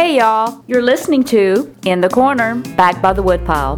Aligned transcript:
Hey 0.00 0.16
y'all, 0.16 0.64
you're 0.66 0.80
listening 0.80 1.24
to 1.24 1.76
In 1.84 2.00
the 2.00 2.08
Corner, 2.08 2.54
back 2.74 3.02
by 3.02 3.12
the 3.12 3.22
woodpile. 3.22 3.76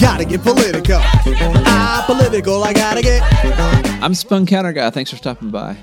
Gotta 0.00 0.24
get 0.24 0.42
political. 0.42 0.98
Ah, 0.98 2.02
political, 2.04 2.64
I 2.64 2.72
gotta 2.72 3.00
get. 3.00 3.22
I'm 4.02 4.12
Spun 4.12 4.44
Counter 4.46 4.72
Guy. 4.72 4.90
Thanks 4.90 5.12
for 5.12 5.16
stopping 5.18 5.52
by. 5.52 5.76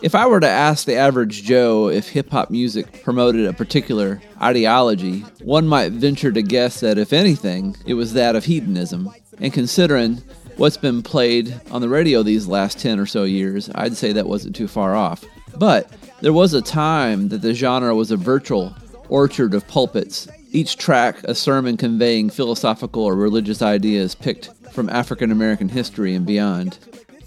If 0.00 0.14
I 0.14 0.28
were 0.28 0.38
to 0.38 0.48
ask 0.48 0.86
the 0.86 0.94
average 0.94 1.42
Joe 1.42 1.88
if 1.88 2.10
hip 2.10 2.30
hop 2.30 2.52
music 2.52 3.02
promoted 3.02 3.46
a 3.46 3.52
particular 3.52 4.22
ideology, 4.40 5.22
one 5.42 5.66
might 5.66 5.90
venture 5.90 6.30
to 6.30 6.40
guess 6.40 6.78
that 6.80 6.98
if 6.98 7.12
anything, 7.12 7.74
it 7.84 7.94
was 7.94 8.12
that 8.12 8.36
of 8.36 8.44
hedonism. 8.44 9.10
And 9.40 9.52
considering 9.52 10.22
what's 10.60 10.76
been 10.76 11.02
played 11.02 11.58
on 11.70 11.80
the 11.80 11.88
radio 11.88 12.22
these 12.22 12.46
last 12.46 12.78
10 12.78 13.00
or 13.00 13.06
so 13.06 13.24
years, 13.24 13.70
I'd 13.74 13.96
say 13.96 14.12
that 14.12 14.26
wasn't 14.26 14.54
too 14.54 14.68
far 14.68 14.94
off. 14.94 15.24
But 15.56 15.90
there 16.20 16.34
was 16.34 16.52
a 16.52 16.60
time 16.60 17.30
that 17.30 17.40
the 17.40 17.54
genre 17.54 17.94
was 17.94 18.10
a 18.10 18.18
virtual 18.18 18.76
orchard 19.08 19.54
of 19.54 19.66
pulpits, 19.68 20.28
each 20.52 20.76
track 20.76 21.24
a 21.24 21.34
sermon 21.34 21.78
conveying 21.78 22.28
philosophical 22.28 23.02
or 23.02 23.14
religious 23.16 23.62
ideas 23.62 24.14
picked 24.14 24.50
from 24.70 24.90
African 24.90 25.32
American 25.32 25.70
history 25.70 26.14
and 26.14 26.26
beyond. 26.26 26.78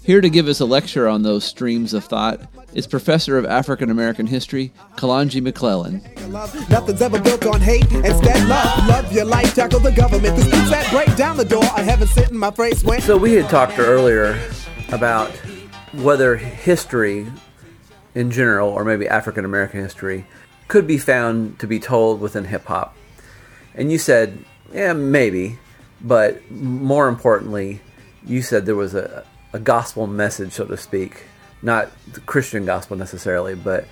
Here 0.04 0.20
to 0.20 0.28
give 0.28 0.48
us 0.48 0.60
a 0.60 0.66
lecture 0.66 1.08
on 1.08 1.22
those 1.22 1.44
streams 1.44 1.94
of 1.94 2.04
thought 2.04 2.42
is 2.74 2.86
Professor 2.86 3.38
of 3.38 3.46
African 3.46 3.88
American 3.88 4.26
History, 4.26 4.70
Kalonji 4.96 5.42
McClellan. 5.42 6.02
Nothing's 6.28 7.00
ever 7.00 7.18
built 7.18 7.46
on 7.46 7.58
hate. 7.62 7.90
Instead, 7.90 8.46
love. 8.46 8.86
Love 8.86 9.10
your 9.14 9.24
life. 9.24 9.54
Tackle 9.54 9.80
the 9.80 9.92
government. 9.92 10.36
The 10.36 10.42
streets 10.42 10.68
that 10.68 10.90
break 10.90 11.16
down 11.16 11.38
the 11.38 11.44
door. 11.46 11.64
I 11.74 11.80
haven't 11.80 12.08
sit 12.08 12.30
in 12.30 12.36
my 12.36 12.50
face 12.50 12.84
when. 12.84 13.00
So 13.00 13.16
we 13.16 13.32
had 13.32 13.48
talked 13.48 13.78
earlier 13.78 14.38
about 14.90 15.30
whether 15.94 16.36
history 16.36 17.26
in 18.14 18.30
general, 18.30 18.68
or 18.68 18.84
maybe 18.84 19.08
African 19.08 19.46
American 19.46 19.80
history, 19.80 20.26
could 20.68 20.86
be 20.86 20.98
found 20.98 21.58
to 21.60 21.66
be 21.66 21.80
told 21.80 22.20
within 22.20 22.44
hip 22.44 22.66
hop. 22.66 22.94
And 23.74 23.90
you 23.90 23.96
said, 23.96 24.44
yeah, 24.70 24.92
maybe, 24.92 25.58
but 26.02 26.50
more 26.50 27.08
importantly, 27.08 27.80
you 28.26 28.42
said 28.42 28.66
there 28.66 28.76
was 28.76 28.94
a, 28.94 29.24
a 29.54 29.60
gospel 29.60 30.06
message, 30.06 30.52
so 30.52 30.66
to 30.66 30.76
speak, 30.76 31.24
not 31.62 31.90
the 32.12 32.20
Christian 32.20 32.66
gospel 32.66 32.96
necessarily, 32.96 33.54
but 33.54 33.86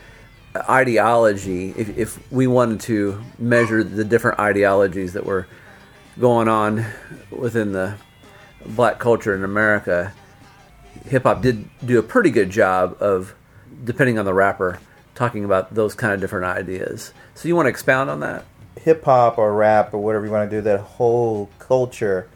ideology. 0.68 1.70
If, 1.70 1.96
if 1.96 2.32
we 2.32 2.46
wanted 2.46 2.80
to 2.82 3.22
measure 3.38 3.84
the 3.84 4.04
different 4.04 4.40
ideologies 4.40 5.12
that 5.12 5.24
were 5.24 5.46
going 6.18 6.48
on 6.48 6.84
within 7.30 7.72
the 7.72 7.94
black 8.66 8.98
culture 8.98 9.34
in 9.34 9.44
America, 9.44 10.12
hip 11.06 11.22
hop 11.22 11.40
did 11.42 11.70
do 11.86 11.98
a 11.98 12.02
pretty 12.02 12.30
good 12.30 12.50
job 12.50 12.96
of, 13.00 13.34
depending 13.84 14.18
on 14.18 14.24
the 14.24 14.34
rapper, 14.34 14.80
talking 15.14 15.44
about 15.44 15.74
those 15.74 15.94
kind 15.94 16.12
of 16.12 16.20
different 16.20 16.44
ideas. 16.44 17.14
So 17.34 17.46
you 17.46 17.54
want 17.54 17.66
to 17.66 17.70
expound 17.70 18.10
on 18.10 18.20
that? 18.20 18.44
hip 18.80 19.04
hop 19.04 19.38
or 19.38 19.54
rap 19.54 19.94
or 19.94 19.98
whatever 19.98 20.26
you 20.26 20.32
want 20.32 20.50
to 20.50 20.56
do, 20.56 20.62
that 20.62 20.80
whole 20.80 21.48
culture 21.58 22.28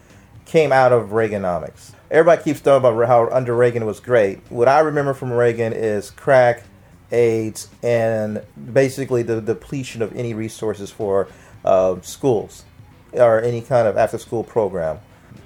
came 0.47 0.71
out 0.71 0.91
of 0.91 1.09
Reaganomics. 1.09 1.91
Everybody 2.09 2.41
keeps 2.41 2.61
talking 2.61 2.87
about 2.87 3.07
how 3.07 3.29
under 3.29 3.55
Reagan 3.55 3.85
was 3.85 3.99
great. 3.99 4.39
What 4.49 4.67
I 4.67 4.79
remember 4.79 5.13
from 5.13 5.31
Reagan 5.31 5.73
is 5.73 6.09
crack, 6.09 6.63
AIDS, 7.11 7.69
and 7.83 8.41
basically 8.73 9.23
the 9.23 9.41
depletion 9.41 10.01
of 10.01 10.15
any 10.15 10.33
resources 10.33 10.89
for 10.89 11.27
uh, 11.65 11.99
schools 12.01 12.63
or 13.11 13.41
any 13.41 13.61
kind 13.61 13.87
of 13.87 13.97
after 13.97 14.17
school 14.17 14.43
program. 14.43 14.99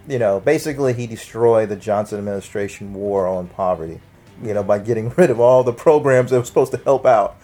You 0.07 0.19
know, 0.19 0.39
basically 0.39 0.93
he 0.93 1.07
destroyed 1.07 1.69
the 1.69 1.75
Johnson 1.75 2.19
administration 2.19 2.93
war 2.93 3.27
on 3.27 3.47
poverty, 3.47 3.99
you 4.43 4.53
know, 4.53 4.63
by 4.63 4.79
getting 4.79 5.09
rid 5.17 5.31
of 5.31 5.39
all 5.39 5.63
the 5.63 5.73
programs 5.73 6.29
that 6.29 6.37
were 6.37 6.45
supposed 6.45 6.71
to 6.73 6.77
help 6.77 7.05
out 7.05 7.37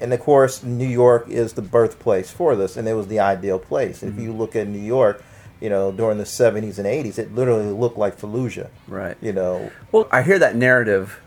and 0.00 0.12
of 0.12 0.20
course, 0.20 0.62
New 0.62 0.86
York 0.86 1.28
is 1.28 1.52
the 1.52 1.62
birthplace 1.62 2.30
for 2.30 2.56
this, 2.56 2.76
and 2.76 2.88
it 2.88 2.94
was 2.94 3.06
the 3.06 3.20
ideal 3.20 3.58
place. 3.58 4.02
Mm-hmm. 4.02 4.18
If 4.18 4.22
you 4.22 4.32
look 4.32 4.56
at 4.56 4.68
New 4.68 4.78
York, 4.78 5.24
you 5.64 5.70
know, 5.70 5.90
during 5.90 6.18
the 6.18 6.24
70s 6.24 6.78
and 6.78 6.86
80s, 6.86 7.18
it 7.18 7.34
literally 7.34 7.72
looked 7.72 7.96
like 7.96 8.18
Fallujah. 8.18 8.68
Right. 8.86 9.16
You 9.20 9.32
know. 9.32 9.70
Well, 9.90 10.08
I 10.12 10.22
hear 10.22 10.38
that 10.38 10.56
narrative 10.56 11.20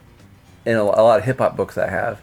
in 0.65 0.75
a, 0.77 0.83
a 0.83 1.01
lot 1.01 1.19
of 1.19 1.25
hip 1.25 1.39
hop 1.39 1.57
books 1.57 1.77
I 1.77 1.89
have, 1.89 2.21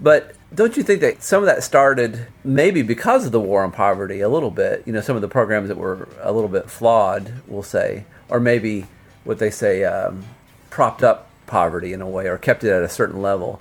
but 0.00 0.34
don't 0.54 0.76
you 0.76 0.82
think 0.82 1.00
that 1.00 1.22
some 1.22 1.42
of 1.42 1.46
that 1.46 1.62
started 1.62 2.26
maybe 2.44 2.82
because 2.82 3.26
of 3.26 3.32
the 3.32 3.40
war 3.40 3.64
on 3.64 3.72
poverty 3.72 4.20
a 4.20 4.28
little 4.28 4.50
bit? 4.50 4.82
You 4.86 4.92
know, 4.92 5.00
some 5.00 5.16
of 5.16 5.22
the 5.22 5.28
programs 5.28 5.68
that 5.68 5.78
were 5.78 6.08
a 6.20 6.32
little 6.32 6.48
bit 6.48 6.70
flawed, 6.70 7.32
we'll 7.46 7.62
say, 7.62 8.04
or 8.28 8.38
maybe 8.38 8.86
what 9.24 9.38
they 9.38 9.50
say 9.50 9.84
um, 9.84 10.24
propped 10.70 11.02
up 11.02 11.30
poverty 11.46 11.92
in 11.92 12.00
a 12.02 12.08
way 12.08 12.26
or 12.26 12.36
kept 12.38 12.64
it 12.64 12.70
at 12.70 12.82
a 12.82 12.88
certain 12.88 13.22
level 13.22 13.60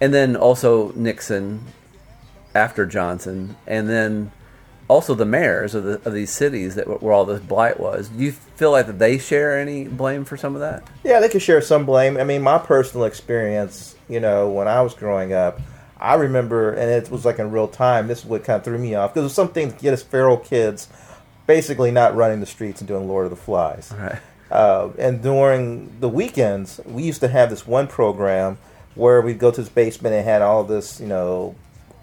and 0.00 0.12
then 0.12 0.36
also 0.36 0.92
Nixon 0.92 1.60
after 2.54 2.86
Johnson, 2.86 3.56
and 3.66 3.88
then 3.88 4.30
also 4.88 5.14
the 5.14 5.24
mayors 5.24 5.74
of, 5.74 5.84
the, 5.84 5.94
of 6.04 6.12
these 6.12 6.30
cities 6.30 6.74
that 6.74 7.02
where 7.02 7.12
all 7.12 7.24
this 7.24 7.40
blight 7.40 7.80
was. 7.80 8.08
Do 8.08 8.22
you 8.22 8.32
feel 8.32 8.70
like 8.70 8.86
that 8.86 8.98
they 8.98 9.18
share 9.18 9.58
any 9.58 9.88
blame 9.88 10.24
for 10.24 10.36
some 10.36 10.54
of 10.54 10.60
that? 10.60 10.84
Yeah, 11.02 11.20
they 11.20 11.28
could 11.28 11.42
share 11.42 11.60
some 11.60 11.86
blame. 11.86 12.16
I 12.16 12.24
mean, 12.24 12.42
my 12.42 12.58
personal 12.58 13.06
experience, 13.06 13.96
you 14.08 14.20
know, 14.20 14.48
when 14.50 14.68
I 14.68 14.82
was 14.82 14.94
growing 14.94 15.32
up, 15.32 15.60
I 15.98 16.14
remember, 16.14 16.72
and 16.72 16.90
it 16.90 17.10
was 17.10 17.24
like 17.24 17.38
in 17.38 17.50
real 17.50 17.68
time. 17.68 18.08
This 18.08 18.20
is 18.20 18.24
what 18.26 18.44
kind 18.44 18.58
of 18.58 18.64
threw 18.64 18.78
me 18.78 18.94
off 18.94 19.14
because 19.14 19.32
some 19.32 19.48
things 19.48 19.72
to 19.74 19.80
get 19.80 19.94
us 19.94 20.02
feral 20.02 20.36
kids 20.36 20.88
basically 21.46 21.90
not 21.90 22.14
running 22.14 22.40
the 22.40 22.46
streets 22.46 22.80
and 22.80 22.88
doing 22.88 23.08
Lord 23.08 23.24
of 23.24 23.30
the 23.30 23.36
Flies. 23.36 23.92
Right. 23.96 24.18
Uh, 24.50 24.90
and 24.98 25.22
during 25.22 25.98
the 26.00 26.08
weekends, 26.08 26.80
we 26.84 27.02
used 27.02 27.20
to 27.20 27.28
have 27.28 27.50
this 27.50 27.66
one 27.66 27.86
program 27.86 28.58
where 28.94 29.20
we'd 29.20 29.38
go 29.38 29.50
to 29.50 29.60
this 29.60 29.70
basement 29.70 30.14
and 30.14 30.24
had 30.24 30.42
all 30.42 30.64
this, 30.64 31.00
you 31.00 31.06
know, 31.06 31.54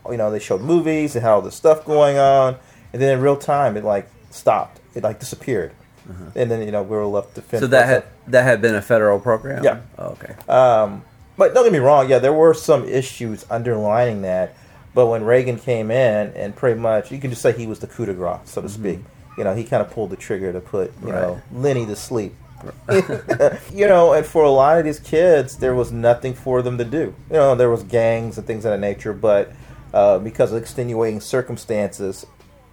you 0.10 0.18
know, 0.18 0.32
they 0.32 0.40
showed 0.40 0.62
movies 0.62 1.16
and 1.16 1.24
had 1.24 1.32
all 1.32 1.42
this 1.42 1.56
stuff 1.56 1.86
going 1.86 2.18
on, 2.18 2.58
and 2.94 3.02
then 3.02 3.18
in 3.18 3.22
real 3.22 3.38
time 3.38 3.78
it 3.78 3.84
like 3.84 4.10
stopped, 4.30 4.80
it 4.96 5.04
like 5.04 5.20
disappeared, 5.20 5.74
uh-huh. 6.10 6.32
and 6.36 6.52
then 6.52 6.62
you 6.64 6.72
know 6.72 6.84
we 6.84 6.96
were 6.96 7.06
left 7.06 7.36
to 7.36 7.42
finish. 7.42 7.62
So 7.62 7.68
that 7.68 7.88
had 7.88 8.06
that 8.28 8.44
had 8.44 8.62
been 8.62 8.76
a 8.76 8.82
federal 8.82 9.20
program. 9.20 9.64
Yeah. 9.64 9.82
Oh, 9.98 10.18
okay. 10.22 10.36
Um, 10.48 11.04
but 11.38 11.54
don't 11.54 11.64
get 11.64 11.74
me 11.74 11.80
wrong, 11.80 12.10
yeah, 12.10 12.20
there 12.20 12.34
were 12.34 12.54
some 12.54 12.88
issues 12.88 13.46
underlining 13.50 14.22
that. 14.24 14.56
But 14.94 15.08
when 15.08 15.24
Reagan 15.24 15.58
came 15.58 15.90
in, 15.90 16.34
and 16.34 16.56
pretty 16.56 16.80
much 16.80 17.12
you 17.12 17.20
can 17.20 17.30
just 17.30 17.42
say 17.42 17.54
he 17.54 17.66
was 17.66 17.80
the 17.80 17.88
coup 17.88 18.06
de 18.06 18.14
grace, 18.14 18.40
so 18.46 18.62
to 18.62 18.68
mm-hmm. 18.68 18.82
speak. 18.82 19.00
You 19.38 19.46
know, 19.46 19.56
he 19.56 19.64
kind 19.64 19.82
of 19.82 19.90
pulled 19.90 20.10
the 20.10 20.18
trigger 20.18 20.52
to 20.52 20.60
put 20.60 20.94
you 21.02 21.12
right. 21.12 21.22
know 21.22 21.42
Lenny 21.52 21.86
to 21.86 21.96
sleep. 21.96 22.36
you 23.74 23.88
know, 23.88 24.14
and 24.14 24.26
for 24.26 24.44
a 24.44 24.52
lot 24.52 24.78
of 24.78 24.86
these 24.86 25.00
kids, 25.00 25.58
there 25.58 25.74
was 25.74 25.92
nothing 25.92 26.34
for 26.34 26.62
them 26.62 26.78
to 26.78 26.84
do. 26.84 27.16
You 27.30 27.38
know, 27.38 27.56
there 27.56 27.70
was 27.70 27.84
gangs 27.84 28.38
and 28.38 28.46
things 28.46 28.66
of 28.66 28.72
that 28.72 28.80
nature, 28.80 29.14
but 29.14 29.52
uh, 29.94 30.20
because 30.20 30.52
of 30.52 30.62
extenuating 30.62 31.22
circumstances, 31.22 32.26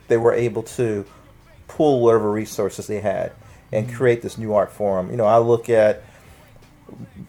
they 0.09 0.17
were 0.17 0.33
able 0.33 0.63
to 0.63 1.05
pull 1.69 2.01
whatever 2.01 2.31
resources 2.31 2.87
they 2.87 3.01
had 3.01 3.33
and 3.73 3.87
mm-hmm. 3.87 3.97
create 3.97 4.23
this 4.23 4.39
new 4.39 4.55
art 4.55 4.73
form. 4.73 5.11
You 5.11 5.17
know, 5.17 5.27
I 5.27 5.39
look 5.39 5.69
at 5.69 6.03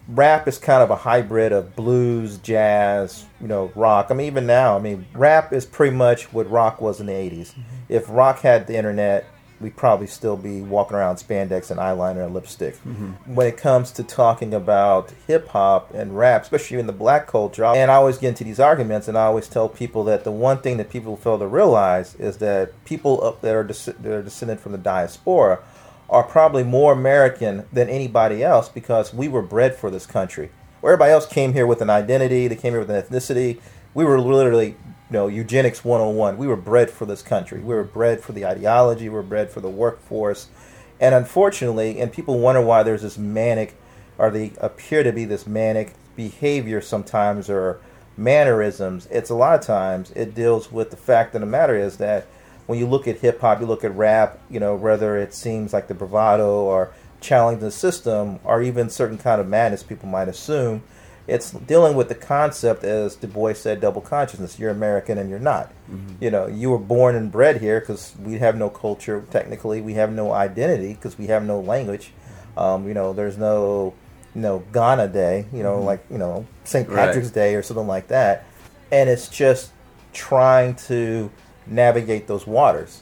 rap 0.08 0.48
is 0.48 0.58
kind 0.58 0.82
of 0.82 0.90
a 0.90 0.96
hybrid 0.96 1.52
of 1.52 1.76
blues, 1.76 2.38
jazz, 2.38 3.26
you 3.42 3.48
know, 3.48 3.72
rock. 3.76 4.08
I 4.10 4.14
mean, 4.14 4.28
even 4.28 4.48
now, 4.48 4.78
I 4.78 4.80
mean, 4.80 5.06
rap 5.14 5.54
is 5.54 5.66
pretty 5.66 5.96
much 5.96 6.32
what 6.34 6.50
rock 6.50 6.82
was 6.82 7.00
in 7.00 7.08
the 7.08 7.14
80s. 7.14 7.52
Mm-hmm. 7.52 7.62
If 7.90 8.10
rock 8.10 8.40
had 8.40 8.68
the 8.68 8.76
internet, 8.76 9.26
we'd 9.62 9.76
probably 9.76 10.08
still 10.08 10.38
be 10.38 10.62
walking 10.62 10.96
around 10.96 11.18
spandex 11.18 11.70
and 11.70 11.80
eyeliner 11.80 12.26
and 12.26 12.34
lipstick. 12.34 12.76
Mm-hmm. 12.76 13.36
When 13.36 13.48
it 13.48 13.58
comes 13.58 13.92
to 13.92 14.04
talking 14.04 14.54
about 14.54 15.12
hip 15.28 15.50
hop 15.50 15.94
and 15.94 16.18
rap, 16.18 16.44
especially 16.44 16.80
in 16.80 16.88
the 16.88 16.94
black 16.94 17.28
culture, 17.28 17.66
and 17.66 17.92
I 17.92 17.96
always 17.96 18.18
get 18.18 18.30
into 18.30 18.44
these 18.44 18.60
arguments, 18.60 19.08
and 19.08 19.18
I 19.18 19.26
always 19.26 19.48
tell 19.48 19.68
people 19.68 20.04
that 20.06 20.24
the 20.24 20.32
one 20.32 20.60
thing 20.60 20.78
that 20.78 20.90
people 20.90 21.18
fail 21.18 21.38
to 21.40 21.48
realize 21.48 22.16
is 22.16 22.38
that 22.38 22.72
people 22.86 23.24
up 23.24 23.42
that 23.42 23.56
are, 23.56 23.64
that 23.64 24.06
are 24.06 24.24
descended 24.24 24.60
from 24.60 24.72
the 24.72 24.78
diaspora 24.78 25.60
are 26.10 26.24
probably 26.24 26.64
more 26.64 26.94
American 26.94 27.66
than 27.72 27.90
anybody 27.90 28.44
else 28.44 28.70
because 28.70 29.14
we 29.14 29.28
were 29.28 29.42
bred 29.42 29.76
for 29.76 29.92
this 29.92 30.06
country. 30.06 30.50
Where 30.82 30.94
everybody 30.94 31.12
else 31.12 31.26
came 31.26 31.54
here 31.54 31.68
with 31.68 31.82
an 31.82 31.90
identity, 31.90 32.48
they 32.48 32.56
came 32.56 32.74
here 32.74 32.80
with 32.80 32.90
an 32.90 33.02
ethnicity. 33.02 33.60
We 33.94 34.06
were 34.06 34.20
literally 34.20 34.76
you 35.10 35.14
know, 35.14 35.28
eugenics 35.28 35.84
101. 35.84 36.38
We 36.38 36.48
were 36.48 36.56
bred 36.56 36.92
for 36.92 37.06
this 37.06 37.22
country. 37.24 37.60
We 37.60 37.74
were 37.74 37.84
bred 37.84 38.22
for 38.22 38.32
the 38.32 38.46
ideology. 38.46 39.10
We 39.10 39.16
were 39.16 39.24
bred 39.24 39.50
for 39.50 39.60
the 39.60 39.70
workforce. 39.70 40.48
And 41.00 41.16
unfortunately, 41.16 42.00
and 42.00 42.12
people 42.12 42.40
wonder 42.40 42.62
why 42.62 42.84
there's 42.84 43.02
this 43.02 43.18
manic, 43.18 43.76
or 44.18 44.30
they 44.30 44.54
appear 44.60 45.02
to 45.04 45.12
be 45.12 45.26
this 45.26 45.48
manic 45.48 45.94
behavior 46.16 46.82
sometimes, 46.82 47.50
or 47.50 47.80
mannerisms. 48.18 49.08
It's 49.10 49.30
a 49.30 49.36
lot 49.36 49.58
of 49.58 49.66
times 49.66 50.12
it 50.12 50.36
deals 50.36 50.72
with 50.72 50.92
the 50.92 50.98
fact 50.98 51.34
of 51.34 51.42
the 51.42 51.48
matter 51.48 51.76
is 51.76 51.98
that 51.98 52.28
when 52.68 52.78
you 52.78 52.86
look 52.86 53.08
at 53.08 53.20
hip 53.20 53.42
hop, 53.42 53.62
you 53.62 53.66
look 53.66 53.84
at 53.84 53.96
rap, 53.96 54.38
you 54.50 54.60
know, 54.60 54.76
whether 54.76 55.18
it 55.18 55.34
seems 55.34 55.74
like 55.74 55.88
the 55.88 55.96
bravado 55.96 56.62
or 56.62 56.92
challenging 57.20 57.62
the 57.62 57.72
system, 57.72 58.40
or 58.44 58.62
even 58.62 58.90
certain 58.90 59.18
kind 59.18 59.42
of 59.42 59.48
madness 59.48 59.82
people 59.82 60.08
might 60.08 60.28
assume 60.28 60.84
it's 61.30 61.52
dealing 61.52 61.96
with 61.96 62.10
the 62.10 62.16
concept, 62.16 62.84
as 62.84 63.16
Du 63.16 63.28
Bois 63.28 63.54
said, 63.54 63.82
double 63.82 64.02
consciousness. 64.02 64.60
You're 64.60 64.72
American 64.72 65.18
and 65.18 65.30
you're 65.30 65.40
not. 65.40 65.72
Mm-hmm. 65.92 66.24
You 66.24 66.32
know, 66.32 66.48
you 66.48 66.70
were 66.70 66.80
born 66.80 67.16
and 67.16 67.32
bred 67.32 67.62
here 67.62 67.80
because 67.80 68.14
we 68.22 68.40
have 68.40 68.58
no 68.58 68.70
culture. 68.70 69.26
Technically, 69.30 69.82
we 69.82 69.94
have 69.94 70.12
no 70.12 70.32
identity 70.32 70.94
because 70.94 71.18
we 71.18 71.28
have 71.28 71.44
no 71.44 71.60
language. 71.60 72.12
Um, 72.58 72.88
you 72.88 72.94
know, 72.94 73.14
there's 73.14 73.38
no 73.38 73.94
you 74.36 74.42
know, 74.42 74.64
Ghana 74.72 75.08
Day, 75.08 75.46
you 75.52 75.64
know, 75.64 75.82
like, 75.82 76.04
you 76.10 76.18
know, 76.18 76.46
St. 76.64 76.88
Right. 76.88 77.08
Patrick's 77.08 77.32
Day 77.32 77.56
or 77.56 77.64
something 77.64 77.88
like 77.88 78.08
that. 78.10 78.46
And 78.92 79.10
it's 79.10 79.28
just 79.28 79.72
trying 80.14 80.76
to 80.76 81.32
navigate 81.66 82.28
those 82.28 82.46
waters. 82.46 83.02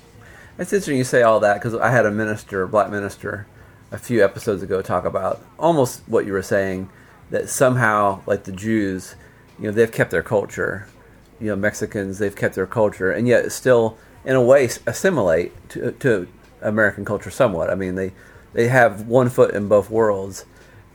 It's 0.58 0.74
interesting 0.74 0.98
you 0.98 1.04
say 1.04 1.22
all 1.22 1.40
that 1.42 1.56
because 1.56 1.76
I 1.76 1.92
had 1.92 2.06
a 2.06 2.12
minister, 2.12 2.64
a 2.64 2.68
black 2.68 2.90
minister, 2.90 3.48
a 3.92 3.98
few 3.98 4.24
episodes 4.24 4.64
ago 4.64 4.82
talk 4.82 5.06
about 5.06 5.42
almost 5.58 6.02
what 6.08 6.26
you 6.26 6.34
were 6.34 6.42
saying 6.42 6.90
that 7.30 7.50
somehow, 7.50 8.22
like 8.26 8.44
the 8.44 8.52
Jews, 8.52 9.16
you 9.60 9.66
know, 9.66 9.72
they've 9.72 9.92
kept 9.92 10.12
their 10.12 10.24
culture. 10.24 10.88
You 11.40 11.48
know, 11.48 11.56
Mexicans, 11.56 12.20
they've 12.20 12.36
kept 12.36 12.56
their 12.56 12.68
culture, 12.68 13.12
and 13.12 13.28
yet 13.28 13.52
still, 13.52 13.98
in 14.26 14.36
a 14.36 14.42
way, 14.42 14.70
assimilate 14.86 15.70
to, 15.70 15.92
to 15.92 16.28
American 16.62 17.06
culture 17.06 17.30
somewhat. 17.30 17.70
I 17.70 17.76
mean, 17.76 17.96
they 17.96 18.14
they 18.54 18.70
have 18.70 19.08
one 19.08 19.30
foot 19.30 19.54
in 19.54 19.68
both 19.68 19.90
worlds. 19.90 20.46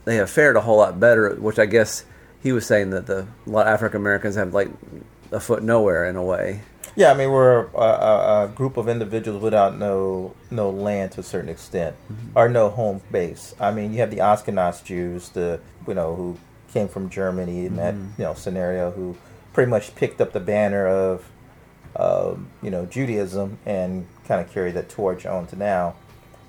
They 0.05 0.15
have 0.15 0.29
fared 0.29 0.57
a 0.57 0.61
whole 0.61 0.77
lot 0.77 0.99
better, 0.99 1.33
which 1.35 1.59
I 1.59 1.65
guess 1.65 2.03
he 2.41 2.51
was 2.51 2.65
saying 2.65 2.89
that 2.89 3.05
the 3.05 3.27
a 3.47 3.49
lot 3.49 3.67
of 3.67 3.73
African 3.73 4.01
Americans 4.01 4.35
have 4.35 4.53
like 4.53 4.69
a 5.31 5.39
foot 5.39 5.63
nowhere 5.63 6.05
in 6.05 6.15
a 6.15 6.23
way. 6.23 6.63
Yeah, 6.95 7.11
I 7.11 7.15
mean 7.15 7.31
we're 7.31 7.67
a, 7.73 7.77
a, 7.77 8.45
a 8.45 8.47
group 8.49 8.77
of 8.77 8.87
individuals 8.87 9.41
without 9.41 9.77
no 9.77 10.35
no 10.51 10.69
land 10.69 11.13
to 11.13 11.21
a 11.21 11.23
certain 11.23 11.49
extent, 11.49 11.95
or 12.35 12.47
no 12.49 12.69
home 12.69 13.01
base. 13.11 13.55
I 13.59 13.71
mean, 13.71 13.93
you 13.93 13.99
have 13.99 14.11
the 14.11 14.17
Ashkenaz 14.17 14.83
Jews, 14.83 15.29
the 15.29 15.59
you 15.87 15.93
know 15.95 16.15
who 16.15 16.37
came 16.71 16.87
from 16.87 17.09
Germany 17.09 17.65
in 17.65 17.75
that 17.77 17.95
you 17.95 18.23
know 18.23 18.33
scenario, 18.33 18.91
who 18.91 19.17
pretty 19.53 19.69
much 19.69 19.95
picked 19.95 20.21
up 20.21 20.33
the 20.33 20.39
banner 20.39 20.87
of 20.87 21.29
um, 21.95 22.49
you 22.61 22.69
know 22.69 22.85
Judaism 22.85 23.57
and 23.65 24.05
kind 24.27 24.41
of 24.41 24.51
carried 24.51 24.75
that 24.75 24.89
torch 24.89 25.25
on 25.25 25.47
to 25.47 25.55
now. 25.55 25.95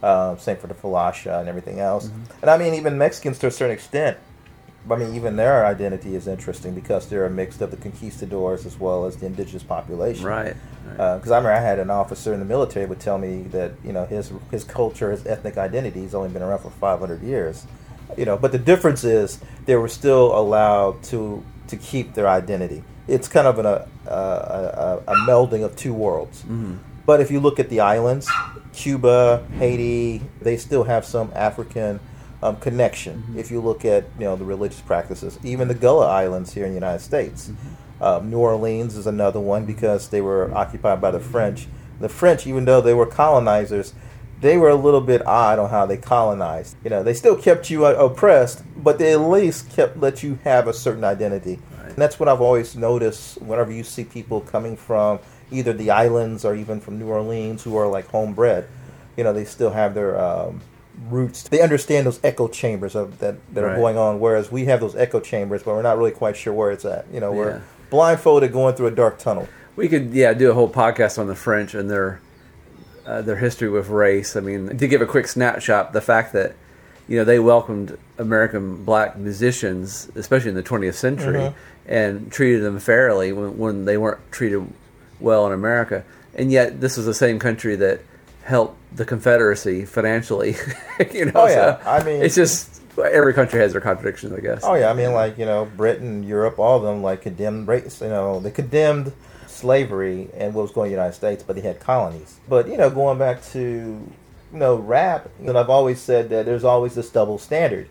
Um, 0.02 0.38
same 0.38 0.58
for 0.58 0.66
the 0.66 0.74
Falasha 0.74 1.40
and 1.40 1.48
everything 1.48 1.80
else. 1.80 2.10
And 2.42 2.50
I 2.50 2.58
mean, 2.58 2.74
even 2.74 2.98
Mexicans 2.98 3.38
to 3.38 3.46
a 3.46 3.50
certain 3.50 3.74
extent. 3.74 4.18
I 4.90 4.96
mean, 4.96 5.14
even 5.14 5.36
their 5.36 5.64
identity 5.64 6.14
is 6.14 6.26
interesting 6.26 6.74
because 6.74 7.08
they're 7.08 7.24
a 7.24 7.30
mix 7.30 7.60
of 7.60 7.70
the 7.70 7.76
conquistadors 7.76 8.66
as 8.66 8.78
well 8.78 9.06
as 9.06 9.16
the 9.16 9.26
indigenous 9.26 9.62
population. 9.62 10.24
Right. 10.24 10.56
Because 10.90 11.30
uh, 11.30 11.34
I 11.34 11.38
remember 11.38 11.52
I 11.52 11.60
had 11.60 11.78
an 11.78 11.90
officer 11.90 12.34
in 12.34 12.38
the 12.40 12.44
military 12.44 12.84
would 12.84 13.00
tell 13.00 13.16
me 13.16 13.44
that 13.44 13.72
you 13.82 13.92
know 13.92 14.04
his 14.04 14.30
his 14.50 14.64
culture, 14.64 15.10
his 15.10 15.26
ethnic 15.26 15.56
identity, 15.56 16.02
has 16.02 16.14
only 16.14 16.28
been 16.28 16.42
around 16.42 16.60
for 16.60 16.70
500 16.70 17.22
years. 17.22 17.66
You 18.18 18.26
know, 18.26 18.36
but 18.36 18.52
the 18.52 18.58
difference 18.58 19.02
is 19.02 19.40
they 19.64 19.76
were 19.76 19.88
still 19.88 20.38
allowed 20.38 21.02
to 21.04 21.42
to 21.68 21.76
keep 21.76 22.14
their 22.14 22.28
identity. 22.28 22.84
It's 23.08 23.28
kind 23.28 23.46
of 23.46 23.58
an, 23.58 23.66
uh, 23.66 23.86
a, 24.06 24.10
a, 24.10 25.02
a, 25.06 25.12
a 25.12 25.16
melding 25.26 25.64
of 25.64 25.76
two 25.76 25.94
worlds. 25.94 26.42
Mm-hmm. 26.42 26.76
But 27.06 27.20
if 27.20 27.30
you 27.30 27.40
look 27.40 27.58
at 27.58 27.68
the 27.68 27.80
islands, 27.80 28.30
Cuba, 28.72 29.46
Haiti, 29.58 30.22
they 30.40 30.56
still 30.56 30.84
have 30.84 31.04
some 31.04 31.30
African 31.34 32.00
um, 32.44 32.56
connection. 32.56 33.24
If 33.36 33.50
you 33.50 33.60
look 33.60 33.84
at 33.84 34.04
you 34.18 34.26
know 34.26 34.36
the 34.36 34.44
religious 34.44 34.80
practices, 34.80 35.38
even 35.42 35.66
the 35.66 35.74
Gullah 35.74 36.08
Islands 36.08 36.52
here 36.52 36.64
in 36.66 36.70
the 36.70 36.76
United 36.76 37.00
States, 37.00 37.50
um, 38.00 38.30
New 38.30 38.38
Orleans 38.38 38.96
is 38.96 39.06
another 39.06 39.40
one 39.40 39.64
because 39.64 40.08
they 40.08 40.20
were 40.20 40.54
occupied 40.54 41.00
by 41.00 41.10
the 41.10 41.20
French. 41.20 41.66
The 42.00 42.08
French, 42.08 42.46
even 42.46 42.66
though 42.66 42.82
they 42.82 42.92
were 42.92 43.06
colonizers, 43.06 43.94
they 44.42 44.58
were 44.58 44.68
a 44.68 44.74
little 44.74 45.00
bit 45.00 45.26
odd 45.26 45.58
on 45.58 45.70
how 45.70 45.86
they 45.86 45.96
colonized. 45.96 46.76
You 46.84 46.90
know, 46.90 47.02
they 47.02 47.14
still 47.14 47.34
kept 47.34 47.70
you 47.70 47.86
uh, 47.86 47.92
oppressed, 47.92 48.62
but 48.76 48.98
they 48.98 49.12
at 49.12 49.20
least 49.20 49.70
kept 49.70 49.96
let 49.96 50.22
you 50.22 50.38
have 50.44 50.68
a 50.68 50.74
certain 50.74 51.04
identity. 51.04 51.58
And 51.82 51.96
that's 51.96 52.20
what 52.20 52.28
I've 52.28 52.42
always 52.42 52.76
noticed 52.76 53.40
whenever 53.40 53.72
you 53.72 53.84
see 53.84 54.04
people 54.04 54.42
coming 54.42 54.76
from 54.76 55.18
either 55.50 55.72
the 55.72 55.90
islands 55.90 56.44
or 56.44 56.54
even 56.54 56.80
from 56.80 56.98
New 56.98 57.06
Orleans 57.06 57.62
who 57.62 57.74
are 57.76 57.86
like 57.86 58.08
homebred. 58.08 58.66
You 59.16 59.24
know, 59.24 59.32
they 59.32 59.44
still 59.46 59.70
have 59.70 59.94
their 59.94 60.20
um, 60.20 60.60
roots. 61.10 61.42
They 61.44 61.60
understand 61.60 62.06
those 62.06 62.20
echo 62.24 62.48
chambers 62.48 62.94
of 62.94 63.18
that 63.18 63.36
that 63.54 63.62
Right. 63.64 63.72
are 63.72 63.76
going 63.76 63.98
on, 63.98 64.20
whereas 64.20 64.50
we 64.52 64.64
have 64.66 64.80
those 64.80 64.94
echo 64.96 65.20
chambers, 65.20 65.62
but 65.62 65.74
we're 65.74 65.82
not 65.82 65.98
really 65.98 66.10
quite 66.12 66.36
sure 66.36 66.52
where 66.52 66.70
it's 66.70 66.84
at. 66.84 67.06
You 67.12 67.20
know, 67.20 67.32
we're 67.32 67.50
Yeah. 67.50 67.58
blindfolded 67.90 68.52
going 68.52 68.74
through 68.74 68.86
a 68.88 68.90
dark 68.92 69.18
tunnel. 69.18 69.48
We 69.76 69.88
could, 69.88 70.12
yeah, 70.14 70.32
do 70.34 70.50
a 70.50 70.54
whole 70.54 70.68
podcast 70.68 71.18
on 71.18 71.26
the 71.26 71.34
French 71.34 71.74
and 71.74 71.90
their 71.90 72.20
uh, 73.06 73.20
their 73.20 73.36
history 73.36 73.68
with 73.68 73.90
race. 73.90 74.34
I 74.34 74.40
mean, 74.40 74.78
to 74.78 74.88
give 74.88 75.02
a 75.02 75.06
quick 75.06 75.26
snapshot, 75.28 75.92
the 75.92 76.00
fact 76.00 76.32
that 76.32 76.54
you 77.06 77.18
know 77.18 77.24
they 77.24 77.38
welcomed 77.38 77.98
American 78.16 78.82
black 78.82 79.18
musicians, 79.18 80.08
especially 80.14 80.48
in 80.48 80.54
the 80.54 80.62
20th 80.62 80.94
century, 80.94 81.52
and 81.86 82.32
treated 82.32 82.62
them 82.62 82.78
fairly 82.78 83.30
when, 83.30 83.58
when 83.58 83.84
they 83.84 83.98
weren't 83.98 84.20
treated 84.32 84.66
well 85.20 85.46
in 85.46 85.52
America, 85.52 86.02
and 86.34 86.50
yet 86.50 86.80
this 86.80 86.96
was 86.96 87.04
the 87.04 87.12
same 87.12 87.38
country 87.38 87.76
that 87.76 88.00
helped 88.44 88.76
the 88.96 89.04
Confederacy 89.04 89.84
financially. 89.84 90.54
you 91.12 91.24
know, 91.26 91.32
Oh, 91.34 91.46
yeah. 91.46 91.82
so 91.82 91.90
I 91.90 92.04
mean- 92.04 92.22
it's 92.22 92.34
just 92.34 92.80
every 92.96 93.34
country 93.34 93.58
has 93.60 93.72
their 93.72 93.80
contradictions, 93.80 94.32
I 94.32 94.40
guess. 94.40 94.60
Oh 94.62 94.74
yeah, 94.74 94.88
I 94.90 94.94
mean 94.94 95.12
like 95.12 95.36
you 95.36 95.44
know 95.46 95.64
Britain, 95.76 96.22
Europe, 96.22 96.58
all 96.60 96.76
of 96.76 96.82
them 96.84 97.02
like 97.02 97.22
condemned 97.22 97.66
race. 97.66 98.00
You 98.00 98.08
know 98.08 98.38
they 98.40 98.50
condemned 98.52 99.12
slavery 99.48 100.28
and 100.36 100.54
what 100.54 100.62
was 100.62 100.70
going 100.72 100.84
on 100.84 100.86
in 100.86 100.92
the 100.92 100.96
United 101.02 101.14
States, 101.16 101.42
but 101.42 101.56
they 101.56 101.62
had 101.62 101.80
colonies. 101.80 102.38
But 102.48 102.68
you 102.68 102.76
know 102.76 102.90
going 102.90 103.18
back 103.18 103.42
to 103.52 103.58
you 103.60 104.12
know 104.52 104.76
rap, 104.76 105.28
you 105.40 105.52
know 105.52 105.58
I've 105.58 105.70
always 105.70 106.00
said 106.00 106.28
that 106.30 106.46
there's 106.46 106.64
always 106.64 106.94
this 106.94 107.10
double 107.10 107.38
standard. 107.38 107.88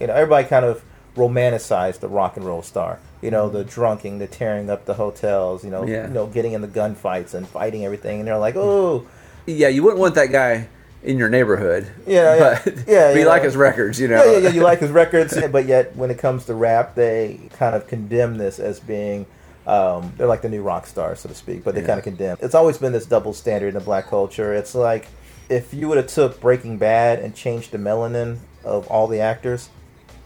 You 0.00 0.08
know 0.08 0.14
everybody 0.14 0.46
kind 0.46 0.64
of 0.66 0.84
romanticized 1.16 2.00
the 2.00 2.08
rock 2.08 2.36
and 2.36 2.44
roll 2.44 2.62
star. 2.62 2.98
You 3.22 3.30
know 3.30 3.48
the 3.48 3.64
drunking, 3.64 4.18
the 4.18 4.26
tearing 4.26 4.68
up 4.68 4.84
the 4.84 4.94
hotels. 4.94 5.64
You 5.64 5.70
know 5.70 5.86
Yeah. 5.86 6.06
you 6.08 6.12
know 6.12 6.26
getting 6.26 6.52
in 6.52 6.60
the 6.60 6.68
gunfights 6.68 7.32
and 7.34 7.48
fighting 7.48 7.84
everything, 7.84 8.18
and 8.20 8.28
they're 8.28 8.38
like 8.38 8.56
oh. 8.56 9.06
Yeah, 9.46 9.68
you 9.68 9.82
wouldn't 9.82 10.00
want 10.00 10.14
that 10.16 10.32
guy 10.32 10.68
in 11.02 11.18
your 11.18 11.28
neighborhood. 11.28 11.90
Yeah, 12.06 12.34
yeah. 12.36 12.60
but, 12.64 12.76
Yeah, 12.76 12.82
but 13.08 13.14
you 13.14 13.20
you 13.20 13.26
like 13.26 13.42
know. 13.42 13.46
his 13.48 13.56
records, 13.56 14.00
you 14.00 14.08
know. 14.08 14.24
Yeah, 14.24 14.32
yeah, 14.32 14.38
yeah. 14.38 14.48
You 14.50 14.62
like 14.62 14.80
his 14.80 14.90
records, 14.90 15.38
but 15.52 15.66
yet 15.66 15.94
when 15.96 16.10
it 16.10 16.18
comes 16.18 16.46
to 16.46 16.54
rap, 16.54 16.94
they 16.94 17.40
kind 17.52 17.74
of 17.74 17.86
condemn 17.86 18.36
this 18.38 18.58
as 18.58 18.80
being. 18.80 19.26
Um, 19.66 20.12
they're 20.18 20.26
like 20.26 20.42
the 20.42 20.48
new 20.50 20.62
rock 20.62 20.86
stars, 20.86 21.20
so 21.20 21.28
to 21.30 21.34
speak, 21.34 21.64
but 21.64 21.74
they 21.74 21.80
Yeah. 21.80 21.86
kind 21.86 21.98
of 21.98 22.04
condemn. 22.04 22.36
It's 22.40 22.54
always 22.54 22.76
been 22.78 22.92
this 22.92 23.06
double 23.06 23.32
standard 23.32 23.68
in 23.68 23.74
the 23.74 23.80
black 23.80 24.08
culture. 24.08 24.52
It's 24.54 24.74
like 24.74 25.06
if 25.48 25.72
you 25.72 25.88
would 25.88 25.96
have 25.98 26.06
took 26.06 26.40
Breaking 26.40 26.76
Bad 26.78 27.18
and 27.18 27.34
changed 27.34 27.72
the 27.72 27.78
melanin 27.78 28.38
of 28.62 28.86
all 28.88 29.06
the 29.08 29.20
actors, 29.20 29.68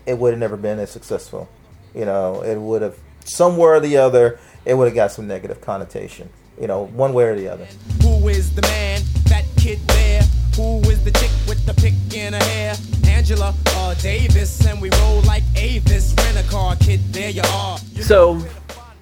it 0.06 0.19
would 0.19 0.32
have 0.32 0.41
never 0.41 0.56
been 0.56 0.79
as 0.81 0.91
successful. 0.91 1.49
You 1.94 2.05
know, 2.05 2.43
it 2.43 2.56
would 2.56 2.82
have 2.82 2.97
somewhere 3.25 3.75
or 3.75 3.81
the 3.81 3.97
other, 3.97 4.38
it 4.65 4.75
would 4.75 4.87
have 4.87 4.94
got 4.94 5.12
some 5.12 5.26
negative 5.29 5.61
connotation. 5.61 6.31
You 6.60 6.66
know, 6.66 6.87
one 6.87 7.12
way 7.12 7.25
or 7.25 7.37
the 7.37 7.49
other. 7.49 7.66
Who 8.02 8.28
is 8.28 8.55
the 8.55 8.62
man? 8.62 9.02
That 9.25 9.44
kid 9.56 9.78
there. 9.87 10.22
Who 10.56 10.81
is 10.90 11.05
the 11.05 11.12
chick 11.12 11.31
with 11.46 11.64
the 11.66 11.75
pick 11.75 11.94
in 12.12 12.32
her 12.32 12.43
hair? 12.43 12.75
Angela 13.06 13.55
uh, 13.66 13.94
Davis, 13.94 14.66
and 14.66 14.81
we 14.81 14.90
roll 14.90 15.20
like 15.22 15.44
Avis. 15.55 16.14
Rent 16.19 16.37
a 16.37 16.50
car, 16.50 16.75
kid. 16.76 17.00
There 17.12 17.31
you 17.31 17.43
are. 17.43 17.78
So, 18.00 18.44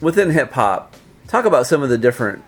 within 0.00 0.30
hip 0.30 0.52
hop, 0.52 0.94
talk 1.28 1.46
about 1.46 1.66
some 1.66 1.82
of 1.82 1.88
the 1.88 1.96
different, 1.96 2.44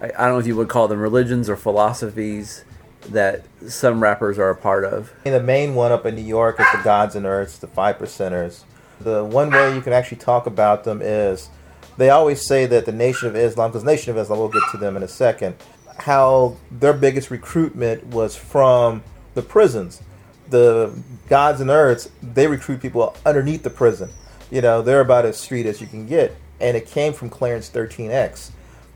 I, 0.00 0.06
I 0.06 0.26
don't 0.26 0.34
know 0.34 0.38
if 0.38 0.46
you 0.46 0.56
would 0.56 0.68
call 0.68 0.86
them 0.86 1.00
religions 1.00 1.50
or 1.50 1.56
philosophies 1.56 2.64
that 3.10 3.44
some 3.66 4.00
rappers 4.00 4.38
are 4.38 4.50
a 4.50 4.56
part 4.56 4.84
of. 4.84 5.12
And 5.24 5.34
the 5.34 5.42
main 5.42 5.74
one 5.74 5.90
up 5.90 6.06
in 6.06 6.14
New 6.14 6.22
York 6.22 6.60
is 6.60 6.66
the 6.72 6.82
Gods 6.84 7.16
and 7.16 7.26
Earths, 7.26 7.58
the 7.58 7.66
Five 7.66 7.98
Percenters. 7.98 8.62
The 9.00 9.24
one 9.24 9.50
way 9.50 9.74
you 9.74 9.80
can 9.80 9.92
actually 9.92 10.18
talk 10.18 10.46
about 10.46 10.84
them 10.84 11.00
is 11.02 11.50
they 11.96 12.10
always 12.10 12.46
say 12.46 12.66
that 12.66 12.86
the 12.86 12.92
Nation 12.92 13.28
of 13.28 13.36
Islam, 13.36 13.70
because 13.70 13.84
Nation 13.84 14.10
of 14.10 14.18
Islam, 14.18 14.38
we'll 14.38 14.48
get 14.48 14.62
to 14.72 14.78
them 14.78 14.96
in 14.96 15.02
a 15.02 15.08
second, 15.08 15.56
how 15.98 16.56
their 16.70 16.92
biggest 16.92 17.30
recruitment 17.30 18.06
was 18.06 18.34
from 18.34 19.02
the 19.34 19.42
prisons. 19.42 20.02
The 20.48 20.92
Gods 21.28 21.60
and 21.60 21.70
Earths, 21.70 22.10
they 22.22 22.46
recruit 22.46 22.80
people 22.80 23.16
underneath 23.24 23.62
the 23.62 23.70
prison. 23.70 24.10
You 24.50 24.60
know, 24.60 24.82
they're 24.82 25.00
about 25.00 25.24
as 25.24 25.38
street 25.38 25.66
as 25.66 25.80
you 25.80 25.86
can 25.86 26.06
get. 26.06 26.36
And 26.60 26.76
it 26.76 26.86
came 26.86 27.12
from 27.12 27.30
Clarence 27.30 27.70
13X, 27.70 28.50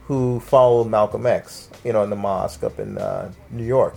who 0.06 0.40
followed 0.40 0.88
Malcolm 0.88 1.26
X, 1.26 1.68
you 1.84 1.92
know, 1.92 2.02
in 2.02 2.10
the 2.10 2.16
mosque 2.16 2.62
up 2.62 2.78
in 2.78 2.98
uh, 2.98 3.32
New 3.50 3.64
York. 3.64 3.96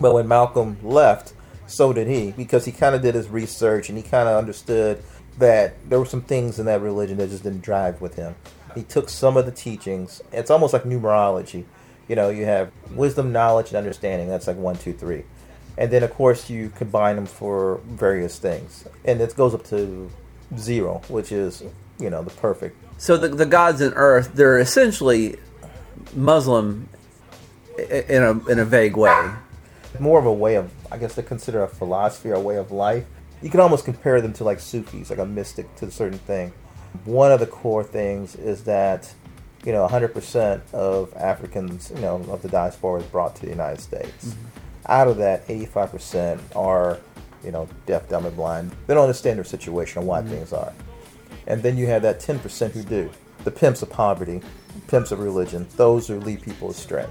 But 0.00 0.12
when 0.14 0.26
Malcolm 0.26 0.76
left, 0.82 1.34
so 1.66 1.92
did 1.92 2.06
he, 2.06 2.32
because 2.32 2.64
he 2.64 2.72
kind 2.72 2.94
of 2.94 3.02
did 3.02 3.14
his 3.14 3.28
research 3.28 3.88
and 3.88 3.98
he 3.98 4.02
kind 4.02 4.28
of 4.28 4.36
understood 4.36 5.02
that 5.38 5.74
there 5.88 5.98
were 5.98 6.06
some 6.06 6.22
things 6.22 6.58
in 6.58 6.66
that 6.66 6.80
religion 6.80 7.18
that 7.18 7.30
just 7.30 7.42
didn't 7.42 7.62
drive 7.62 8.00
with 8.00 8.16
him. 8.16 8.34
He 8.74 8.82
took 8.82 9.08
some 9.08 9.36
of 9.36 9.46
the 9.46 9.52
teachings. 9.52 10.22
It's 10.32 10.50
almost 10.50 10.72
like 10.72 10.84
numerology. 10.84 11.64
You 12.08 12.16
know, 12.16 12.28
you 12.28 12.44
have 12.44 12.70
wisdom, 12.92 13.32
knowledge, 13.32 13.68
and 13.68 13.76
understanding. 13.76 14.28
That's 14.28 14.46
like 14.46 14.56
one, 14.56 14.76
two, 14.76 14.92
three. 14.92 15.24
And 15.78 15.90
then, 15.90 16.02
of 16.02 16.12
course, 16.12 16.48
you 16.48 16.70
combine 16.76 17.16
them 17.16 17.26
for 17.26 17.80
various 17.86 18.38
things. 18.38 18.86
And 19.04 19.20
it 19.20 19.34
goes 19.36 19.54
up 19.54 19.64
to 19.66 20.10
zero, 20.56 21.02
which 21.08 21.32
is, 21.32 21.62
you 21.98 22.10
know, 22.10 22.22
the 22.22 22.30
perfect. 22.30 22.76
So, 22.98 23.16
the, 23.16 23.28
the 23.28 23.46
gods 23.46 23.80
in 23.80 23.92
earth, 23.94 24.32
they're 24.34 24.58
essentially 24.58 25.36
Muslim 26.14 26.88
in 27.78 28.22
a, 28.22 28.46
in 28.48 28.58
a 28.58 28.64
vague 28.64 28.96
way. 28.96 29.32
More 29.98 30.18
of 30.18 30.26
a 30.26 30.32
way 30.32 30.54
of, 30.54 30.70
I 30.90 30.98
guess, 30.98 31.14
they 31.14 31.22
consider 31.22 31.62
a 31.62 31.68
philosophy 31.68 32.30
or 32.30 32.34
a 32.34 32.40
way 32.40 32.56
of 32.56 32.70
life. 32.70 33.04
You 33.46 33.50
can 33.52 33.60
almost 33.60 33.84
compare 33.84 34.20
them 34.20 34.32
to 34.32 34.42
like 34.42 34.58
Sufis, 34.58 35.08
like 35.08 35.20
a 35.20 35.24
mystic 35.24 35.72
to 35.76 35.86
a 35.86 35.90
certain 35.92 36.18
thing. 36.18 36.52
One 37.04 37.30
of 37.30 37.38
the 37.38 37.46
core 37.46 37.84
things 37.84 38.34
is 38.34 38.64
that, 38.64 39.14
you 39.64 39.70
know, 39.70 39.86
100% 39.86 40.74
of 40.74 41.14
Africans, 41.14 41.92
you 41.94 42.00
know, 42.00 42.16
of 42.28 42.42
the 42.42 42.48
diaspora 42.48 43.02
is 43.02 43.06
brought 43.06 43.36
to 43.36 43.42
the 43.42 43.50
United 43.50 43.80
States. 43.80 44.26
Mm-hmm. 44.26 44.46
Out 44.88 45.06
of 45.06 45.18
that, 45.18 45.46
85% 45.46 46.40
are, 46.56 46.98
you 47.44 47.52
know, 47.52 47.68
deaf, 47.86 48.08
dumb, 48.08 48.26
and 48.26 48.34
blind. 48.34 48.72
They 48.88 48.94
don't 48.94 49.04
understand 49.04 49.36
their 49.36 49.44
situation 49.44 50.00
and 50.00 50.08
why 50.08 50.22
mm-hmm. 50.22 50.30
things 50.30 50.52
are. 50.52 50.72
And 51.46 51.62
then 51.62 51.76
you 51.76 51.86
have 51.86 52.02
that 52.02 52.18
10% 52.18 52.72
who 52.72 52.82
do. 52.82 53.08
The 53.44 53.52
pimps 53.52 53.80
of 53.80 53.90
poverty, 53.90 54.42
pimps 54.88 55.12
of 55.12 55.20
religion, 55.20 55.68
those 55.76 56.08
who 56.08 56.18
lead 56.18 56.42
people 56.42 56.70
astray. 56.70 57.06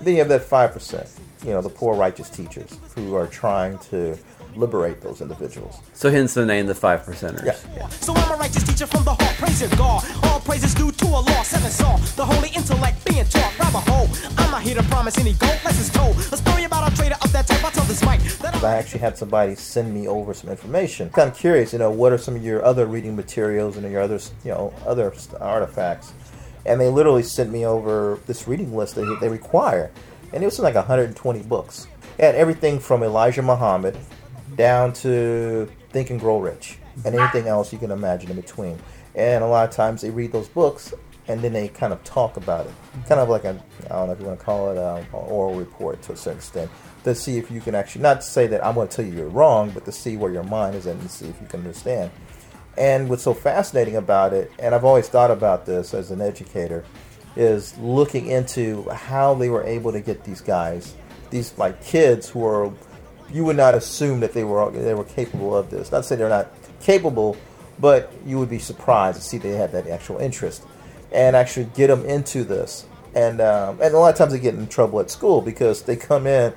Then 0.00 0.14
you 0.14 0.18
have 0.18 0.28
that 0.30 0.42
5%, 0.42 1.20
you 1.44 1.50
know, 1.50 1.62
the 1.62 1.70
poor 1.70 1.94
righteous 1.94 2.30
teachers 2.30 2.80
who 2.96 3.14
are 3.14 3.28
trying 3.28 3.78
to 3.90 4.18
liberate 4.56 5.00
those 5.00 5.20
individuals. 5.20 5.78
So 5.92 6.10
hence 6.10 6.34
the 6.34 6.44
name, 6.44 6.66
the 6.66 6.74
five 6.74 7.02
percenters. 7.02 7.44
Yeah. 7.44 7.88
So 7.88 8.14
I'm 8.14 8.32
a 8.32 8.36
righteous 8.36 8.64
teacher 8.64 8.86
from 8.86 9.04
the 9.04 9.14
heart, 9.14 9.36
praise 9.36 9.60
your 9.60 9.70
God. 9.70 10.04
All 10.24 10.40
praises 10.40 10.74
due 10.74 10.90
to 10.90 11.06
Allah, 11.06 11.44
seven 11.44 11.70
saw. 11.70 11.96
The 12.16 12.24
holy 12.24 12.48
intellect 12.50 13.04
being 13.04 13.24
taught, 13.24 13.54
grab 13.56 13.74
a 13.74 13.80
hold. 13.80 14.10
I'm 14.38 14.50
not 14.50 14.62
here 14.62 14.74
to 14.74 14.82
promise 14.84 15.18
any 15.18 15.34
gold, 15.34 15.58
less 15.64 15.80
is 15.80 15.90
told. 15.90 16.16
A 16.18 16.36
story 16.36 16.64
about 16.64 16.92
a 16.92 16.96
trader 16.96 17.16
of 17.22 17.32
that 17.32 17.46
type, 17.46 17.64
I 17.64 17.70
tell 17.70 17.84
this 17.84 18.02
mic. 18.02 18.20
That 18.38 18.62
I 18.64 18.76
actually 18.76 19.00
had 19.00 19.16
somebody 19.16 19.54
send 19.54 19.92
me 19.94 20.08
over 20.08 20.34
some 20.34 20.50
information. 20.50 21.10
I'm 21.14 21.32
curious, 21.32 21.72
you 21.72 21.78
know, 21.78 21.90
what 21.90 22.12
are 22.12 22.18
some 22.18 22.36
of 22.36 22.44
your 22.44 22.64
other 22.64 22.86
reading 22.86 23.14
materials 23.14 23.76
and 23.76 23.90
your 23.90 24.00
other, 24.00 24.18
you 24.44 24.50
know, 24.50 24.72
other 24.86 25.12
artifacts? 25.40 26.12
And 26.66 26.80
they 26.80 26.88
literally 26.88 27.22
sent 27.22 27.50
me 27.50 27.64
over 27.64 28.18
this 28.26 28.46
reading 28.46 28.74
list 28.76 28.96
that 28.96 29.18
they 29.20 29.28
require, 29.28 29.90
and 30.32 30.42
it 30.42 30.46
was 30.46 30.58
like 30.58 30.74
120 30.74 31.42
books. 31.44 31.86
It 32.18 32.24
had 32.24 32.34
everything 32.34 32.78
from 32.78 33.02
Elijah 33.02 33.42
Muhammad 33.42 33.96
down 34.58 34.92
to 34.92 35.66
Think 35.90 36.10
and 36.10 36.20
Grow 36.20 36.38
Rich, 36.38 36.78
and 37.06 37.14
anything 37.14 37.46
else 37.46 37.72
you 37.72 37.78
can 37.78 37.90
imagine 37.90 38.30
in 38.30 38.36
between. 38.36 38.78
And 39.14 39.42
a 39.42 39.46
lot 39.46 39.66
of 39.66 39.74
times 39.74 40.02
they 40.02 40.10
read 40.10 40.32
those 40.32 40.48
books 40.48 40.92
and 41.28 41.40
then 41.42 41.52
they 41.52 41.68
kind 41.68 41.92
of 41.92 42.02
talk 42.04 42.36
about 42.36 42.66
it, 42.66 42.72
kind 43.06 43.20
of 43.20 43.28
like 43.28 43.44
a 43.44 43.62
I 43.84 43.88
don't 43.88 44.06
know 44.08 44.12
if 44.12 44.20
you 44.20 44.26
want 44.26 44.38
to 44.38 44.44
call 44.44 44.70
it 44.70 44.78
um, 44.78 44.98
a, 44.98 45.00
an 45.00 45.06
oral 45.12 45.54
report 45.54 46.02
to 46.02 46.12
a 46.12 46.16
certain 46.16 46.38
extent, 46.38 46.70
to 47.04 47.14
see 47.14 47.38
if 47.38 47.50
you 47.50 47.60
can 47.60 47.74
actually 47.74 48.02
not 48.02 48.24
say 48.24 48.46
that 48.48 48.64
I'm 48.64 48.74
going 48.74 48.88
to 48.88 48.96
tell 48.96 49.04
you 49.04 49.12
you're 49.12 49.28
wrong, 49.28 49.70
but 49.70 49.84
to 49.84 49.92
see 49.92 50.16
where 50.16 50.32
your 50.32 50.42
mind 50.42 50.74
is 50.74 50.86
at 50.86 50.96
and 50.96 51.10
see 51.10 51.26
if 51.26 51.40
you 51.40 51.46
can 51.46 51.60
understand. 51.60 52.10
And 52.76 53.08
what's 53.08 53.22
so 53.22 53.34
fascinating 53.34 53.96
about 53.96 54.32
it, 54.32 54.52
and 54.58 54.74
I've 54.74 54.84
always 54.84 55.08
thought 55.08 55.30
about 55.30 55.66
this 55.66 55.94
as 55.94 56.10
an 56.10 56.20
educator, 56.20 56.84
is 57.36 57.76
looking 57.78 58.26
into 58.26 58.88
how 58.90 59.34
they 59.34 59.50
were 59.50 59.64
able 59.64 59.92
to 59.92 60.00
get 60.00 60.24
these 60.24 60.40
guys, 60.40 60.94
these 61.30 61.56
like 61.58 61.82
kids 61.84 62.28
who 62.28 62.44
are, 62.46 62.72
you 63.32 63.44
would 63.44 63.56
not 63.56 63.74
assume 63.74 64.20
that 64.20 64.32
they 64.32 64.44
were 64.44 64.70
they 64.70 64.94
were 64.94 65.04
capable 65.04 65.56
of 65.56 65.70
this. 65.70 65.92
Not 65.92 65.98
to 65.98 66.02
say 66.04 66.16
they're 66.16 66.28
not 66.28 66.48
capable, 66.80 67.36
but 67.78 68.12
you 68.26 68.38
would 68.38 68.50
be 68.50 68.58
surprised 68.58 69.18
to 69.18 69.24
see 69.24 69.38
they 69.38 69.50
had 69.50 69.72
that 69.72 69.86
actual 69.86 70.18
interest, 70.18 70.64
and 71.12 71.36
actually 71.36 71.68
get 71.74 71.88
them 71.88 72.04
into 72.04 72.44
this. 72.44 72.86
And 73.14 73.40
um, 73.40 73.80
and 73.80 73.94
a 73.94 73.98
lot 73.98 74.12
of 74.12 74.16
times 74.16 74.32
they 74.32 74.38
get 74.38 74.54
in 74.54 74.66
trouble 74.68 75.00
at 75.00 75.10
school 75.10 75.40
because 75.40 75.82
they 75.82 75.96
come 75.96 76.26
in 76.26 76.52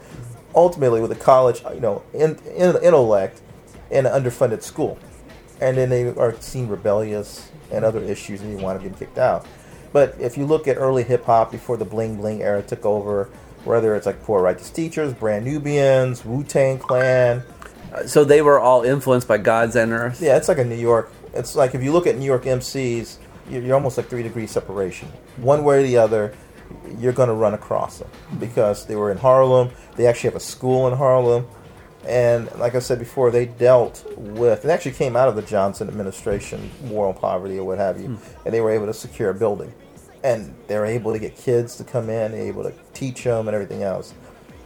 ultimately 0.53 0.99
with 0.99 1.11
a 1.11 1.15
college, 1.15 1.63
you 1.73 1.79
know, 1.79 2.03
in, 2.13 2.37
in 2.55 2.75
intellect 2.83 3.41
in 3.89 4.05
an 4.05 4.11
underfunded 4.11 4.61
school 4.61 4.97
and 5.61 5.77
then 5.77 5.89
they 5.89 6.09
are 6.09 6.35
seen 6.41 6.67
rebellious 6.67 7.49
and 7.71 7.85
other 7.85 8.01
issues, 8.01 8.41
and 8.41 8.51
you 8.51 8.57
want 8.57 8.81
to 8.81 8.89
get 8.89 8.97
kicked 8.97 9.19
out. 9.19 9.45
But 9.93 10.15
if 10.19 10.37
you 10.37 10.45
look 10.45 10.67
at 10.67 10.77
early 10.77 11.03
hip 11.03 11.23
hop 11.25 11.51
before 11.51 11.77
the 11.77 11.85
bling 11.85 12.17
bling 12.17 12.41
era 12.41 12.63
took 12.63 12.85
over, 12.85 13.29
whether 13.65 13.95
it's 13.95 14.05
like 14.05 14.21
Poor 14.23 14.41
Righteous 14.41 14.69
Teachers, 14.69 15.13
Brand 15.13 15.45
Nubians, 15.45 16.25
Wu 16.25 16.43
Tang 16.43 16.79
Clan, 16.79 17.43
uh, 17.93 18.05
So 18.05 18.23
they 18.23 18.41
were 18.41 18.59
all 18.59 18.83
influenced 18.83 19.27
by 19.27 19.37
God's 19.37 19.75
and 19.75 19.91
Earth. 19.91 20.21
yeah, 20.21 20.37
it's 20.37 20.47
like 20.47 20.57
a 20.57 20.65
New 20.65 20.75
York. 20.75 21.11
It's 21.33 21.55
like 21.55 21.75
if 21.75 21.83
you 21.83 21.91
look 21.91 22.07
at 22.07 22.17
New 22.17 22.25
York 22.25 22.43
MCs, 22.43 23.17
you're, 23.49 23.61
you're 23.61 23.75
almost 23.75 23.97
like 23.97 24.07
three 24.07 24.23
degrees 24.23 24.51
separation. 24.51 25.07
One 25.37 25.63
way 25.63 25.79
or 25.79 25.83
the 25.83 25.97
other, 25.97 26.33
you're 26.99 27.13
going 27.13 27.29
to 27.29 27.35
run 27.35 27.53
across 27.53 27.99
them 27.99 28.09
because 28.39 28.85
they 28.85 28.95
were 28.95 29.11
in 29.11 29.17
Harlem. 29.17 29.69
They 29.95 30.07
actually 30.07 30.29
have 30.29 30.37
a 30.37 30.41
school 30.41 30.87
in 30.87 30.97
Harlem. 30.97 31.47
And 32.07 32.49
like 32.55 32.73
I 32.73 32.79
said 32.79 32.97
before, 32.97 33.29
they 33.29 33.45
dealt 33.45 34.03
with, 34.17 34.65
it 34.65 34.69
actually 34.69 34.93
came 34.93 35.15
out 35.15 35.27
of 35.27 35.35
the 35.35 35.43
Johnson 35.43 35.87
administration, 35.87 36.71
war 36.83 37.07
on 37.07 37.13
poverty 37.13 37.59
or 37.59 37.63
what 37.63 37.77
have 37.77 38.01
you, 38.01 38.07
hmm. 38.07 38.45
and 38.45 38.53
they 38.53 38.61
were 38.61 38.71
able 38.71 38.87
to 38.87 38.93
secure 38.93 39.29
a 39.29 39.33
building. 39.35 39.71
And 40.23 40.53
they're 40.67 40.85
able 40.85 41.13
to 41.13 41.19
get 41.19 41.35
kids 41.35 41.75
to 41.77 41.83
come 41.83 42.09
in, 42.09 42.33
able 42.33 42.63
to 42.63 42.73
teach 42.93 43.23
them 43.23 43.47
and 43.47 43.55
everything 43.55 43.83
else. 43.83 44.13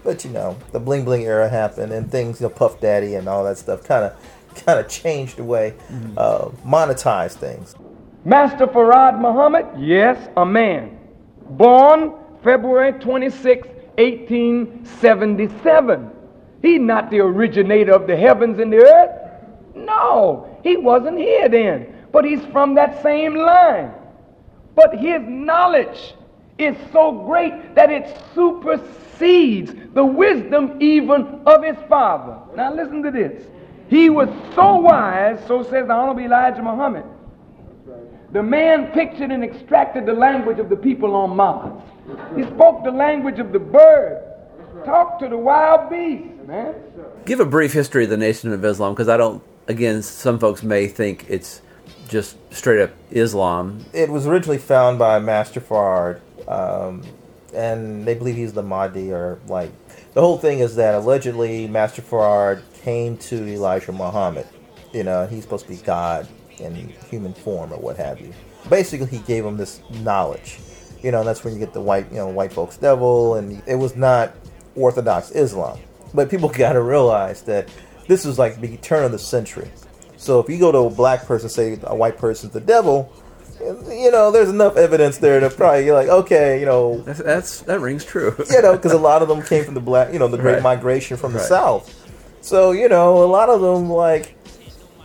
But 0.03 0.23
you 0.23 0.31
know, 0.31 0.57
the 0.71 0.79
bling 0.79 1.03
bling 1.05 1.23
era 1.23 1.49
happened, 1.49 1.91
and 1.91 2.11
things, 2.11 2.39
you 2.39 2.47
know, 2.47 2.53
Puff 2.53 2.79
Daddy 2.79 3.15
and 3.15 3.27
all 3.27 3.43
that 3.45 3.57
stuff, 3.57 3.83
kind 3.83 4.05
of, 4.05 4.13
kind 4.65 4.79
of 4.79 4.87
changed 4.87 5.37
the 5.37 5.43
way, 5.43 5.73
uh, 6.17 6.49
monetize 6.65 7.33
things. 7.33 7.75
Master 8.23 8.67
Farad 8.67 9.19
Muhammad, 9.19 9.65
yes, 9.77 10.29
a 10.37 10.45
man. 10.45 10.97
Born 11.51 12.13
February 12.43 12.93
26, 12.93 13.67
1877. 13.97 16.11
He 16.61 16.77
not 16.77 17.09
the 17.11 17.19
originator 17.19 17.93
of 17.93 18.07
the 18.07 18.15
heavens 18.17 18.59
and 18.59 18.71
the 18.73 18.77
earth. 18.77 19.11
No, 19.75 20.57
he 20.63 20.77
wasn't 20.77 21.17
here 21.19 21.49
then. 21.49 21.93
But 22.11 22.25
he's 22.25 22.43
from 22.45 22.73
that 22.75 23.03
same 23.03 23.35
line. 23.35 23.91
But 24.75 24.97
his 24.97 25.21
knowledge 25.25 26.15
is 26.57 26.75
so 26.91 27.11
great 27.11 27.75
that 27.75 27.89
it 27.91 28.17
supersedes 28.33 29.73
the 29.93 30.05
wisdom 30.05 30.77
even 30.81 31.41
of 31.45 31.63
his 31.63 31.77
father. 31.87 32.37
Now 32.55 32.73
listen 32.73 33.01
to 33.03 33.11
this. 33.11 33.47
He 33.89 34.09
was 34.09 34.29
so 34.53 34.77
wise, 34.77 35.39
so 35.47 35.63
says 35.63 35.87
the 35.87 35.93
Honorable 35.93 36.21
Elijah 36.21 36.61
Muhammad. 36.61 37.05
The 38.31 38.43
man 38.43 38.91
pictured 38.91 39.31
and 39.31 39.43
extracted 39.43 40.05
the 40.05 40.13
language 40.13 40.59
of 40.59 40.69
the 40.69 40.75
people 40.75 41.15
on 41.15 41.35
Mars. 41.35 41.81
He 42.35 42.43
spoke 42.43 42.83
the 42.83 42.91
language 42.91 43.39
of 43.39 43.53
the 43.53 43.59
birds. 43.59 44.25
Talked 44.83 45.21
to 45.21 45.29
the 45.29 45.37
wild 45.37 45.89
beasts, 45.89 46.45
man. 46.45 46.75
Give 47.25 47.39
a 47.39 47.45
brief 47.45 47.71
history 47.71 48.03
of 48.03 48.09
the 48.09 48.17
Nation 48.17 48.51
of 48.51 48.63
Islam 48.65 48.93
because 48.93 49.07
I 49.07 49.17
don't. 49.17 49.41
Again, 49.67 50.01
some 50.03 50.37
folks 50.37 50.61
may 50.63 50.87
think 50.87 51.25
it's 51.29 51.61
just 52.07 52.37
straight 52.53 52.81
up 52.81 52.91
Islam. 53.11 53.85
it 53.93 54.09
was 54.09 54.27
originally 54.27 54.57
found 54.57 54.99
by 54.99 55.19
Master 55.19 55.61
Farad, 55.61 56.19
um, 56.47 57.03
and 57.53 58.05
they 58.05 58.13
believe 58.13 58.35
he's 58.35 58.53
the 58.53 58.63
Mahdi, 58.63 59.11
or 59.11 59.39
like 59.47 59.71
the 60.13 60.21
whole 60.21 60.37
thing 60.37 60.59
is 60.59 60.75
that 60.75 60.95
allegedly 60.95 61.67
Master 61.67 62.01
Farad 62.01 62.61
came 62.83 63.17
to 63.17 63.47
Elijah 63.47 63.91
Muhammad. 63.91 64.47
You 64.93 65.03
know, 65.03 65.27
he's 65.27 65.43
supposed 65.43 65.65
to 65.65 65.71
be 65.71 65.77
God 65.77 66.27
in 66.59 66.75
human 67.09 67.33
form 67.33 67.73
or 67.73 67.77
what 67.77 67.97
have 67.97 68.21
you. 68.21 68.33
Basically, 68.69 69.07
he 69.07 69.19
gave 69.19 69.45
him 69.45 69.57
this 69.57 69.81
knowledge. 70.01 70.59
You 71.03 71.11
know, 71.11 71.23
that's 71.23 71.43
when 71.43 71.53
you 71.53 71.59
get 71.59 71.73
the 71.73 71.81
white, 71.81 72.09
you 72.11 72.17
know, 72.17 72.27
white 72.27 72.53
folks 72.53 72.77
devil, 72.77 73.35
and 73.35 73.61
it 73.67 73.75
was 73.75 73.95
not 73.95 74.33
Orthodox 74.75 75.31
Islam. 75.31 75.79
But 76.13 76.29
people 76.29 76.49
got 76.63 76.73
to 76.73 76.81
realize 76.81 77.41
that 77.43 77.69
this 78.07 78.25
is 78.25 78.39
like 78.39 78.61
the 78.61 78.77
turn 78.77 79.03
of 79.03 79.11
the 79.11 79.19
century. 79.19 79.69
So 80.17 80.39
if 80.39 80.49
you 80.49 80.57
go 80.57 80.71
to 80.71 80.77
a 80.79 80.89
black 80.89 81.25
person, 81.25 81.49
say 81.49 81.77
a 81.83 81.95
white 81.95 82.17
person's 82.17 82.53
the 82.53 82.61
devil, 82.61 83.11
you 83.59 84.11
know, 84.11 84.31
there's 84.31 84.49
enough 84.49 84.77
evidence 84.77 85.17
there 85.17 85.39
to 85.39 85.49
probably 85.49 85.85
you're 85.85 85.95
like, 85.95 86.09
okay, 86.09 86.59
you 86.59 86.65
know, 86.65 87.01
That's, 87.01 87.19
that's 87.19 87.61
that 87.61 87.79
rings 87.79 88.05
true. 88.05 88.35
you 88.49 88.61
know, 88.61 88.75
because 88.75 88.91
a 88.91 88.97
lot 88.97 89.21
of 89.21 89.27
them 89.27 89.41
came 89.41 89.63
from 89.63 89.73
the 89.73 89.81
black, 89.81 90.13
you 90.13 90.19
know, 90.19 90.27
the 90.27 90.37
Great 90.37 90.55
Right. 90.55 90.63
Migration 90.63 91.17
from 91.17 91.33
the 91.33 91.39
Right. 91.39 91.47
South. 91.47 91.91
So 92.41 92.71
you 92.71 92.89
know, 92.89 93.23
a 93.23 93.25
lot 93.25 93.49
of 93.49 93.61
them 93.61 93.89
like, 93.89 94.35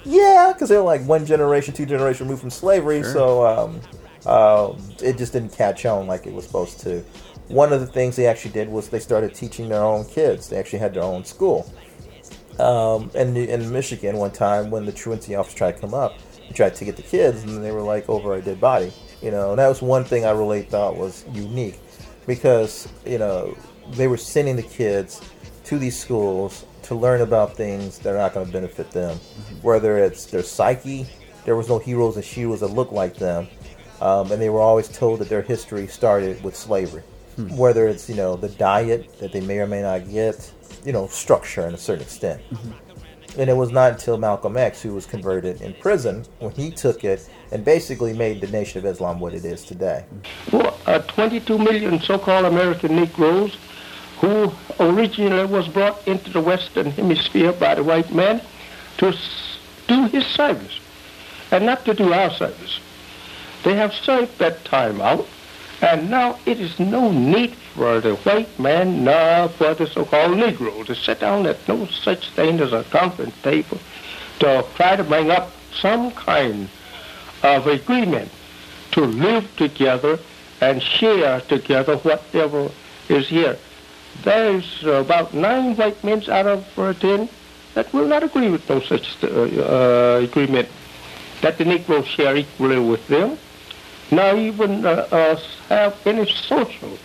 yeah, 0.05 0.53
because 0.53 0.69
they're 0.69 0.81
like 0.81 1.03
one 1.03 1.25
generation, 1.27 1.75
two 1.75 1.87
generation 1.87 2.27
removed 2.27 2.41
from 2.43 2.51
slavery. 2.51 3.03
So 3.03 3.47
um, 3.47 3.81
um, 4.27 4.83
it 5.03 5.17
just 5.17 5.33
didn't 5.33 5.53
catch 5.53 5.87
on 5.87 6.07
like 6.07 6.27
it 6.27 6.33
was 6.33 6.45
supposed 6.45 6.81
to. 6.81 7.05
One 7.49 7.73
of 7.73 7.81
the 7.81 7.87
things 7.87 8.15
they 8.15 8.27
actually 8.27 8.53
did 8.53 8.69
was 8.69 8.89
they 8.91 9.01
started 9.01 9.35
teaching 9.35 9.69
their 9.69 9.83
own 9.83 10.05
kids. 10.05 10.49
They 10.49 10.57
actually 10.57 10.79
had 10.79 10.95
their 10.95 11.03
own 11.03 11.25
school. 11.25 11.73
Um, 12.61 13.11
and 13.15 13.37
in 13.37 13.73
Michigan, 13.73 14.17
one 14.17 14.31
time 14.31 14.71
when 14.71 14.85
the 14.85 14.93
truancy 14.93 15.35
officer 15.35 15.57
tried 15.57 15.73
to 15.77 15.81
come 15.81 15.95
up, 15.95 16.15
he 16.43 16.53
tried 16.55 16.75
to 16.77 16.85
get 16.85 16.97
the 16.97 17.03
kids, 17.03 17.43
and 17.45 17.65
they 17.65 17.73
were 17.73 17.83
like 17.83 18.09
over 18.09 18.35
a 18.35 18.43
dead 18.43 18.61
body. 18.61 18.93
You 19.23 19.31
know, 19.31 19.51
and 19.51 19.59
that 19.59 19.69
was 19.69 19.83
one 19.83 20.05
thing 20.05 20.25
I 20.25 20.31
really 20.31 20.63
thought 20.63 20.97
was 20.97 21.25
unique, 21.33 21.79
because 22.27 22.89
you 23.07 23.19
know 23.19 23.57
they 23.93 24.09
were 24.09 24.17
sending 24.17 24.57
the 24.57 24.63
kids 24.63 25.21
to 25.65 25.79
these 25.79 25.99
schools 25.99 26.65
to 26.85 26.95
learn 26.95 27.21
about 27.21 27.57
things 27.57 27.99
that 28.01 28.15
are 28.15 28.19
not 28.19 28.35
going 28.35 28.47
to 28.47 28.53
benefit 28.53 28.91
them, 28.91 29.17
whether 29.63 29.99
it's 29.99 30.27
their 30.27 30.43
psyche. 30.43 31.07
There 31.45 31.57
was 31.57 31.69
no 31.69 31.79
heroes 31.79 32.17
and 32.17 32.25
heroes 32.25 32.61
that 32.61 32.69
looked 32.69 32.93
like 32.93 33.17
them, 33.17 33.49
um, 34.01 34.33
and 34.33 34.41
they 34.41 34.51
were 34.51 34.61
always 34.61 34.89
told 34.89 35.21
that 35.21 35.29
their 35.29 35.43
history 35.43 35.87
started 35.87 36.43
with 36.43 36.57
slavery. 36.57 37.03
Whether 37.37 37.89
it's 37.89 38.07
you 38.09 38.17
know 38.17 38.37
the 38.37 38.51
diet 38.51 39.19
that 39.21 39.33
they 39.33 39.41
may 39.41 39.61
or 39.61 39.67
may 39.67 39.81
not 39.81 40.11
get, 40.11 40.53
you 40.85 40.93
know 40.93 41.07
structure 41.09 41.67
in 41.67 41.75
a 41.75 41.79
certain 41.79 42.03
extent. 42.03 42.43
And 43.39 43.49
it 43.49 43.55
was 43.55 43.71
not 43.71 43.93
until 43.93 44.19
Malcolm 44.19 44.57
X, 44.57 44.83
who 44.83 44.93
was 44.93 45.07
converted 45.07 45.61
in 45.63 45.73
prison, 45.75 46.25
when 46.41 46.51
he 46.51 46.71
took 46.73 47.05
it 47.05 47.29
and 47.53 47.65
basically 47.65 48.13
made 48.13 48.41
the 48.41 48.49
Nation 48.49 48.79
of 48.81 48.87
Islam 48.87 49.21
what 49.21 49.35
it 49.35 49.45
is 49.45 49.65
today. 49.65 50.05
for 50.51 50.75
uh, 50.87 50.99
22 50.99 51.59
million 51.59 52.01
so-called 52.01 52.47
American 52.47 52.97
Negroes 52.97 53.57
who 54.21 54.53
originally 54.81 55.47
was 55.47 55.67
brought 55.69 56.07
into 56.07 56.31
the 56.31 56.41
Western 56.41 56.91
Hemisphere 56.91 57.53
by 57.53 57.75
the 57.75 57.83
white 57.83 58.13
man 58.13 58.43
to 58.99 59.17
do 59.89 60.07
his 60.09 60.27
service 60.27 60.79
and 61.51 61.65
not 61.65 61.85
to 61.87 61.95
do 61.95 62.13
our 62.13 62.31
service. 62.31 62.81
They 63.65 63.75
have 63.77 63.95
served 63.95 64.39
that 64.39 64.65
time 64.65 65.01
out 65.01 65.27
And 65.83 66.11
now 66.11 66.39
it 66.45 66.61
is 66.61 66.79
no 66.79 67.11
need 67.11 67.55
for 67.75 68.01
the 68.01 68.15
white 68.17 68.59
man 68.59 69.05
nor 69.05 69.49
for 69.49 69.75
the 69.75 69.87
so-called 69.87 70.37
Negro 70.37 70.85
to 70.85 70.95
sit 70.95 71.21
down 71.21 71.47
at 71.47 71.67
no 71.67 71.87
such 71.87 72.29
thing 72.31 72.61
as 72.61 72.73
a 72.73 72.85
conference 72.85 73.35
table 73.43 73.79
to 74.41 74.65
try 74.75 74.97
to 74.97 75.05
bring 75.05 75.31
up 75.31 75.51
some 75.73 76.11
kind 76.11 76.69
of 77.43 77.67
agreement 77.67 78.31
to 78.93 79.03
live 79.03 79.57
together 79.57 80.19
and 80.61 80.83
share 80.83 81.41
together 81.43 81.97
whatever 81.99 82.71
is 83.09 83.29
here. 83.29 83.57
There's 84.23 84.85
about 84.85 85.33
nine 85.33 85.77
white 85.77 86.03
men 86.05 86.29
out 86.29 86.47
of 86.47 86.79
uh, 86.79 86.93
ten 86.95 87.29
that 87.75 87.93
will 87.95 88.07
not 88.07 88.23
agree 88.23 88.51
with 88.51 88.69
no 88.69 88.81
such 88.81 89.17
uh, 89.23 89.29
uh, 89.29 90.21
agreement 90.23 90.69
that 91.41 91.57
the 91.57 91.65
Negroes 91.65 92.07
share 92.07 92.37
equally 92.37 92.79
with 92.79 93.07
them, 93.09 93.39
nor 94.11 94.37
even 94.37 94.85
uh, 94.85 95.07
uh, 95.11 95.41
have 95.69 96.07
any 96.07 96.31
social 96.31 96.99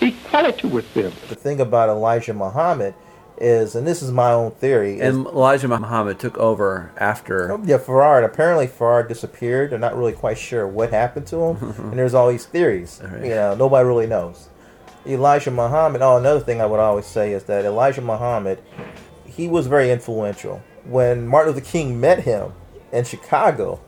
equality 0.00 0.68
with 0.68 0.92
them. 0.94 1.12
The 1.28 1.34
thing 1.34 1.60
about 1.60 1.88
Elijah 1.88 2.34
Muhammad 2.34 2.94
is, 3.38 3.74
and 3.74 3.86
this 3.86 4.02
is 4.02 4.10
my 4.10 4.32
own 4.32 4.52
theory, 4.52 5.00
is, 5.00 5.14
And 5.14 5.26
Elijah 5.26 5.68
Muhammad 5.68 6.18
took 6.18 6.38
over 6.38 6.92
after. 6.96 7.52
Oh, 7.52 7.62
yeah, 7.64 7.78
Farad. 7.78 8.24
Apparently, 8.24 8.66
Farad 8.66 9.08
disappeared. 9.08 9.70
They're 9.70 9.78
not 9.78 9.96
really 9.96 10.12
quite 10.12 10.38
sure 10.38 10.66
what 10.66 10.90
happened 10.90 11.26
to 11.28 11.36
him, 11.36 11.74
and 11.78 11.98
there's 11.98 12.14
all 12.14 12.28
these 12.30 12.46
theories. 12.46 13.00
All 13.02 13.10
right. 13.10 13.24
You 13.24 13.30
know, 13.30 13.54
nobody 13.54 13.86
really 13.86 14.06
knows. 14.06 14.48
Elijah 15.06 15.50
Muhammad. 15.50 16.02
Oh, 16.02 16.16
another 16.16 16.40
thing 16.40 16.60
I 16.60 16.66
would 16.66 16.80
always 16.80 17.06
say 17.06 17.32
is 17.32 17.44
that 17.44 17.64
Elijah 17.64 18.02
Muhammad, 18.02 18.60
he 19.24 19.48
was 19.48 19.66
very 19.66 19.90
influential. 19.90 20.62
When 20.84 21.26
Martin 21.26 21.54
Luther 21.54 21.64
King 21.64 22.00
met 22.00 22.20
him 22.20 22.52
in 22.92 23.04
Chicago, 23.04 23.80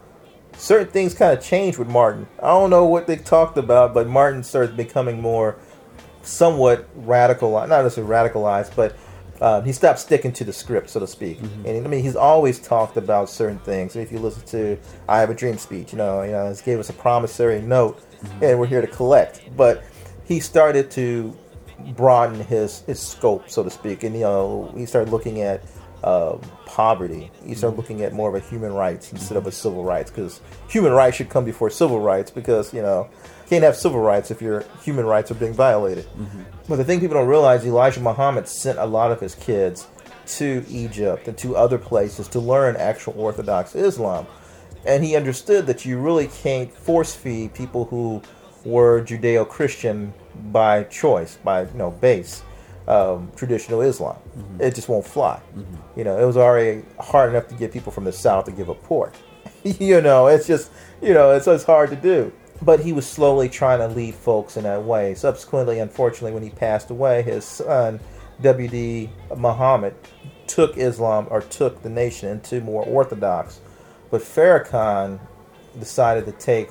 certain 0.58 0.88
things 0.88 1.14
kind 1.14 1.36
of 1.36 1.42
changed 1.42 1.78
with 1.78 1.88
Martin. 1.88 2.26
I 2.42 2.48
don't 2.48 2.70
know 2.70 2.84
what 2.84 3.06
they 3.06 3.16
talked 3.16 3.56
about, 3.56 3.94
but 3.94 4.08
Martin 4.08 4.42
started 4.42 4.76
becoming 4.76 5.22
more 5.22 5.56
somewhat 6.22 6.88
radical, 6.94 7.52
not 7.52 7.68
necessarily 7.68 8.10
radicalized, 8.12 8.74
but 8.76 8.96
uh, 9.40 9.60
he 9.62 9.72
stopped 9.72 10.00
sticking 10.00 10.32
to 10.32 10.44
the 10.44 10.52
script, 10.52 10.90
so 10.90 11.00
to 11.00 11.06
speak. 11.06 11.38
And 11.64 11.86
I 11.86 11.88
mean, 11.88 12.02
he's 12.02 12.16
always 12.16 12.58
talked 12.58 12.96
about 12.96 13.30
certain 13.30 13.60
things. 13.60 13.94
If 13.94 14.10
you 14.10 14.18
listen 14.18 14.44
to 14.48 14.78
"I 15.08 15.20
Have 15.20 15.30
a 15.30 15.34
Dream" 15.34 15.58
speech, 15.58 15.92
you 15.92 15.98
know, 15.98 16.22
you 16.22 16.32
know, 16.32 16.52
he 16.52 16.62
gave 16.64 16.78
us 16.80 16.90
a 16.90 16.92
promissory 16.92 17.62
note, 17.62 18.02
and 18.42 18.58
we're 18.58 18.66
here 18.66 18.80
to 18.80 18.88
collect. 18.88 19.42
But 19.56 19.84
he 20.24 20.40
started 20.40 20.90
to 20.92 21.36
broaden 21.96 22.40
his 22.40 22.80
his 22.80 22.98
scope, 22.98 23.48
so 23.48 23.62
to 23.62 23.70
speak, 23.70 24.02
and 24.02 24.14
you 24.14 24.22
know, 24.22 24.74
he 24.76 24.86
started 24.86 25.12
looking 25.12 25.40
at 25.40 25.62
uh, 26.04 26.36
poverty. 26.66 27.30
You 27.44 27.54
start 27.54 27.76
looking 27.76 28.02
at 28.02 28.12
more 28.12 28.28
of 28.28 28.34
a 28.34 28.46
human 28.46 28.72
rights 28.72 29.12
instead 29.12 29.36
of 29.36 29.46
a 29.46 29.52
civil 29.52 29.84
rights, 29.84 30.10
because 30.10 30.40
human 30.68 30.92
rights 30.92 31.16
should 31.16 31.28
come 31.28 31.44
before 31.44 31.70
civil 31.70 32.00
rights, 32.00 32.30
because 32.30 32.72
you 32.72 32.82
know, 32.82 33.08
you 33.12 33.48
can't 33.48 33.64
have 33.64 33.76
civil 33.76 34.00
rights 34.00 34.30
if 34.30 34.40
your 34.40 34.64
human 34.82 35.06
rights 35.06 35.30
are 35.30 35.34
being 35.34 35.54
violated. 35.54 36.06
But 36.68 36.76
the 36.76 36.84
thing 36.84 37.00
people 37.00 37.16
don't 37.16 37.28
realize, 37.28 37.64
Elijah 37.64 38.00
Muhammad 38.00 38.46
sent 38.48 38.78
a 38.78 38.86
lot 38.86 39.10
of 39.10 39.20
his 39.20 39.34
kids 39.34 39.88
to 40.26 40.64
Egypt 40.68 41.26
and 41.26 41.36
to 41.38 41.56
other 41.56 41.78
places 41.78 42.28
to 42.28 42.40
learn 42.40 42.76
actual 42.76 43.14
Orthodox 43.16 43.74
Islam. 43.74 44.26
And 44.86 45.02
he 45.02 45.16
understood 45.16 45.66
that 45.66 45.84
you 45.84 45.98
really 45.98 46.28
can't 46.28 46.72
force 46.72 47.14
feed 47.14 47.54
people 47.54 47.86
who 47.86 48.22
were 48.64 49.02
Judeo 49.02 49.48
Christian 49.48 50.12
by 50.52 50.84
choice, 50.84 51.38
by 51.42 51.62
you 51.62 51.74
know 51.74 51.90
base 51.90 52.42
um, 52.88 53.30
traditional 53.36 53.82
Islam. 53.82 54.16
It 54.58 54.74
just 54.74 54.88
won't 54.88 55.06
fly. 55.06 55.40
You 55.94 56.04
know, 56.04 56.18
it 56.18 56.24
was 56.24 56.36
already 56.36 56.82
hard 56.98 57.30
enough 57.30 57.46
to 57.48 57.54
get 57.54 57.72
people 57.72 57.92
from 57.92 58.04
the 58.04 58.12
South 58.12 58.46
to 58.46 58.50
give 58.50 58.70
up 58.70 58.82
pork. 58.82 59.14
you 59.62 60.00
know, 60.00 60.26
it's 60.26 60.46
just 60.46 60.70
you 61.00 61.14
know, 61.14 61.32
it's, 61.32 61.46
it's 61.46 61.64
hard 61.64 61.90
to 61.90 61.96
do. 61.96 62.32
But 62.60 62.80
he 62.80 62.92
was 62.92 63.06
slowly 63.06 63.48
trying 63.48 63.78
to 63.78 63.88
lead 63.88 64.16
folks 64.16 64.56
in 64.56 64.64
that 64.64 64.82
way. 64.82 65.14
Subsequently, 65.14 65.78
unfortunately, 65.78 66.32
when 66.32 66.42
he 66.42 66.50
passed 66.50 66.90
away, 66.90 67.22
his 67.22 67.44
son 67.44 68.00
W.D. 68.42 69.10
Muhammad 69.36 69.94
took 70.48 70.76
Islam 70.76 71.28
or 71.30 71.40
took 71.40 71.82
the 71.82 71.88
nation 71.90 72.28
into 72.28 72.60
more 72.60 72.82
orthodox. 72.82 73.60
But 74.10 74.22
Farrakhan 74.22 75.20
decided 75.78 76.26
to 76.26 76.32
take 76.32 76.70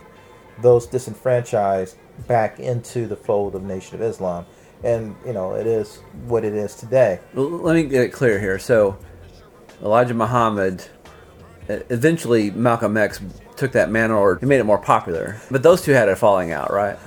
those 0.62 0.88
disenfranchised 0.88 1.96
back 2.28 2.60
into 2.60 3.08
the 3.08 3.16
fold 3.16 3.56
of 3.56 3.64
Nation 3.64 3.96
of 3.96 4.02
Islam. 4.02 4.46
And, 4.84 5.16
you 5.26 5.34
know, 5.34 5.54
it 5.54 5.66
is 5.66 5.98
what 6.26 6.46
it 6.46 6.54
is 6.54 6.76
today. 6.76 7.20
Well, 7.34 7.50
let 7.50 7.76
me 7.76 7.84
get 7.84 8.04
it 8.04 8.10
clear 8.14 8.40
here. 8.40 8.60
So, 8.60 8.98
Elijah 9.82 10.14
Muhammad, 10.14 10.84
eventually 11.68 12.52
Malcolm 12.52 12.98
X 12.98 13.22
took 13.56 13.72
that 13.74 13.90
mantle 13.90 14.20
or 14.20 14.38
he 14.38 14.46
made 14.46 14.60
it 14.60 14.66
more 14.66 14.78
popular. 14.78 15.42
But 15.50 15.64
those 15.64 15.82
two 15.82 15.92
had 15.92 16.10
a 16.10 16.16
falling 16.16 16.52
out, 16.52 16.72
right? 16.72 16.98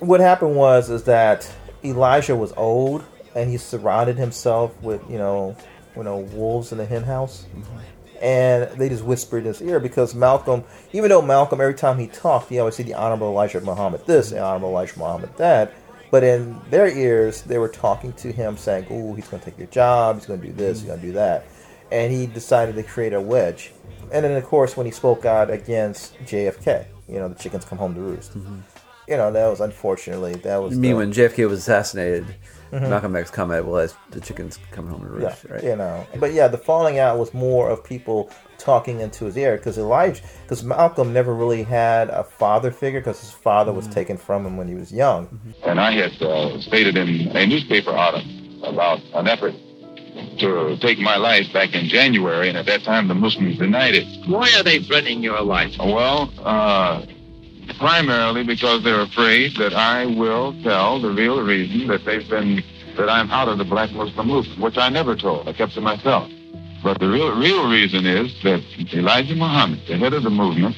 What 0.00 0.20
happened 0.20 0.56
was 0.56 0.90
is 0.90 1.04
that 1.04 1.50
Elijah 1.84 2.34
was 2.34 2.52
old 2.56 3.04
and 3.34 3.50
he 3.50 3.56
surrounded 3.56 4.16
himself 4.16 4.80
with, 4.82 5.02
you 5.10 5.18
know, 5.18 5.56
you 5.96 6.02
know, 6.02 6.18
wolves 6.18 6.72
in 6.72 6.78
the 6.78 6.86
hen 6.86 7.04
house. 7.04 7.46
Mm-hmm. 7.54 7.78
And 8.22 8.70
they 8.78 8.88
just 8.88 9.04
whispered 9.04 9.38
in 9.38 9.46
his 9.46 9.60
ear 9.60 9.80
because 9.80 10.14
Malcolm, 10.14 10.64
even 10.92 11.10
though 11.10 11.20
Malcolm, 11.20 11.60
every 11.60 11.74
time 11.74 11.98
he 11.98 12.06
talked, 12.06 12.48
he 12.48 12.58
always 12.58 12.76
said 12.76 12.86
the 12.86 12.94
Honorable 12.94 13.28
Elijah 13.28 13.60
Muhammad 13.60 14.06
this, 14.06 14.30
the 14.30 14.40
Honorable 14.40 14.70
Elijah 14.70 14.98
Muhammad 14.98 15.36
that. 15.36 15.74
But 16.14 16.22
in 16.22 16.60
their 16.70 16.86
ears, 16.86 17.42
they 17.42 17.58
were 17.58 17.66
talking 17.68 18.12
to 18.12 18.30
him 18.30 18.56
saying, 18.56 18.86
"Oh, 18.88 19.14
he's 19.14 19.26
going 19.26 19.42
to 19.42 19.50
take 19.50 19.58
your 19.58 19.66
job. 19.66 20.14
He's 20.14 20.26
going 20.26 20.40
to 20.40 20.46
do 20.46 20.52
this. 20.52 20.78
He's 20.78 20.86
going 20.86 21.00
to 21.00 21.06
do 21.08 21.12
that." 21.14 21.44
And 21.90 22.12
he 22.12 22.28
decided 22.28 22.76
to 22.76 22.84
create 22.84 23.12
a 23.12 23.20
wedge. 23.20 23.72
And 24.12 24.24
then, 24.24 24.30
of 24.36 24.44
course, 24.44 24.76
when 24.76 24.86
he 24.86 24.92
spoke 24.92 25.24
out 25.24 25.50
against 25.50 26.16
JFK, 26.18 26.86
you 27.08 27.18
know, 27.18 27.26
the 27.26 27.34
chickens 27.34 27.64
come 27.64 27.78
home 27.78 27.96
to 27.96 28.00
roost. 28.00 28.38
Mm-hmm. 28.38 28.58
You 29.08 29.16
know, 29.16 29.32
that 29.32 29.48
was 29.48 29.60
unfortunately 29.60 30.34
that 30.34 30.62
was. 30.62 30.74
You 30.74 30.78
mean 30.78 30.92
the- 30.92 30.96
when 30.98 31.12
JFK 31.12 31.48
was 31.48 31.58
assassinated, 31.58 32.26
Mhm. 32.74 32.88
Malcolm 32.88 33.14
X 33.14 33.30
commented, 33.30 33.66
well, 33.66 33.76
that's 33.76 33.94
the 34.10 34.20
chickens 34.20 34.58
coming 34.72 34.90
home 34.90 35.02
to 35.02 35.06
roost, 35.06 35.44
yeah, 35.44 35.52
right? 35.54 35.62
you 35.62 35.76
know. 35.76 36.06
But 36.18 36.32
yeah, 36.32 36.48
the 36.48 36.58
falling 36.58 36.98
out 36.98 37.18
was 37.18 37.32
more 37.32 37.70
of 37.70 37.84
people 37.84 38.30
talking 38.58 39.00
into 39.00 39.26
his 39.26 39.36
ear 39.36 39.56
because 39.56 39.78
Elijah, 39.78 40.22
because 40.42 40.64
Malcolm 40.64 41.12
never 41.12 41.32
really 41.34 41.62
had 41.62 42.10
a 42.10 42.24
father 42.24 42.72
figure 42.72 43.00
because 43.00 43.20
his 43.20 43.30
father 43.30 43.72
was 43.72 43.86
taken 43.86 44.16
from 44.16 44.44
him 44.44 44.56
when 44.56 44.66
he 44.66 44.74
was 44.74 44.92
young. 44.92 45.54
And 45.64 45.80
I 45.80 45.92
had 45.92 46.20
uh, 46.20 46.60
stated 46.60 46.96
in 46.96 47.36
a 47.36 47.46
newspaper 47.46 47.90
article 47.90 48.64
about 48.64 49.00
an 49.14 49.28
effort 49.28 49.54
to 50.38 50.76
take 50.80 50.98
my 50.98 51.16
life 51.16 51.52
back 51.52 51.74
in 51.74 51.86
January, 51.86 52.48
and 52.48 52.58
at 52.58 52.66
that 52.66 52.82
time 52.82 53.06
the 53.08 53.14
Muslims 53.14 53.58
denied 53.58 53.94
it. 53.94 54.28
Why 54.28 54.50
are 54.56 54.62
they 54.62 54.80
threatening 54.80 55.22
your 55.22 55.40
life? 55.42 55.74
Well, 55.78 56.32
uh, 56.42 57.02
primarily 57.78 58.44
because 58.44 58.82
they're 58.82 59.00
afraid 59.00 59.56
that 59.56 59.74
I 59.74 60.06
will 60.06 60.54
tell 60.62 61.00
the 61.00 61.10
real 61.10 61.42
reason 61.42 61.88
that 61.88 62.04
they've 62.04 62.28
been 62.28 62.62
that 62.96 63.08
I'm 63.08 63.30
out 63.30 63.48
of 63.48 63.58
the 63.58 63.64
black 63.64 63.90
Muslim 63.92 64.28
movement, 64.28 64.60
which 64.60 64.78
I 64.78 64.88
never 64.88 65.16
told. 65.16 65.48
I 65.48 65.52
kept 65.52 65.74
to 65.74 65.80
myself. 65.80 66.30
But 66.82 67.00
the 67.00 67.08
real 67.08 67.34
real 67.38 67.68
reason 67.68 68.06
is 68.06 68.32
that 68.42 68.62
Elijah 68.92 69.34
Muhammad, 69.34 69.80
the 69.88 69.96
head 69.96 70.12
of 70.12 70.22
the 70.22 70.30
movement, 70.30 70.76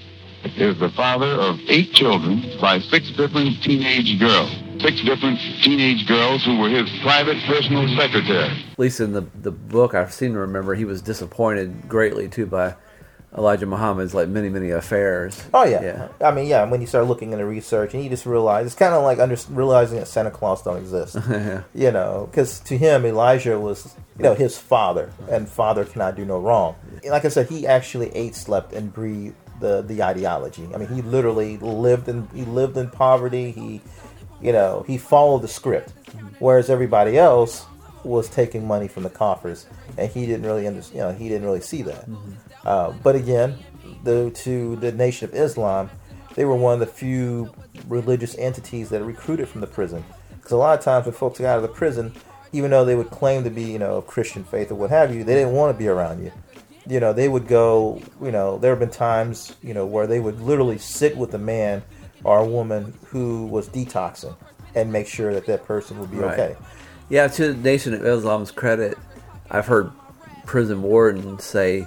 is 0.57 0.79
the 0.79 0.90
father 0.90 1.27
of 1.27 1.59
eight 1.68 1.92
children 1.92 2.42
by 2.61 2.79
six 2.79 3.11
different 3.11 3.62
teenage 3.62 4.18
girls. 4.18 4.51
Six 4.81 5.03
different 5.03 5.38
teenage 5.62 6.07
girls 6.07 6.44
who 6.44 6.59
were 6.59 6.68
his 6.68 6.88
private 7.01 7.42
personal 7.44 7.88
secretary. 7.96 8.64
At 8.72 8.79
least 8.79 9.01
in 9.01 9.12
the 9.12 9.27
the 9.42 9.51
book, 9.51 9.94
I 9.94 10.09
seem 10.09 10.35
to 10.35 10.38
remember 10.38 10.75
he 10.75 10.85
was 10.85 11.03
disappointed 11.03 11.88
greatly 11.88 12.29
too 12.29 12.46
by 12.46 12.77
Elijah 13.37 13.66
Muhammad's 13.66 14.14
like 14.14 14.29
many 14.29 14.49
many 14.49 14.70
affairs. 14.70 15.42
Oh 15.53 15.64
yeah. 15.64 15.83
yeah. 15.83 16.09
I 16.27 16.31
mean 16.31 16.46
yeah. 16.46 16.64
When 16.64 16.81
you 16.81 16.87
start 16.87 17.07
looking 17.07 17.33
into 17.33 17.44
research 17.44 17.94
and 17.94 18.03
you 18.03 18.11
just 18.11 18.27
realize 18.27 18.66
it's 18.66 18.75
kind 18.75 18.94
of 18.94 19.03
like 19.03 19.18
under, 19.18 19.37
realizing 19.51 19.99
that 19.99 20.07
Santa 20.07 20.31
Claus 20.31 20.62
don't 20.62 20.79
exist. 20.79 21.16
Yeah. 21.27 21.62
You 21.75 21.90
know, 21.90 22.29
because 22.31 22.61
to 22.61 22.79
him 22.79 23.05
Elijah 23.05 23.59
was 23.61 23.94
you 24.16 24.22
know 24.22 24.35
his 24.35 24.57
father, 24.57 25.12
and 25.31 25.49
father 25.49 25.85
cannot 25.85 26.16
do 26.16 26.25
no 26.25 26.38
wrong. 26.38 26.77
Like 27.05 27.25
I 27.25 27.29
said, 27.29 27.49
he 27.49 27.66
actually 27.66 28.09
ate, 28.14 28.35
slept, 28.35 28.72
and 28.72 28.92
breathed 28.92 29.37
the 29.61 29.83
the 29.83 30.03
ideology. 30.03 30.68
I 30.75 30.79
mean, 30.79 30.88
he 30.88 31.03
literally 31.03 31.59
lived 31.59 32.09
in 32.09 32.29
he 32.35 32.44
lived 32.44 32.77
in 32.77 32.90
poverty. 32.90 33.51
He, 33.51 33.81
you 34.40 34.53
know, 34.53 34.85
he 34.87 34.99
followed 34.99 35.42
the 35.42 35.49
script, 35.49 35.92
whereas 36.38 36.70
everybody 36.70 37.18
else 37.18 37.66
was 38.05 38.29
taking 38.29 38.66
money 38.66 38.88
from 38.88 39.03
the 39.03 39.11
coffers, 39.11 39.66
and 39.99 40.11
he 40.11 40.27
didn't 40.27 40.46
really 40.46 40.66
understand. 40.66 40.96
You 40.96 41.03
know, 41.03 41.12
he 41.12 41.29
didn't 41.29 41.44
really 41.44 41.61
see 41.61 41.83
that. 41.83 42.09
Mm-hmm. 42.09 42.33
Uh, 42.66 42.92
but 43.05 43.14
again, 43.14 43.57
the 44.02 44.31
to 44.33 44.74
the 44.76 44.90
Nation 44.90 45.29
of 45.29 45.35
Islam, 45.37 45.88
they 46.35 46.44
were 46.44 46.57
one 46.57 46.74
of 46.74 46.81
the 46.81 46.87
few 46.87 47.55
religious 47.88 48.37
entities 48.37 48.88
that 48.88 49.00
are 49.00 49.05
recruited 49.05 49.48
from 49.48 49.61
the 49.61 49.68
prison. 49.68 50.05
Because 50.35 50.50
a 50.50 50.57
lot 50.57 50.76
of 50.76 50.85
times 50.85 51.07
when 51.07 51.14
folks 51.14 51.38
got 51.38 51.46
out 51.48 51.57
of 51.59 51.62
the 51.62 51.68
prison, 51.68 52.12
even 52.52 52.72
though 52.72 52.85
they 52.85 52.96
would 52.96 53.11
claim 53.11 53.44
to 53.44 53.50
be, 53.50 53.62
you 53.62 53.79
know, 53.79 53.96
of 53.98 54.09
Christian 54.09 54.42
faith 54.42 54.72
or 54.72 54.74
what 54.74 54.90
have 54.90 55.14
you, 55.14 55.22
they 55.22 55.35
didn't 55.35 55.52
want 55.52 55.72
to 55.72 55.79
be 55.79 55.87
around 55.87 56.24
you. 56.24 56.33
You 56.88 56.98
know, 56.98 57.12
they 57.12 57.29
would 57.29 57.46
go, 57.46 58.02
you 58.20 58.33
know, 58.33 58.59
there 58.59 58.70
have 58.72 58.81
been 58.81 58.90
times, 58.90 59.55
you 59.62 59.72
know, 59.72 59.87
where 59.87 60.09
they 60.09 60.18
would 60.18 60.40
literally 60.40 60.79
sit 60.79 61.16
with 61.16 61.35
a 61.35 61.38
man 61.38 61.83
or 62.24 62.40
a 62.40 62.44
woman 62.46 62.94
who 63.07 63.46
was 63.46 63.68
detoxing 63.68 64.35
and 64.74 64.92
make 64.92 65.07
sure 65.07 65.33
that 65.35 65.46
that 65.46 65.64
person 65.66 66.00
would 66.00 66.11
be 66.11 66.18
Right. 66.18 66.33
okay. 66.38 66.57
Yeah, 67.09 67.29
to 67.29 67.52
the 67.52 67.62
Nation 67.62 67.94
of 67.94 68.05
Islam's 68.05 68.50
credit, 68.50 68.98
I've 69.50 69.66
heard 69.66 69.92
prison 70.44 70.83
wardens 70.83 71.44
say, 71.44 71.87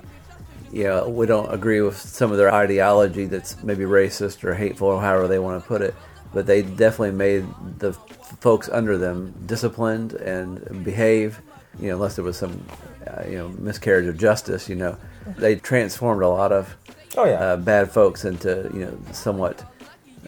you 0.71 0.83
know, 0.85 1.07
we 1.09 1.25
don't 1.25 1.51
agree 1.53 1.81
with 1.81 1.97
some 1.97 2.31
of 2.31 2.37
their 2.37 2.53
ideology 2.53 3.25
that's 3.25 3.61
maybe 3.63 3.83
racist 3.85 4.43
or 4.43 4.53
hateful 4.53 4.87
or 4.89 5.01
however 5.01 5.27
they 5.27 5.39
want 5.39 5.61
to 5.61 5.67
put 5.67 5.81
it. 5.81 5.93
but 6.33 6.45
they 6.45 6.61
definitely 6.61 7.11
made 7.17 7.43
the 7.79 7.91
folks 8.39 8.69
under 8.69 8.97
them 8.97 9.33
disciplined 9.47 10.13
and 10.13 10.83
behave. 10.83 11.41
You 11.79 11.87
know, 11.89 11.95
unless 11.95 12.15
there 12.15 12.25
was 12.25 12.37
some, 12.37 12.63
uh, 13.07 13.23
you 13.27 13.37
know, 13.37 13.47
miscarriage 13.57 14.05
of 14.07 14.17
justice. 14.17 14.67
You 14.69 14.75
know, 14.75 14.97
they 15.37 15.55
transformed 15.55 16.21
a 16.21 16.27
lot 16.27 16.51
of 16.51 16.75
Oh, 17.17 17.25
yeah. 17.25 17.39
uh, 17.41 17.57
bad 17.57 17.89
folks 17.91 18.23
into 18.25 18.69
you 18.73 18.81
know 18.85 18.97
somewhat 19.11 19.63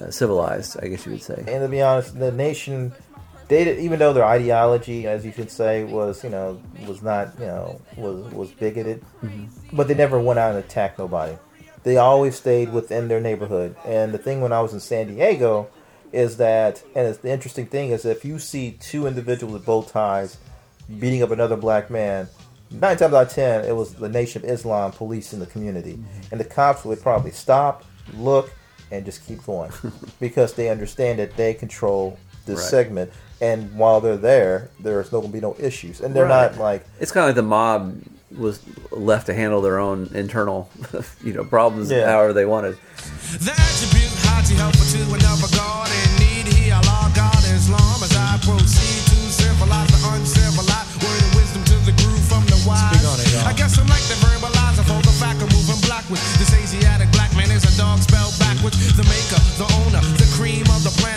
uh, 0.02 0.10
civilized. 0.10 0.78
I 0.82 0.88
guess 0.88 1.06
you 1.06 1.12
would 1.12 1.22
say. 1.22 1.44
And 1.48 1.62
to 1.62 1.68
be 1.68 1.82
honest, 1.82 2.18
the 2.18 2.32
nation, 2.32 2.94
they 3.52 3.80
even 3.80 4.00
though 4.00 4.14
their 4.14 4.26
ideology, 4.26 5.08
as 5.08 5.26
you 5.26 5.34
could 5.34 5.52
say, 5.52 5.84
was 5.84 6.24
you 6.24 6.30
know 6.30 6.62
was 6.88 7.04
not 7.04 7.38
you 7.38 7.46
know 7.46 7.82
was 7.98 8.34
was 8.34 8.52
bigoted, 8.52 9.04
mm-hmm. 9.22 9.76
but 9.76 9.88
they 9.88 9.94
never 9.94 10.20
went 10.20 10.40
out 10.40 10.56
and 10.56 10.64
attacked 10.64 10.98
nobody. 10.98 11.38
They 11.84 11.98
always 11.98 12.36
stayed 12.36 12.72
within 12.72 13.08
their 13.08 13.20
neighborhood. 13.20 13.76
And 13.86 14.14
the 14.14 14.18
thing 14.18 14.40
when 14.40 14.54
I 14.54 14.62
was 14.62 14.74
in 14.74 14.80
San 14.80 15.08
Diego 15.08 15.68
is 16.12 16.38
that, 16.38 16.84
and 16.96 17.08
it's, 17.08 17.18
the 17.20 17.32
interesting 17.32 17.66
thing 17.66 17.90
is 17.90 18.06
if 18.06 18.24
you 18.24 18.40
see 18.40 18.78
two 18.80 19.06
individuals 19.08 19.54
with 19.54 19.66
bow 19.66 19.82
ties 19.82 20.38
beating 21.00 21.22
up 21.22 21.32
another 21.32 21.58
black 21.58 21.90
man. 21.90 22.28
Nine 22.70 22.96
times 22.96 23.14
out 23.14 23.28
of 23.28 23.34
ten, 23.34 23.66
it 23.66 23.76
was 23.76 23.96
the 23.96 24.08
Nation 24.08 24.46
of 24.46 24.50
Islam 24.50 24.92
police 24.94 25.34
in 25.34 25.40
the 25.42 25.46
community, 25.46 25.94
mm-hmm. 25.94 26.22
and 26.32 26.40
the 26.40 26.46
cops 26.46 26.86
would 26.86 27.02
probably 27.02 27.32
stop, 27.32 27.84
look, 28.14 28.54
and 28.92 29.04
just 29.04 29.26
keep 29.26 29.44
going 29.44 29.72
because 30.22 30.54
they 30.54 30.70
understand 30.70 31.20
that 31.20 31.36
they 31.36 31.54
control 31.54 32.18
this 32.46 32.60
Right. 32.60 32.70
segment, 32.70 33.12
and 33.42 33.76
while 33.76 34.00
they're 34.02 34.18
there, 34.18 34.70
there's 34.80 35.12
no 35.12 35.20
going 35.20 35.32
to 35.32 35.38
be 35.38 35.42
no 35.42 35.56
issues, 35.60 36.00
and 36.02 36.16
they're 36.16 36.26
Right. 36.26 36.52
not 36.56 36.58
like 36.62 36.86
It's 37.00 37.12
kind 37.12 37.24
of 37.26 37.30
like 37.30 37.36
the 37.36 37.42
mob 37.50 37.98
was 38.38 38.62
left 38.92 39.26
to 39.28 39.34
handle 39.34 39.60
their 39.62 39.80
own 39.80 40.10
internal, 40.14 40.70
you 41.24 41.34
know, 41.34 41.44
problems 41.44 41.92
Yeah. 41.92 42.06
however 42.08 42.32
they 42.34 42.46
wanted. 42.46 42.78
The 43.44 43.52
attribute 43.52 44.14
Haji 44.24 44.56
helpful 44.56 44.88
to 44.88 45.02
another 45.20 45.50
God 45.52 45.90
in 45.92 46.10
need. 46.24 46.48
He 46.54 46.72
Allah 46.72 47.12
God 47.16 47.44
Islam 47.52 48.00
as 48.08 48.16
I 48.16 48.40
proceed 48.40 49.04
to 49.12 49.18
civilize 49.28 49.92
the 49.92 50.00
uncivilized. 50.16 50.96
Word 51.04 51.20
of 51.28 51.32
wisdom 51.36 51.64
to 51.76 51.78
the 51.84 51.92
groove 52.00 52.24
from 52.32 52.46
the 52.48 52.56
wise. 52.64 53.04
On 53.04 53.20
it. 53.20 53.36
I 53.44 53.52
guess 53.52 53.76
I'm 53.80 53.88
like 53.92 54.04
the 54.08 54.16
verbalizer 54.24 54.86
for 54.88 55.02
the 55.04 55.16
fact 55.20 55.42
of 55.44 55.52
moving 55.52 55.82
blackwards. 55.84 56.24
This 56.40 56.54
Asiatic 56.56 57.12
black 57.12 57.36
man 57.36 57.52
is 57.52 57.68
a 57.68 57.74
dog 57.76 58.00
spelled 58.00 58.32
backwards. 58.40 58.80
The 58.96 59.04
maker, 59.12 59.40
the 59.60 59.68
owner, 59.84 60.00
the 60.16 60.30
cream 60.40 60.64
of 60.72 60.88
the 60.88 60.94
planet 61.04 61.11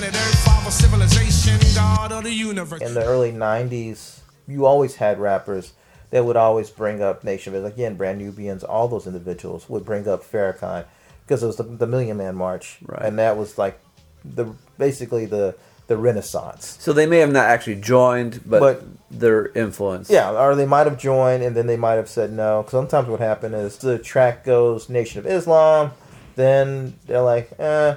the 2.25 2.33
universe. 2.33 2.81
in 2.83 2.95
the 2.95 3.05
early 3.05 3.33
90s 3.33 4.21
you 4.49 4.67
always 4.67 4.97
had 4.97 5.19
rappers 5.19 5.73
that 6.11 6.25
would 6.25 6.37
always 6.37 6.71
bring 6.71 7.03
up 7.03 7.25
nation 7.25 7.55
of 7.55 7.65
again 7.65 7.95
brand 7.97 8.19
nubians 8.19 8.63
all 8.65 8.89
those 8.89 9.07
individuals 9.07 9.69
would 9.69 9.85
bring 9.85 10.07
up 10.09 10.23
Farrakhan 10.25 10.85
because 11.25 11.43
it 11.43 11.47
was 11.47 11.57
the, 11.57 11.63
the 11.65 11.87
million 11.87 12.17
man 12.17 12.35
march 12.35 12.79
Right. 12.85 13.03
and 13.03 13.19
that 13.19 13.37
was 13.37 13.57
like 13.59 13.79
the 14.25 14.55
basically 14.79 15.27
the 15.27 15.55
the 15.87 15.97
renaissance 15.99 16.79
So 16.81 16.95
they 16.95 17.05
may 17.05 17.19
have 17.19 17.31
not 17.31 17.45
actually 17.45 17.75
joined, 17.77 18.41
but, 18.47 18.61
But- 18.61 18.83
their 19.11 19.49
influence. 19.49 20.09
yeah 20.09 20.31
or 20.31 20.55
they 20.57 20.65
might 20.67 20.87
have 20.87 20.99
joined 20.99 21.43
and 21.43 21.55
then 21.55 21.67
they 21.67 21.77
might 21.77 21.95
have 21.95 22.09
said 22.09 22.33
no 22.33 22.63
'Cause 22.63 22.71
sometimes 22.73 23.07
what 23.09 23.21
happened 23.21 23.55
is 23.55 23.77
the 23.79 23.99
track 23.99 24.45
goes 24.45 24.89
nation 24.89 25.19
of 25.21 25.27
islam 25.27 25.93
then 26.37 26.95
they're 27.07 27.21
like 27.21 27.53
eh 27.59 27.95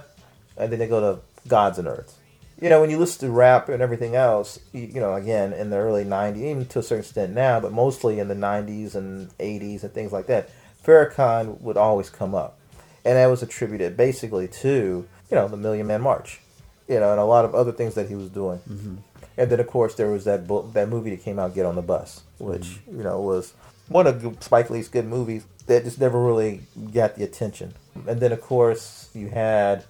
and 0.58 0.72
then 0.72 0.80
they 0.80 0.88
go 0.88 1.00
to 1.00 1.20
gods 1.48 1.80
and 1.80 1.88
earth 1.88 2.17
you 2.60 2.70
know, 2.70 2.82
when 2.82 2.90
you 2.90 2.98
listen 2.98 3.28
to 3.28 3.34
rap 3.34 3.70
and 3.70 3.82
everything 3.82 4.16
else, 4.16 4.60
you, 4.74 4.82
you 4.82 5.00
know, 5.00 5.14
again, 5.14 5.54
in 5.54 5.70
the 5.70 5.78
early 5.78 6.04
90s, 6.04 6.38
even 6.38 6.66
to 6.68 6.80
a 6.80 6.84
certain 6.84 7.04
extent 7.04 7.34
now, 7.34 7.60
but 7.60 7.72
mostly 7.72 8.20
in 8.20 8.28
the 8.28 8.36
90s 8.36 8.96
and 8.96 9.30
80s 9.38 9.84
and 9.84 9.94
things 9.94 10.12
like 10.12 10.28
that, 10.28 10.50
Farrakhan 10.84 11.62
would 11.62 11.78
always 11.78 12.10
come 12.10 12.34
up. 12.34 12.58
And 13.06 13.16
that 13.16 13.28
was 13.28 13.44
attributed 13.44 13.96
basically 13.96 14.48
to, 14.48 15.08
you 15.30 15.36
know, 15.36 15.48
the 15.48 15.58
Million 15.58 15.88
Man 15.88 16.02
March, 16.02 16.40
you 16.88 17.00
know, 17.00 17.12
and 17.12 17.20
a 17.20 17.26
lot 17.26 17.46
of 17.46 17.54
other 17.54 17.72
things 17.72 17.94
that 17.96 18.10
he 18.10 18.16
was 18.16 18.30
doing. 18.30 18.60
Mm-hmm. 18.60 18.96
And 19.38 19.52
then, 19.52 19.60
of 19.60 19.68
course, 19.68 19.94
there 19.96 20.10
was 20.10 20.26
that 20.26 20.48
book, 20.48 20.74
that 20.74 20.90
movie 20.90 21.12
that 21.12 21.24
came 21.24 21.38
out, 21.38 21.54
Get 21.54 21.66
on 21.66 21.76
the 21.76 21.82
Bus, 21.84 22.24
which, 22.40 22.62
mm-hmm. 22.62 22.98
you 22.98 23.04
know, 23.04 23.22
was 23.22 23.54
one 23.88 24.08
of 24.08 24.38
Spike 24.40 24.70
Lee's 24.70 24.90
good 24.90 25.06
movies 25.06 25.46
that 25.68 25.84
just 25.84 26.00
never 26.00 26.20
really 26.22 26.62
got 26.92 27.16
the 27.16 27.24
attention. 27.24 27.74
And 28.08 28.20
then, 28.20 28.32
of 28.32 28.42
course, 28.42 29.10
you 29.14 29.30
had 29.30 29.86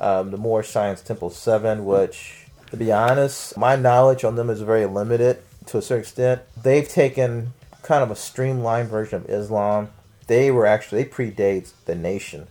um, 0.00 0.30
the 0.30 0.36
Moorish 0.36 0.68
Science 0.68 1.02
Temple 1.02 1.30
7, 1.30 1.84
which, 1.84 2.46
to 2.70 2.76
be 2.76 2.92
honest, 2.92 3.56
my 3.56 3.76
knowledge 3.76 4.24
on 4.24 4.36
them 4.36 4.50
is 4.50 4.60
very 4.60 4.86
limited 4.86 5.38
to 5.66 5.78
a 5.78 5.82
certain 5.82 6.02
extent. 6.02 6.42
They've 6.60 6.88
taken 6.88 7.52
kind 7.82 8.02
of 8.02 8.10
a 8.10 8.16
streamlined 8.16 8.88
version 8.88 9.22
of 9.22 9.30
Islam. 9.30 9.90
They 10.26 10.50
were 10.50 10.66
actually, 10.66 11.02
they 11.04 11.08
predate 11.08 11.72
the 11.84 11.94
nation. 11.94 12.48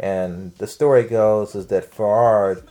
And 0.00 0.54
the 0.56 0.66
story 0.66 1.04
goes 1.04 1.54
is 1.54 1.66
that 1.68 1.90
Farad 1.90 2.62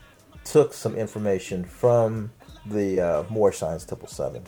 took 0.44 0.74
some 0.74 0.96
information 0.96 1.66
from 1.66 2.32
the 2.66 3.02
uh, 3.02 3.52
Science 3.52 3.86
Temple 3.86 4.08
7. 4.08 4.44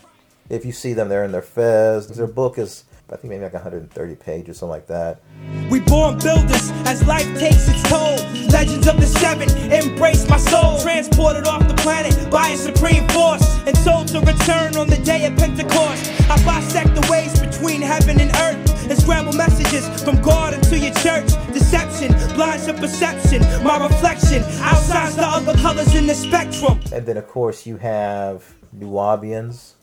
If 0.50 0.66
you 0.66 0.72
see 0.72 0.94
them, 0.94 1.10
they're 1.10 1.24
in 1.24 1.32
their 1.32 1.42
fez. 1.42 2.08
Their 2.08 2.28
book 2.28 2.58
is, 2.58 2.86
I 3.12 3.16
think, 3.16 3.32
maybe 3.32 3.44
like 3.44 3.54
130 3.54 4.16
pages, 4.16 4.58
something 4.58 4.70
like 4.72 4.88
that. 4.88 5.22
We 5.70 5.80
born 5.80 6.20
builders 6.20 6.72
as 6.86 7.06
life 7.08 7.28
takes 7.40 7.68
its 7.68 7.82
toll. 7.90 8.18
Legends 8.50 8.88
of 8.88 9.00
the 9.00 9.08
seven 9.08 9.50
embrace 9.72 10.28
my 10.30 10.38
soul. 10.38 10.80
Transported 10.80 11.48
off 11.48 11.68
the 11.68 11.74
planet 11.76 12.14
by 12.30 12.50
a 12.50 12.58
supreme 12.58 13.08
force 13.10 13.58
and 13.66 13.76
told 13.84 14.08
to 14.10 14.20
return 14.20 14.76
on 14.76 14.88
the 14.88 14.98
day 15.04 15.26
of 15.26 15.36
Pentecost. 15.38 16.12
I 16.30 16.38
bisect 16.46 16.94
the 16.94 17.08
ways 17.12 17.40
between 17.40 17.82
heaven 17.82 18.20
and 18.20 18.30
earth 18.38 18.90
and 18.90 19.00
scramble 19.00 19.34
messages 19.34 19.88
from 20.04 20.22
God 20.22 20.54
into 20.54 20.78
your 20.78 20.94
church. 20.96 21.30
Deception 21.54 22.12
blinds 22.36 22.68
your 22.68 22.78
perception. 22.78 23.42
My 23.64 23.78
reflection 23.84 24.44
outshines 24.62 25.16
the 25.16 25.26
other 25.26 25.56
colors 25.60 25.96
in 25.96 26.08
the 26.08 26.16
spectrum. 26.16 26.80
And 26.94 27.06
then, 27.06 27.18
of 27.18 27.28
course, 27.28 27.66
you 27.66 27.78
have 27.78 28.56
Nubians 28.72 29.76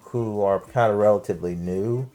who 0.00 0.42
are 0.42 0.60
kind 0.60 0.92
of 0.92 0.98
relatively 0.98 1.54
new. 1.54 2.08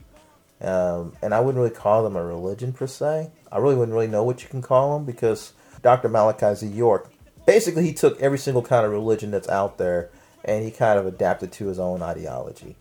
Um, 0.61 1.13
and 1.21 1.33
I 1.33 1.39
wouldn't 1.39 1.61
really 1.61 1.75
call 1.75 2.03
them 2.03 2.15
a 2.15 2.23
religion 2.23 2.73
per 2.73 2.87
se. 2.87 3.31
I 3.51 3.57
really 3.57 3.75
wouldn't 3.75 3.93
really 3.93 4.07
know 4.07 4.23
what 4.23 4.43
you 4.43 4.49
can 4.49 4.61
call 4.61 4.93
them 4.93 5.05
because 5.05 5.53
Dr. 5.81 6.09
Malachi 6.09 6.53
Z. 6.55 6.67
York, 6.67 7.11
basically, 7.45 7.85
he 7.85 7.93
took 7.93 8.19
every 8.21 8.37
single 8.37 8.61
kind 8.61 8.85
of 8.85 8.91
religion 8.91 9.31
that's 9.31 9.47
out 9.47 9.77
there 9.77 10.09
and 10.43 10.63
he 10.63 10.71
kind 10.71 10.99
of 10.99 11.05
adapted 11.05 11.51
to 11.53 11.67
his 11.67 11.79
own 11.79 12.01
ideology. 12.01 12.75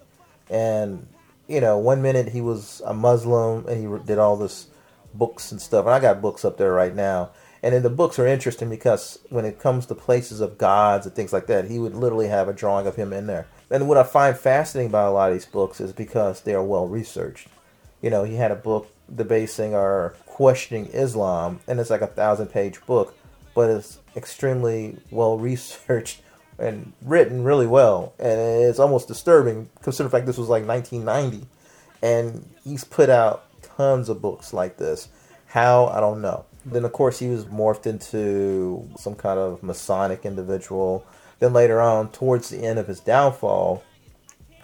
And, 0.50 1.06
you 1.46 1.60
know, 1.60 1.78
one 1.78 2.02
minute 2.02 2.30
he 2.30 2.40
was 2.40 2.82
a 2.84 2.94
Muslim 2.94 3.66
and 3.66 3.80
he 3.80 4.06
did 4.06 4.18
all 4.18 4.36
this 4.36 4.68
books 5.14 5.52
and 5.52 5.60
stuff. 5.60 5.86
And 5.86 5.94
I 5.94 6.00
got 6.00 6.22
books 6.22 6.44
up 6.44 6.56
there 6.56 6.72
right 6.72 6.94
now. 6.94 7.30
And 7.62 7.74
then 7.74 7.82
the 7.82 7.90
books 7.90 8.18
are 8.18 8.26
interesting 8.26 8.70
because 8.70 9.18
when 9.30 9.44
it 9.44 9.58
comes 9.58 9.86
to 9.86 9.94
places 9.94 10.40
of 10.40 10.58
gods 10.58 11.06
and 11.06 11.14
things 11.14 11.32
like 11.32 11.48
that, 11.48 11.68
he 11.68 11.78
would 11.78 11.94
literally 11.94 12.28
have 12.28 12.48
a 12.48 12.52
drawing 12.52 12.86
of 12.86 12.96
him 12.96 13.12
in 13.12 13.26
there. 13.26 13.48
And 13.70 13.88
what 13.88 13.98
I 13.98 14.04
find 14.04 14.36
fascinating 14.36 14.90
about 14.90 15.10
a 15.10 15.14
lot 15.14 15.30
of 15.30 15.36
these 15.36 15.46
books 15.46 15.80
is 15.80 15.92
because 15.92 16.42
they 16.42 16.54
are 16.54 16.62
well 16.62 16.86
researched. 16.86 17.48
You 18.00 18.10
know, 18.10 18.24
he 18.24 18.36
had 18.36 18.50
a 18.50 18.56
book 18.56 18.90
debasing 19.14 19.74
or 19.74 20.14
questioning 20.26 20.86
Islam, 20.92 21.60
and 21.66 21.80
it's 21.80 21.90
like 21.90 22.00
a 22.00 22.06
thousand 22.06 22.48
page 22.48 22.84
book, 22.86 23.16
but 23.54 23.70
it's 23.70 23.98
extremely 24.16 24.98
well 25.10 25.38
researched 25.38 26.22
and 26.58 26.92
written 27.02 27.44
really 27.44 27.66
well. 27.66 28.14
And 28.18 28.38
it's 28.38 28.78
almost 28.78 29.08
disturbing 29.08 29.68
considering 29.82 30.10
the 30.10 30.16
fact 30.16 30.26
this 30.26 30.38
was 30.38 30.48
like 30.48 30.66
1990. 30.66 31.46
And 32.02 32.48
he's 32.62 32.84
put 32.84 33.10
out 33.10 33.44
tons 33.76 34.08
of 34.08 34.22
books 34.22 34.52
like 34.52 34.76
this. 34.76 35.08
How? 35.46 35.86
I 35.86 36.00
don't 36.00 36.20
know. 36.20 36.44
Then, 36.64 36.84
of 36.84 36.92
course, 36.92 37.18
he 37.18 37.28
was 37.28 37.46
morphed 37.46 37.86
into 37.86 38.88
some 38.98 39.14
kind 39.14 39.38
of 39.38 39.62
Masonic 39.62 40.24
individual. 40.24 41.06
Then 41.38 41.52
later 41.52 41.80
on, 41.80 42.10
towards 42.10 42.50
the 42.50 42.58
end 42.58 42.78
of 42.78 42.86
his 42.86 43.00
downfall, 43.00 43.82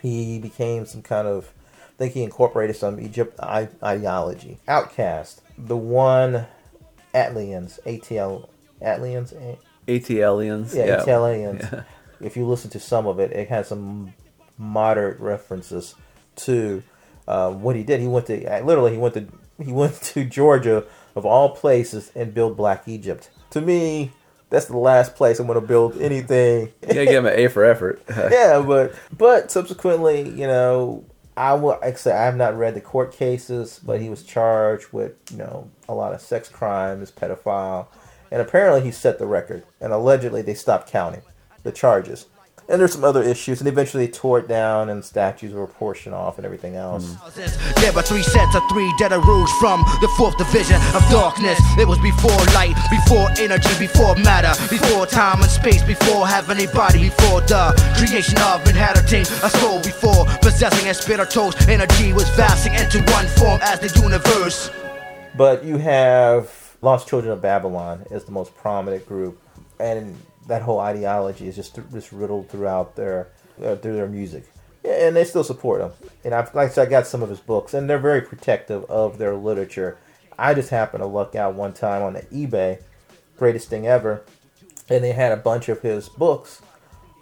he 0.02 0.38
became 0.38 0.84
some 0.84 1.02
kind 1.02 1.26
of 1.26 1.52
think 1.98 2.14
he 2.14 2.22
incorporated 2.22 2.76
some 2.76 2.98
Egypt 3.00 3.38
I- 3.40 3.68
ideology. 3.82 4.58
OutKast, 4.68 5.40
the 5.58 5.76
one 5.76 6.46
ATLiens, 7.14 7.78
ATL 7.86 8.48
ATLiens, 8.82 9.32
A- 9.32 9.58
ATLiens. 9.90 10.74
yeah, 10.74 10.84
Yeah. 10.86 11.00
ATLiens. 11.04 11.72
Yeah. 11.72 11.82
If 12.20 12.36
you 12.36 12.46
listen 12.46 12.70
to 12.70 12.80
some 12.80 13.06
of 13.06 13.18
it, 13.20 13.32
it 13.32 13.48
has 13.48 13.68
some 13.68 14.14
moderate 14.58 15.20
references 15.20 15.94
to 16.36 16.82
uh, 17.28 17.50
what 17.50 17.76
he 17.76 17.82
did. 17.82 18.00
He 18.00 18.06
went 18.06 18.26
to 18.26 18.62
literally 18.64 18.92
he 18.92 18.98
went 18.98 19.14
to 19.14 19.26
he 19.62 19.72
went 19.72 20.00
to 20.02 20.24
Georgia 20.24 20.84
of 21.16 21.24
all 21.26 21.50
places 21.50 22.10
and 22.14 22.32
built 22.34 22.56
Black 22.56 22.88
Egypt. 22.88 23.30
To 23.50 23.60
me, 23.60 24.12
that's 24.50 24.66
the 24.66 24.76
last 24.76 25.14
place 25.16 25.38
I'm 25.38 25.46
going 25.46 25.60
to 25.60 25.66
build 25.66 26.00
anything. 26.00 26.72
You 26.82 26.88
gotta 26.88 27.04
give 27.06 27.24
him 27.24 27.26
an 27.26 27.38
A 27.38 27.48
for 27.48 27.64
effort. 27.64 28.02
yeah, 28.08 28.62
but 28.66 28.94
but 29.16 29.50
subsequently, 29.50 30.28
you 30.28 30.46
know, 30.46 31.04
I 31.36 31.54
will. 31.54 31.78
Say, 31.96 32.12
I 32.12 32.24
have 32.24 32.36
not 32.36 32.56
read 32.56 32.74
the 32.74 32.80
court 32.80 33.12
cases, 33.12 33.80
but 33.84 34.00
he 34.00 34.08
was 34.08 34.22
charged 34.22 34.92
with 34.92 35.14
you 35.30 35.38
know 35.38 35.70
a 35.88 35.94
lot 35.94 36.14
of 36.14 36.20
sex 36.20 36.48
crimes, 36.48 37.10
pedophile, 37.10 37.88
and 38.30 38.40
apparently 38.40 38.82
he 38.82 38.90
set 38.90 39.18
the 39.18 39.26
record. 39.26 39.64
And 39.80 39.92
allegedly, 39.92 40.42
they 40.42 40.54
stopped 40.54 40.90
counting 40.90 41.22
the 41.62 41.72
charges. 41.72 42.26
And 42.66 42.80
there's 42.80 42.94
some 42.94 43.04
other 43.04 43.22
issues, 43.22 43.60
and 43.60 43.68
eventually 43.68 44.06
they 44.06 44.12
tore 44.12 44.38
it 44.38 44.48
down, 44.48 44.88
and 44.88 45.04
statues 45.04 45.52
were 45.52 45.66
portioned 45.66 46.14
off, 46.14 46.38
and 46.38 46.46
everything 46.46 46.76
else. 46.76 47.14
Mm. 47.14 47.74
There 47.80 47.92
were 47.92 48.00
three 48.00 48.22
sets 48.22 48.56
of 48.56 48.62
three 48.70 48.90
dead 48.98 49.12
arose 49.12 49.52
from 49.60 49.82
the 50.00 50.08
fourth 50.16 50.38
division 50.38 50.80
of 50.96 51.04
darkness. 51.10 51.60
It 51.76 51.86
was 51.86 51.98
before 51.98 52.32
light, 52.56 52.74
before 52.88 53.28
energy, 53.38 53.68
before 53.78 54.16
matter, 54.16 54.56
before 54.70 55.04
time 55.04 55.42
and 55.42 55.50
space, 55.50 55.82
before 55.82 56.26
having 56.26 56.66
a 56.66 56.72
body, 56.72 57.10
before 57.10 57.42
the 57.42 57.76
creation 57.98 58.38
of 58.40 58.66
inheriting 58.66 59.22
a 59.44 59.50
soul, 59.60 59.82
before 59.82 60.24
possessing 60.40 60.88
a 60.88 60.94
spiritual 60.94 61.52
energy 61.68 62.14
was 62.14 62.28
vastly 62.30 62.72
into 62.76 62.98
one 63.12 63.26
form 63.36 63.60
as 63.62 63.78
the 63.80 63.92
universe. 64.00 64.70
But 65.36 65.64
you 65.64 65.76
have 65.76 66.76
Lost 66.80 67.08
Children 67.08 67.32
of 67.34 67.42
Babylon 67.42 68.06
as 68.10 68.24
the 68.24 68.32
most 68.32 68.56
prominent 68.56 69.06
group, 69.06 69.38
and 69.78 70.16
that 70.46 70.62
whole 70.62 70.80
ideology 70.80 71.48
is 71.48 71.56
just 71.56 71.78
just 71.92 72.12
riddled 72.12 72.48
throughout 72.48 72.96
their 72.96 73.28
uh, 73.62 73.76
through 73.76 73.96
their 73.96 74.08
music, 74.08 74.44
and 74.84 75.16
they 75.16 75.24
still 75.24 75.44
support 75.44 75.80
him. 75.80 75.92
And 76.24 76.34
I've 76.34 76.54
like 76.54 76.70
I 76.70 76.72
said, 76.72 76.88
I 76.88 76.90
got 76.90 77.06
some 77.06 77.22
of 77.22 77.30
his 77.30 77.40
books, 77.40 77.74
and 77.74 77.88
they're 77.88 77.98
very 77.98 78.20
protective 78.20 78.84
of 78.84 79.18
their 79.18 79.34
literature. 79.34 79.98
I 80.38 80.54
just 80.54 80.70
happened 80.70 81.02
to 81.02 81.06
look 81.06 81.34
out 81.34 81.54
one 81.54 81.72
time 81.72 82.02
on 82.02 82.14
the 82.14 82.22
eBay, 82.22 82.82
greatest 83.36 83.68
thing 83.68 83.86
ever, 83.86 84.24
and 84.88 85.02
they 85.04 85.12
had 85.12 85.32
a 85.32 85.36
bunch 85.36 85.68
of 85.68 85.82
his 85.82 86.08
books 86.08 86.60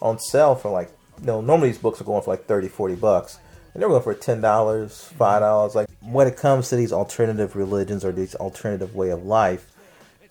on 0.00 0.18
sale 0.18 0.54
for 0.54 0.70
like 0.70 0.90
you 1.20 1.26
know 1.26 1.40
normally 1.40 1.68
these 1.68 1.78
books 1.78 2.00
are 2.00 2.04
going 2.04 2.22
for 2.22 2.30
like 2.30 2.46
30 2.46 2.68
40 2.68 2.96
bucks 2.96 3.38
and 3.72 3.80
they're 3.80 3.88
going 3.88 4.02
for 4.02 4.14
ten 4.14 4.40
dollars 4.40 5.04
five 5.16 5.40
dollars 5.40 5.74
like 5.74 5.88
when 6.00 6.26
it 6.26 6.37
comes 6.37 6.68
to 6.68 6.76
these 6.76 6.92
alternative 6.92 7.56
religions 7.56 8.04
or 8.04 8.12
these 8.12 8.35
alternative 8.35 8.94
way 8.94 9.11
of 9.11 9.24
life 9.24 9.71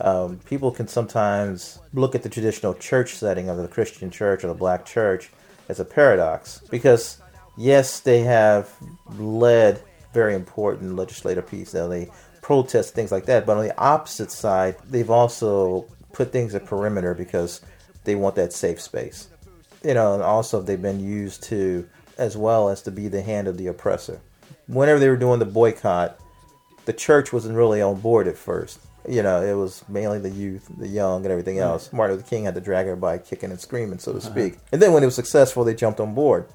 um, 0.04 0.40
people 0.40 0.72
can 0.72 0.88
sometimes 0.88 1.80
look 1.94 2.16
at 2.16 2.24
the 2.24 2.30
traditional 2.30 2.74
church 2.74 3.16
setting 3.16 3.50
of 3.50 3.58
the 3.58 3.68
christian 3.68 4.10
church 4.10 4.44
or 4.44 4.48
the 4.48 4.54
black 4.54 4.86
church 4.86 5.32
as 5.70 5.80
a 5.80 5.86
paradox 5.86 6.62
because 6.70 7.22
yes 7.58 8.00
they 8.00 8.22
have 8.22 8.70
led 9.18 9.82
very 10.14 10.36
important 10.36 10.96
legislative 10.96 11.48
pieces 11.48 11.90
they 11.90 12.10
protest 12.42 12.94
things 12.94 13.12
like 13.12 13.26
that 13.26 13.46
but 13.46 13.58
on 13.58 13.64
the 13.64 13.78
opposite 13.78 14.32
side 14.32 14.76
they've 14.90 15.12
also 15.12 15.86
put 16.12 16.32
things 16.32 16.56
at 16.56 16.66
perimeter 16.66 17.14
because 17.14 17.62
they 18.04 18.16
want 18.16 18.36
that 18.36 18.52
safe 18.52 18.82
space 18.82 19.30
you 19.84 19.94
know, 19.94 20.14
and 20.14 20.24
also 20.24 20.62
they've 20.62 20.82
been 20.82 21.00
used 21.00 21.44
to 21.44 21.88
as 22.18 22.38
well 22.38 22.70
as 22.70 22.82
to 22.84 22.92
be 22.92 23.08
the 23.08 23.22
hand 23.22 23.48
of 23.48 23.58
the 23.58 23.68
oppressor. 23.68 24.22
Whenever 24.68 25.00
they 25.00 25.10
were 25.10 25.18
doing 25.18 25.40
the 25.40 25.46
boycott, 25.46 26.20
the 26.86 26.94
church 26.94 27.34
wasn't 27.34 27.56
really 27.56 27.82
on 27.82 28.00
board 28.00 28.28
at 28.28 28.38
first. 28.38 28.80
You 29.08 29.24
know, 29.24 29.42
it 29.42 29.54
was 29.56 29.84
mainly 29.90 30.20
the 30.20 30.30
youth, 30.30 30.68
the 30.78 30.88
young, 30.88 31.24
and 31.26 31.32
everything 31.32 31.58
else. 31.60 31.92
Martin 31.92 32.18
Luther 32.18 32.28
King 32.30 32.46
had 32.46 32.56
to 32.56 32.62
drag 32.62 32.86
everybody 32.86 33.20
kicking 33.20 33.50
and 33.50 33.60
screaming, 33.60 34.00
so 34.00 34.12
to 34.12 34.20
Uh-huh. 34.20 34.30
speak. 34.30 34.58
And 34.72 34.82
then 34.82 34.94
when 34.94 35.02
it 35.04 35.08
was 35.08 35.16
successful, 35.16 35.64
they 35.64 35.74
jumped 35.74 36.00
on 36.00 36.14
board. 36.14 36.46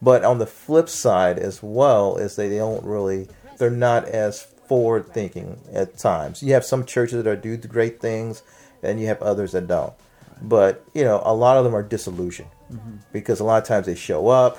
But 0.00 0.24
on 0.24 0.38
the 0.38 0.46
flip 0.46 0.88
side 0.88 1.38
as 1.40 1.60
well 1.62 2.16
is 2.16 2.36
they 2.36 2.56
don't 2.56 2.84
really, 2.84 3.28
they're 3.58 3.68
not 3.70 4.06
as 4.08 4.42
forward 4.68 5.12
thinking 5.12 5.58
at 5.72 5.96
times. 5.98 6.40
You 6.42 6.52
have 6.54 6.64
some 6.64 6.84
churches 6.84 7.22
that 7.22 7.26
are 7.28 7.34
do 7.34 7.56
great 7.56 8.00
things, 8.00 8.42
and 8.82 9.00
you 9.00 9.08
have 9.08 9.20
others 9.22 9.52
that 9.52 9.66
don't. 9.66 9.92
But 10.40 10.84
you 10.94 11.02
know, 11.02 11.20
a 11.24 11.34
lot 11.34 11.56
of 11.56 11.64
them 11.64 11.74
are 11.74 11.82
disillusioned 11.82 12.50
Mhm. 12.72 12.98
because 13.12 13.40
a 13.40 13.44
lot 13.44 13.60
of 13.60 13.66
times 13.66 13.86
they 13.86 13.96
show 13.96 14.28
up, 14.28 14.58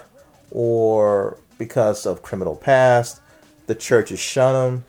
or 0.52 1.38
because 1.58 2.06
of 2.06 2.22
criminal 2.22 2.56
past, 2.56 3.22
the 3.68 3.76
churches 3.76 4.20
shun 4.20 4.54
them. 4.54 4.84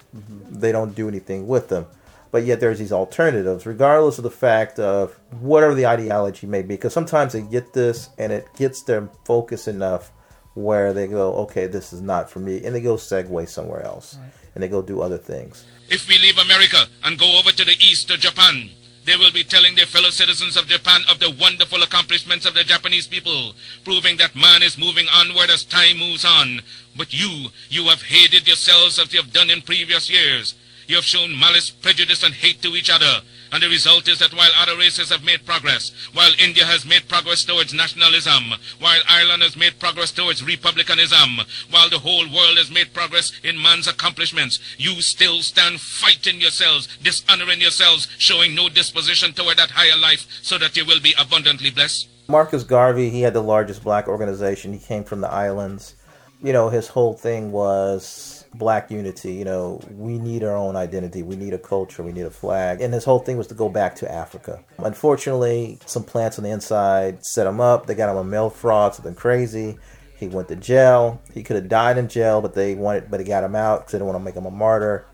They 0.50 0.72
don't 0.72 0.94
do 0.96 1.06
anything 1.06 1.46
with 1.46 1.68
them. 1.68 1.86
But 2.30 2.44
yet 2.44 2.60
there's 2.60 2.78
these 2.78 2.92
alternatives, 2.92 3.66
regardless 3.66 4.18
of 4.18 4.24
the 4.24 4.30
fact 4.30 4.78
of 4.78 5.18
whatever 5.40 5.74
the 5.74 5.86
ideology 5.86 6.46
may 6.46 6.62
be. 6.62 6.74
Because 6.74 6.92
sometimes 6.92 7.32
they 7.32 7.42
get 7.42 7.72
this 7.72 8.10
and 8.18 8.32
it 8.32 8.46
gets 8.56 8.82
them 8.82 9.10
focused 9.24 9.66
enough 9.66 10.12
where 10.54 10.92
they 10.92 11.06
go, 11.06 11.34
okay, 11.34 11.66
this 11.66 11.92
is 11.92 12.00
not 12.00 12.30
for 12.30 12.40
me, 12.40 12.64
and 12.64 12.74
they 12.74 12.80
go 12.80 12.96
segue 12.96 13.48
somewhere 13.48 13.82
else, 13.82 14.18
and 14.54 14.62
they 14.62 14.68
go 14.68 14.82
do 14.82 15.00
other 15.00 15.18
things. 15.18 15.64
If 15.88 16.08
we 16.08 16.18
leave 16.18 16.38
America 16.38 16.78
and 17.04 17.18
go 17.18 17.38
over 17.38 17.50
to 17.50 17.64
the 17.64 17.76
east 17.78 18.08
to 18.08 18.16
Japan, 18.16 18.70
they 19.04 19.16
will 19.16 19.32
be 19.32 19.44
telling 19.44 19.74
their 19.74 19.86
fellow 19.86 20.10
citizens 20.10 20.56
of 20.56 20.66
Japan 20.66 21.00
of 21.10 21.18
the 21.20 21.34
wonderful 21.40 21.82
accomplishments 21.82 22.46
of 22.46 22.54
the 22.54 22.64
Japanese 22.64 23.06
people, 23.06 23.54
proving 23.84 24.16
that 24.18 24.36
man 24.36 24.62
is 24.62 24.76
moving 24.76 25.06
onward 25.12 25.50
as 25.50 25.64
time 25.64 25.98
moves 25.98 26.24
on. 26.24 26.60
But 26.96 27.14
you, 27.14 27.48
you 27.68 27.84
have 27.84 28.02
hated 28.02 28.46
yourselves 28.46 28.98
as 28.98 29.12
you 29.12 29.22
have 29.22 29.32
done 29.32 29.50
in 29.50 29.62
previous 29.62 30.10
years. 30.10 30.54
You 30.90 30.96
have 30.96 31.04
shown 31.04 31.38
malice, 31.38 31.70
prejudice, 31.70 32.24
and 32.24 32.34
hate 32.34 32.62
to 32.62 32.74
each 32.74 32.90
other. 32.90 33.20
And 33.52 33.62
the 33.62 33.68
result 33.68 34.08
is 34.08 34.18
that 34.18 34.34
while 34.34 34.50
other 34.58 34.76
races 34.76 35.10
have 35.10 35.22
made 35.22 35.46
progress, 35.46 35.92
while 36.14 36.32
India 36.36 36.64
has 36.64 36.84
made 36.84 37.08
progress 37.08 37.44
towards 37.44 37.72
nationalism, 37.72 38.58
while 38.80 38.98
Ireland 39.08 39.44
has 39.44 39.56
made 39.56 39.78
progress 39.78 40.10
towards 40.10 40.42
republicanism, 40.42 41.46
while 41.70 41.88
the 41.88 42.00
whole 42.00 42.24
world 42.24 42.58
has 42.58 42.72
made 42.72 42.92
progress 42.92 43.30
in 43.44 43.62
man's 43.62 43.86
accomplishments, 43.86 44.58
you 44.78 45.00
still 45.00 45.42
stand 45.42 45.80
fighting 45.80 46.40
yourselves, 46.40 46.88
dishonoring 47.04 47.60
yourselves, 47.60 48.08
showing 48.18 48.56
no 48.56 48.68
disposition 48.68 49.32
toward 49.32 49.58
that 49.58 49.70
higher 49.70 49.96
life, 49.96 50.26
so 50.42 50.58
that 50.58 50.76
you 50.76 50.84
will 50.84 51.00
be 51.00 51.14
abundantly 51.20 51.70
blessed. 51.70 52.08
Marcus 52.26 52.64
Garvey, 52.64 53.10
he 53.10 53.22
had 53.22 53.34
the 53.34 53.44
largest 53.44 53.84
black 53.84 54.08
organization. 54.08 54.72
He 54.72 54.80
came 54.80 55.04
from 55.04 55.20
the 55.20 55.30
islands. 55.30 55.94
You 56.42 56.52
know, 56.52 56.68
his 56.68 56.88
whole 56.88 57.14
thing 57.14 57.52
was 57.52 58.29
black 58.54 58.90
unity. 58.90 59.34
You 59.34 59.44
know, 59.44 59.80
we 59.90 60.18
need 60.18 60.42
our 60.44 60.56
own 60.56 60.76
identity. 60.76 61.22
We 61.22 61.36
need 61.36 61.54
a 61.54 61.58
culture. 61.58 62.02
We 62.02 62.12
need 62.12 62.26
a 62.26 62.30
flag. 62.30 62.80
And 62.80 62.92
his 62.92 63.04
whole 63.04 63.20
thing 63.20 63.36
was 63.36 63.46
to 63.48 63.54
go 63.54 63.68
back 63.68 63.94
to 63.96 64.10
Africa. 64.10 64.62
Unfortunately, 64.78 65.78
some 65.86 66.04
plants 66.04 66.38
on 66.38 66.44
the 66.44 66.50
inside 66.50 67.24
set 67.24 67.46
him 67.46 67.60
up. 67.60 67.86
They 67.86 67.94
got 67.94 68.10
him 68.10 68.16
a 68.16 68.24
mail 68.24 68.50
fraud, 68.50 68.94
something 68.94 69.14
crazy. 69.14 69.78
He 70.18 70.28
went 70.28 70.48
to 70.48 70.56
jail. 70.56 71.22
He 71.32 71.42
could 71.42 71.56
have 71.56 71.68
died 71.68 71.96
in 71.96 72.08
jail, 72.08 72.42
but 72.42 72.54
they 72.54 72.74
wanted, 72.74 73.10
but 73.10 73.16
they 73.18 73.24
got 73.24 73.42
him 73.42 73.56
out 73.56 73.80
because 73.80 73.92
they 73.92 73.98
didn't 73.98 74.08
want 74.08 74.18
to 74.18 74.24
make 74.24 74.34
him 74.34 74.44
a 74.44 74.50
martyr, 74.50 75.06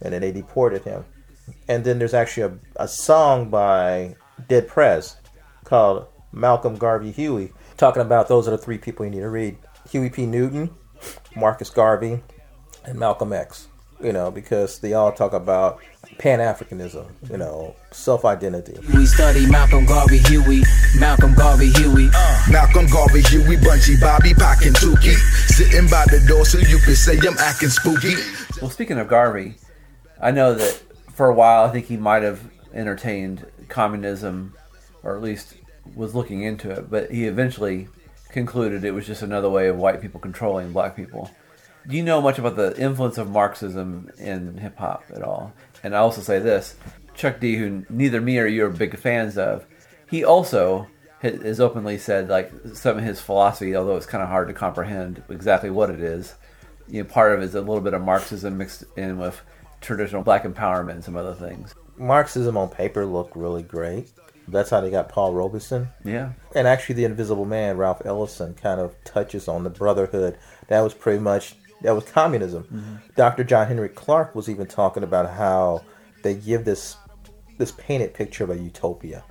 and 0.00 0.14
then 0.14 0.22
they 0.22 0.32
deported 0.32 0.84
him. 0.84 1.04
And 1.68 1.84
then 1.84 1.98
there's 1.98 2.14
actually 2.14 2.44
a, 2.44 2.84
a 2.84 2.88
song 2.88 3.50
by 3.50 4.16
Dead 4.48 4.66
Prez 4.66 5.16
called 5.64 6.06
Malcolm 6.32 6.76
Garvey 6.76 7.12
Huey, 7.12 7.52
talking 7.76 8.00
about 8.00 8.28
those 8.28 8.48
are 8.48 8.52
the 8.52 8.58
three 8.58 8.78
people 8.78 9.04
you 9.04 9.10
need 9.10 9.20
to 9.20 9.28
read: 9.28 9.58
Huey 9.90 10.08
P. 10.08 10.24
Newton, 10.24 10.70
Marcus 11.36 11.68
Garvey, 11.68 12.22
and 12.86 12.98
Malcolm 12.98 13.32
X. 13.32 13.68
You 14.02 14.12
know, 14.12 14.30
because 14.30 14.80
they 14.80 14.92
all 14.92 15.12
talk 15.12 15.32
about 15.32 15.78
Pan 16.18 16.40
Africanism, 16.40 17.06
you 17.30 17.38
know, 17.38 17.74
self 17.92 18.24
identity. 18.24 18.74
We 18.92 19.06
study 19.06 19.46
Malcolm 19.46 19.86
Garvey 19.86 20.18
Huey, 20.18 20.62
Malcolm 20.98 21.34
Garvey 21.34 21.70
Huey. 21.70 22.10
Uh. 22.12 22.46
Malcolm 22.50 22.86
Garvey, 22.86 23.22
Huey, 23.22 23.56
Bunchy, 23.56 23.96
Bobby, 24.00 24.34
Pac, 24.34 24.66
and 24.66 24.74
Tookie. 24.76 25.14
Sitting 25.46 25.88
by 25.88 26.04
the 26.10 26.22
door 26.26 26.44
so 26.44 26.58
you 26.58 26.78
can 26.78 26.94
say 26.96 27.16
I'm 27.18 27.38
acting 27.38 27.68
spooky. 27.68 28.14
Well, 28.60 28.70
speaking 28.70 28.98
of 28.98 29.08
Garvey, 29.08 29.54
I 30.20 30.32
know 30.32 30.54
that 30.54 30.82
for 31.12 31.28
a 31.28 31.34
while 31.34 31.64
I 31.64 31.70
think 31.70 31.86
he 31.86 31.96
might 31.96 32.24
have 32.24 32.40
entertained 32.74 33.46
communism, 33.68 34.54
or 35.02 35.16
at 35.16 35.22
least 35.22 35.54
was 35.94 36.14
looking 36.14 36.42
into 36.42 36.70
it, 36.70 36.90
but 36.90 37.10
he 37.10 37.26
eventually 37.26 37.88
concluded 38.30 38.84
it 38.84 38.90
was 38.90 39.06
just 39.06 39.22
another 39.22 39.48
way 39.48 39.68
of 39.68 39.76
white 39.76 40.02
people 40.02 40.20
controlling 40.20 40.72
black 40.72 40.96
people. 40.96 41.30
Do 41.86 41.96
you 41.96 42.02
know 42.02 42.20
much 42.22 42.38
about 42.38 42.56
the 42.56 42.78
influence 42.80 43.18
of 43.18 43.30
Marxism 43.30 44.10
in 44.18 44.56
hip 44.56 44.78
hop 44.78 45.04
at 45.14 45.22
all? 45.22 45.52
And 45.82 45.94
I 45.94 45.98
also 45.98 46.22
say 46.22 46.38
this 46.38 46.76
Chuck 47.14 47.40
D, 47.40 47.56
who 47.56 47.84
neither 47.90 48.20
me 48.20 48.38
or 48.38 48.46
you 48.46 48.64
are 48.64 48.70
big 48.70 48.98
fans 48.98 49.36
of, 49.36 49.66
he 50.08 50.24
also 50.24 50.86
has 51.20 51.60
openly 51.60 51.98
said 51.98 52.28
like 52.28 52.52
some 52.74 52.98
of 52.98 53.04
his 53.04 53.20
philosophy, 53.20 53.74
although 53.76 53.96
it's 53.96 54.06
kind 54.06 54.22
of 54.22 54.28
hard 54.28 54.48
to 54.48 54.54
comprehend 54.54 55.22
exactly 55.28 55.70
what 55.70 55.90
it 55.90 56.00
is. 56.00 56.34
You 56.88 57.02
know, 57.02 57.08
part 57.08 57.32
of 57.32 57.40
it 57.40 57.44
is 57.44 57.54
a 57.54 57.60
little 57.60 57.80
bit 57.80 57.94
of 57.94 58.02
Marxism 58.02 58.58
mixed 58.58 58.84
in 58.96 59.18
with 59.18 59.40
traditional 59.80 60.22
black 60.22 60.44
empowerment 60.44 60.92
and 60.92 61.04
some 61.04 61.16
other 61.16 61.34
things. 61.34 61.74
Marxism 61.96 62.56
on 62.56 62.68
paper 62.68 63.06
looked 63.06 63.36
really 63.36 63.62
great. 63.62 64.10
That's 64.48 64.68
how 64.68 64.80
they 64.80 64.90
got 64.90 65.08
Paul 65.08 65.32
Robeson. 65.32 65.88
Yeah. 66.04 66.32
And 66.54 66.66
actually, 66.66 66.96
the 66.96 67.04
Invisible 67.04 67.46
Man, 67.46 67.78
Ralph 67.78 68.02
Ellison, 68.04 68.54
kind 68.54 68.80
of 68.80 68.94
touches 69.04 69.48
on 69.48 69.64
the 69.64 69.70
brotherhood. 69.70 70.36
That 70.68 70.80
was 70.80 70.92
pretty 70.92 71.20
much 71.20 71.56
that 71.84 71.94
was 71.94 72.04
communism. 72.04 72.64
Mhm. 72.72 73.14
Dr. 73.14 73.44
John 73.44 73.68
Henrik 73.68 73.94
Clarke 73.94 74.34
was 74.34 74.48
even 74.48 74.66
talking 74.66 75.02
about 75.04 75.30
how 75.30 75.82
they 76.22 76.34
give 76.34 76.64
this 76.64 76.96
this 77.58 77.70
painted 77.72 78.12
picture 78.14 78.42
of 78.42 78.50
a 78.50 78.56
utopia, 78.56 79.22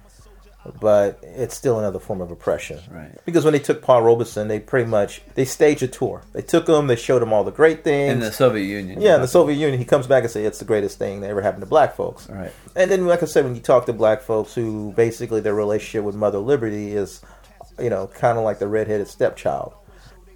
but 0.79 1.19
it's 1.23 1.55
still 1.57 1.77
another 1.77 1.99
form 1.99 2.21
of 2.21 2.31
oppression. 2.31 2.79
Right. 2.89 3.11
Because 3.25 3.43
when 3.43 3.51
they 3.51 3.59
took 3.59 3.81
Paul 3.81 4.01
Robeson, 4.03 4.47
they 4.47 4.59
pretty 4.61 4.89
much 4.89 5.21
they 5.35 5.43
staged 5.43 5.83
a 5.83 5.87
tour. 5.89 6.21
They 6.31 6.41
took 6.41 6.69
him, 6.69 6.87
they 6.87 6.95
showed 6.95 7.21
him 7.21 7.33
all 7.33 7.43
the 7.43 7.51
great 7.51 7.83
things 7.83 8.13
In 8.13 8.19
the 8.21 8.31
Soviet 8.31 8.63
Union. 8.63 9.01
Yeah, 9.01 9.15
in 9.15 9.21
the 9.21 9.27
Soviet 9.27 9.57
Union, 9.57 9.77
he 9.77 9.83
comes 9.83 10.07
back 10.07 10.23
and 10.23 10.31
say 10.31 10.45
it's 10.45 10.59
the 10.59 10.65
greatest 10.65 10.97
thing 10.97 11.19
that 11.19 11.29
ever 11.29 11.41
happened 11.41 11.63
to 11.63 11.67
black 11.67 11.95
folks. 11.95 12.29
Right. 12.29 12.51
And 12.77 12.89
then, 12.89 13.05
like 13.07 13.21
I 13.21 13.25
said, 13.25 13.43
when 13.43 13.55
you 13.55 13.61
talk 13.61 13.85
to 13.87 13.93
black 13.93 14.21
folks 14.21 14.53
who 14.53 14.93
basically 14.95 15.41
their 15.41 15.53
relationship 15.53 16.05
with 16.05 16.15
Mother 16.15 16.39
Liberty 16.39 16.93
is, 16.95 17.21
you 17.77 17.89
know, 17.89 18.07
kind 18.07 18.37
of 18.37 18.45
like 18.45 18.59
the 18.59 18.67
redheaded 18.69 19.09
stepchild. 19.09 19.73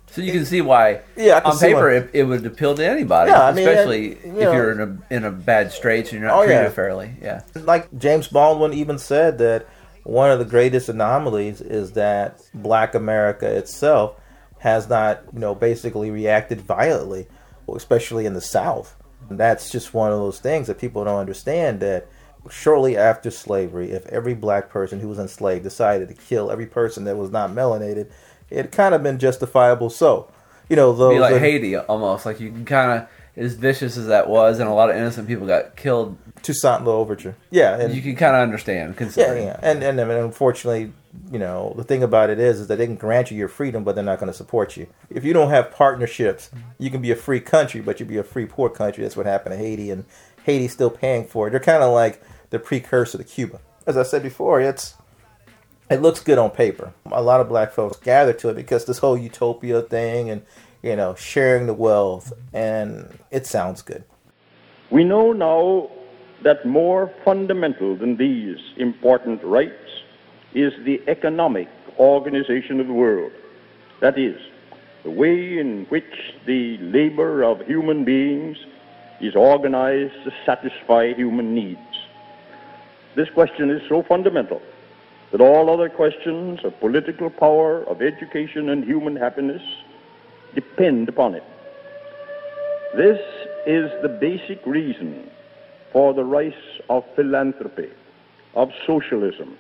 So 0.10 0.22
you 0.22 0.32
can 0.32 0.46
see 0.46 0.62
why, 0.62 1.02
Yeah, 1.16 1.42
on 1.44 1.60
paper, 1.60 1.90
it, 1.92 2.10
it 2.14 2.24
would 2.24 2.46
appeal 2.46 2.74
to 2.76 2.86
anybody, 2.88 3.30
Yeah, 3.32 3.44
I 3.48 3.52
mean, 3.52 3.68
especially 3.68 4.08
you 4.10 4.16
if 4.24 4.26
know- 4.34 4.54
you're 4.54 4.72
in 4.72 4.82
a 5.10 5.14
in 5.14 5.24
a 5.26 5.32
bad 5.32 5.72
straits 5.72 6.12
and 6.12 6.20
you're 6.22 6.30
not 6.30 6.40
Oh, 6.40 6.46
treated 6.46 6.62
yeah. 6.64 6.70
fairly. 6.70 7.12
Yeah. 7.22 7.42
Like 7.56 7.96
James 7.98 8.28
Baldwin 8.28 8.74
even 8.74 8.98
said 8.98 9.38
that 9.40 9.68
one 10.04 10.32
of 10.32 10.40
the 10.40 10.46
greatest 10.46 10.88
anomalies 10.90 11.60
is 11.62 11.92
that 11.92 12.42
Black 12.54 12.96
America 12.96 13.46
itself 13.46 14.16
has 14.60 14.90
not, 14.90 15.22
you 15.34 15.40
know, 15.40 15.54
basically 15.54 16.10
reacted 16.10 16.62
violently, 16.62 17.28
especially 17.76 18.26
in 18.26 18.34
the 18.34 18.42
South. 18.42 18.96
And 19.30 19.38
that's 19.38 19.70
just 19.70 19.94
one 19.94 20.12
of 20.14 20.18
those 20.20 20.40
things 20.40 20.68
that 20.68 20.80
people 20.80 21.04
don't 21.04 21.20
understand 21.20 21.82
that 21.82 22.08
shortly 22.50 22.96
after 22.96 23.30
slavery, 23.30 23.92
if 23.92 24.06
every 24.08 24.34
black 24.34 24.70
person 24.70 25.02
who 25.02 25.10
was 25.10 25.20
enslaved 25.20 25.64
decided 25.64 26.08
to 26.08 26.14
kill 26.14 26.50
every 26.50 26.66
person 26.66 27.04
that 27.04 27.18
was 27.18 27.30
not 27.30 27.52
melanated, 27.52 28.10
it 28.50 28.72
kind 28.72 28.96
of 28.96 29.04
been 29.04 29.20
justifiable. 29.20 29.90
So, 29.90 30.30
you 30.70 30.76
know, 30.76 30.94
those 30.94 31.16
be 31.16 31.20
like 31.20 31.38
Haiti 31.38 31.76
almost. 31.76 32.26
Like 32.26 32.40
you 32.40 32.50
can 32.50 32.66
kind 32.66 33.02
of, 33.02 33.10
as 33.36 33.54
vicious 33.54 33.98
as 33.98 34.08
that 34.08 34.30
was, 34.30 34.60
and 34.60 34.70
a 34.70 34.74
lot 34.74 34.90
of 34.90 34.96
innocent 34.96 35.28
people 35.28 35.48
got 35.48 35.76
killed. 35.76 36.18
Toussaint 36.44 36.84
L'Ouverture. 36.86 37.36
Yeah, 37.50 37.80
and 37.80 37.94
you 37.94 38.02
can 38.02 38.16
kind 38.16 38.36
of 38.36 38.42
understand. 38.42 38.94
Yeah, 38.94 38.98
Considering. 38.98 39.48
yeah, 39.48 39.60
and 39.62 39.84
and 39.84 40.00
I 40.00 40.04
mean, 40.06 40.18
unfortunately, 40.18 40.94
you 41.32 41.40
know, 41.40 41.74
the 41.76 41.84
thing 41.84 42.04
about 42.04 42.30
it 42.30 42.40
is, 42.40 42.60
is 42.60 42.68
that 42.68 42.78
they 42.78 42.86
can 42.86 42.96
grant 42.96 43.32
you 43.32 43.38
your 43.38 43.48
freedom, 43.48 43.84
but 43.84 43.96
they're 43.96 44.04
not 44.04 44.20
going 44.20 44.32
to 44.32 44.38
support 44.38 44.78
you. 44.78 44.88
If 45.10 45.26
you 45.26 45.34
don't 45.34 45.50
have 45.50 45.72
partnerships, 45.72 46.52
you 46.78 46.90
can 46.90 47.02
be 47.02 47.12
a 47.12 47.16
free 47.16 47.40
country, 47.40 47.82
but 47.82 48.00
you'll 48.00 48.10
be 48.10 48.18
a 48.18 48.24
free 48.24 48.46
poor 48.46 48.70
country. 48.70 49.04
That's 49.04 49.18
what 49.18 49.26
happened 49.26 49.54
to 49.54 49.58
Haiti, 49.58 49.90
and 49.92 50.06
Haiti's 50.44 50.74
still 50.74 50.90
paying 50.90 51.26
for 51.26 51.48
it. 51.48 51.52
They're 51.52 51.60
kind 51.60 51.84
of 51.84 51.94
like 51.94 52.22
the 52.50 52.60
precursor 52.60 53.18
to 53.18 53.24
Cuba. 53.24 53.60
As 53.86 53.98
I 53.98 54.04
said 54.04 54.22
before, 54.24 54.62
it's 54.62 54.94
it 55.90 56.02
looks 56.02 56.20
good 56.20 56.38
on 56.38 56.52
paper. 56.52 56.94
A 57.12 57.22
lot 57.22 57.40
of 57.40 57.48
black 57.48 57.72
folks 57.72 57.98
gather 57.98 58.34
to 58.34 58.50
it 58.50 58.56
because 58.56 58.86
this 58.86 58.98
whole 59.00 59.18
utopia 59.18 59.82
thing 59.82 60.30
and 60.30 60.42
you 60.84 60.96
know 60.96 61.16
sharing 61.16 61.68
the 61.68 61.74
wealth, 61.74 62.34
and 62.54 63.20
it 63.32 63.46
sounds 63.46 63.82
good. 63.82 64.04
We 64.90 65.04
know 65.04 65.34
now 65.34 65.90
that 66.44 66.66
more 66.66 67.12
fundamental 67.26 67.96
than 67.96 68.18
these 68.18 68.58
important 68.78 69.44
rights 69.44 69.74
is 70.54 70.74
the 70.86 71.02
economic 71.08 71.68
organization 72.00 72.80
of 72.80 72.88
the 72.88 72.94
world. 72.94 73.32
That 74.02 74.18
is, 74.18 74.40
the 75.04 75.10
way 75.10 75.58
in 75.58 75.86
which 75.90 76.36
the 76.46 76.78
labor 76.78 77.44
of 77.44 77.66
human 77.66 78.06
beings 78.06 78.58
is 79.20 79.36
organized 79.36 80.14
to 80.26 80.32
satisfy 80.46 81.14
human 81.14 81.56
needs. 81.56 81.80
This 83.16 83.30
question 83.32 83.72
is 83.72 83.82
so 83.90 84.04
fundamental 84.04 84.62
that 85.32 85.42
all 85.42 85.70
other 85.70 85.90
questions 85.90 86.60
of 86.64 86.80
political 86.80 87.30
power, 87.30 87.84
of 87.84 88.02
education, 88.02 88.70
and 88.70 88.84
human 88.84 89.16
happiness 89.16 89.62
depend 90.56 91.10
upon 91.10 91.36
it. 91.36 91.44
This 92.96 93.20
is 93.66 93.92
the 94.02 94.10
basic 94.10 94.66
reason 94.66 95.30
for 95.92 96.14
the 96.14 96.24
rise 96.24 96.54
of 96.90 97.04
philanthropy, 97.16 97.90
of 98.56 98.72
socialism, 98.86 99.58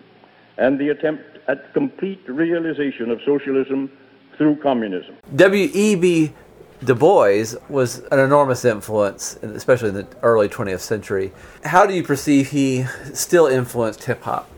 and 0.57 0.79
the 0.79 0.89
attempt 0.89 1.23
at 1.47 1.73
complete 1.73 2.21
realization 2.27 3.11
of 3.11 3.19
socialism 3.25 3.91
through 4.37 4.55
communism. 4.57 5.15
W.E.B. 5.35 6.33
Du 6.83 6.95
Bois 6.95 7.55
was 7.69 7.99
an 8.11 8.19
enormous 8.19 8.63
influence, 8.63 9.35
especially 9.41 9.89
in 9.89 9.95
the 9.95 10.07
early 10.21 10.47
20th 10.47 10.79
century. 10.79 11.31
How 11.63 11.85
do 11.85 11.93
you 11.93 12.03
perceive 12.03 12.49
he 12.49 12.85
still 13.13 13.47
influenced 13.47 14.03
hip 14.03 14.21
hop? 14.21 14.49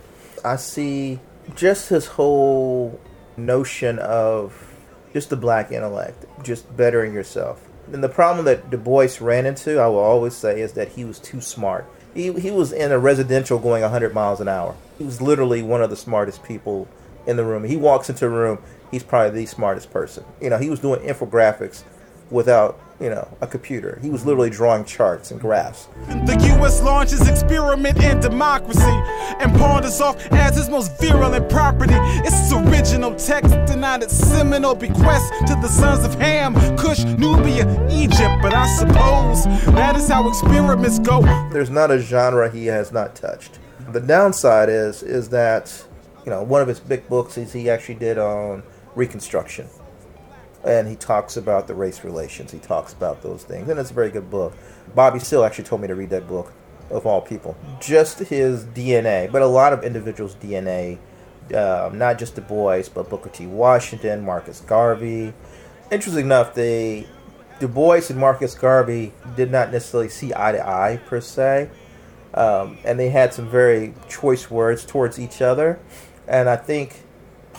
I 0.43 0.55
see 0.55 1.19
just 1.55 1.89
his 1.89 2.05
whole 2.07 2.99
notion 3.37 3.99
of 3.99 4.75
just 5.13 5.29
the 5.29 5.37
black 5.37 5.71
intellect, 5.71 6.25
just 6.43 6.75
bettering 6.75 7.13
yourself. 7.13 7.67
And 7.91 8.03
the 8.03 8.09
problem 8.09 8.45
that 8.45 8.69
Du 8.69 8.77
Bois 8.77 9.07
ran 9.19 9.45
into, 9.45 9.79
I 9.79 9.87
will 9.87 9.97
always 9.97 10.35
say, 10.35 10.61
is 10.61 10.73
that 10.73 10.89
he 10.89 11.05
was 11.05 11.19
too 11.19 11.41
smart. 11.41 11.85
He, 12.13 12.31
he 12.33 12.51
was 12.51 12.71
in 12.71 12.91
a 12.91 12.99
residential 12.99 13.57
going 13.57 13.81
100 13.81 14.13
miles 14.13 14.39
an 14.39 14.47
hour. 14.47 14.75
He 14.97 15.03
was 15.03 15.21
literally 15.21 15.61
one 15.61 15.81
of 15.81 15.89
the 15.89 15.95
smartest 15.95 16.43
people 16.43 16.87
in 17.25 17.37
the 17.37 17.43
room. 17.43 17.63
He 17.63 17.77
walks 17.77 18.09
into 18.09 18.25
a 18.25 18.29
room, 18.29 18.59
he's 18.91 19.03
probably 19.03 19.41
the 19.41 19.45
smartest 19.45 19.91
person. 19.91 20.23
You 20.41 20.49
know, 20.49 20.57
he 20.57 20.69
was 20.69 20.79
doing 20.79 21.01
infographics 21.01 21.83
without, 22.29 22.79
you 22.99 23.09
know, 23.09 23.27
a 23.41 23.47
computer. 23.47 23.97
He 24.01 24.09
was 24.09 24.25
literally 24.25 24.49
drawing 24.49 24.83
charts 24.83 25.31
and 25.31 25.39
graphs. 25.39 25.87
The 26.07 26.37
U.S. 26.57 26.81
launches 26.81 27.27
experiment 27.27 28.03
in 28.03 28.19
democracy 28.19 28.81
and 29.39 29.55
pawned 29.57 29.85
us 29.85 30.01
off 30.01 30.17
as 30.33 30.57
its 30.57 30.69
most 30.69 30.99
virulent 30.99 31.49
property. 31.49 31.93
It's 31.95 32.51
original 32.51 33.15
text 33.15 33.51
denied 33.65 34.03
its 34.03 34.15
seminal 34.15 34.75
bequest 34.75 35.31
to 35.47 35.55
the 35.55 35.67
sons 35.67 36.03
of 36.03 36.15
Ham, 36.15 36.55
Cush, 36.77 37.03
Nubia, 37.05 37.65
Egypt. 37.89 38.39
But 38.41 38.53
I 38.53 38.67
suppose 38.67 39.45
that 39.73 39.95
is 39.95 40.09
how 40.09 40.27
experiments 40.27 40.99
go. 40.99 41.21
There's 41.51 41.69
not 41.69 41.91
a 41.91 41.99
genre 41.99 42.49
he 42.49 42.65
has 42.67 42.91
not 42.91 43.15
touched. 43.15 43.59
The 43.91 44.01
downside 44.01 44.69
is 44.69 45.03
is 45.03 45.29
that 45.29 45.85
you 46.25 46.29
know 46.29 46.43
one 46.43 46.61
of 46.61 46.67
his 46.67 46.79
big 46.79 47.07
books 47.07 47.37
is 47.37 47.53
he 47.53 47.69
actually 47.69 47.95
did 47.95 48.17
on 48.17 48.63
Reconstruction, 48.95 49.67
and 50.63 50.87
he 50.87 50.95
talks 50.95 51.37
about 51.37 51.67
the 51.67 51.75
race 51.75 52.03
relations. 52.03 52.51
He 52.51 52.59
talks 52.59 52.93
about 52.93 53.21
those 53.21 53.43
things, 53.43 53.69
and 53.69 53.79
it's 53.79 53.91
a 53.91 53.93
very 53.93 54.09
good 54.09 54.29
book. 54.29 54.53
Bobby 54.95 55.19
Still 55.19 55.45
actually 55.45 55.65
told 55.65 55.81
me 55.81 55.87
to 55.87 55.95
read 55.95 56.09
that 56.09 56.27
book, 56.27 56.51
of 56.89 57.05
all 57.05 57.21
people. 57.21 57.55
Just 57.79 58.19
his 58.19 58.65
DNA, 58.65 59.31
but 59.31 59.41
a 59.41 59.47
lot 59.47 59.73
of 59.73 59.83
individuals' 59.83 60.35
DNA, 60.35 60.97
um, 61.55 61.97
not 61.97 62.19
just 62.19 62.35
Du 62.35 62.41
Bois, 62.41 62.83
but 62.93 63.09
Booker 63.09 63.29
T. 63.29 63.45
Washington, 63.45 64.23
Marcus 64.23 64.61
Garvey. 64.61 65.33
Interesting 65.91 66.25
enough, 66.25 66.53
they 66.53 67.07
Du 67.59 67.67
Bois 67.67 68.01
and 68.09 68.17
Marcus 68.17 68.55
Garvey 68.55 69.13
did 69.35 69.51
not 69.51 69.71
necessarily 69.71 70.09
see 70.09 70.33
eye 70.35 70.53
to 70.53 70.65
eye 70.65 70.99
per 71.05 71.19
se, 71.19 71.69
um, 72.33 72.77
and 72.83 72.99
they 72.99 73.09
had 73.09 73.33
some 73.33 73.49
very 73.49 73.93
choice 74.07 74.49
words 74.49 74.85
towards 74.85 75.19
each 75.19 75.41
other. 75.41 75.79
And 76.27 76.47
I 76.47 76.55
think 76.55 77.03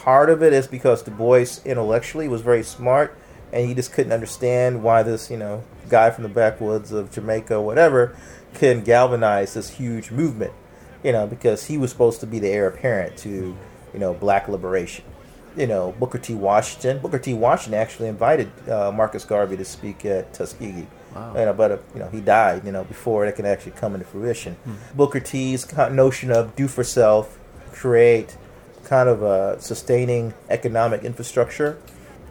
part 0.02 0.30
of 0.30 0.42
it 0.42 0.52
is 0.52 0.66
because 0.66 1.02
Du 1.02 1.10
Bois 1.10 1.44
intellectually 1.64 2.26
was 2.26 2.40
very 2.40 2.62
smart, 2.62 3.16
and 3.52 3.68
he 3.68 3.74
just 3.74 3.92
couldn't 3.92 4.12
understand 4.12 4.82
why 4.82 5.02
this, 5.02 5.30
you 5.30 5.36
know, 5.36 5.62
guy 5.88 6.10
from 6.10 6.22
the 6.22 6.28
backwoods 6.28 6.90
of 6.90 7.10
Jamaica 7.10 7.56
or 7.56 7.66
whatever 7.66 8.16
can 8.54 8.82
galvanize 8.82 9.54
this 9.54 9.70
huge 9.70 10.10
movement, 10.10 10.52
you 11.04 11.12
know, 11.12 11.26
because 11.26 11.66
he 11.66 11.76
was 11.76 11.90
supposed 11.90 12.20
to 12.20 12.26
be 12.26 12.38
the 12.38 12.48
heir 12.48 12.66
apparent 12.66 13.16
to, 13.18 13.56
you 13.92 13.98
know, 13.98 14.14
black 14.14 14.48
liberation. 14.48 15.04
You 15.56 15.66
know, 15.66 15.92
Booker 15.98 16.18
T. 16.18 16.32
Washington. 16.32 17.00
Booker 17.00 17.18
T. 17.18 17.34
Washington 17.34 17.80
actually 17.80 18.08
invited 18.08 18.50
uh, 18.68 18.92
Marcus 18.92 19.24
Garvey 19.24 19.56
to 19.56 19.64
speak 19.64 20.04
at 20.06 20.32
Tuskegee. 20.32 20.86
Wow. 21.14 21.34
You 21.36 21.44
know, 21.46 21.52
but 21.52 21.72
uh, 21.72 21.78
you 21.92 22.00
know 22.00 22.08
he 22.08 22.20
died. 22.20 22.64
You 22.64 22.70
know 22.70 22.84
before 22.84 23.26
it 23.26 23.34
can 23.34 23.44
actually 23.44 23.72
come 23.72 23.94
into 23.94 24.06
fruition. 24.06 24.56
Booker 24.94 25.18
T's 25.18 25.70
notion 25.90 26.30
of 26.30 26.54
do 26.54 26.68
for 26.68 26.84
self, 26.84 27.36
create 27.72 28.36
kind 28.90 29.08
of 29.08 29.22
a 29.22 29.56
sustaining 29.60 30.34
economic 30.48 31.04
infrastructure. 31.04 31.80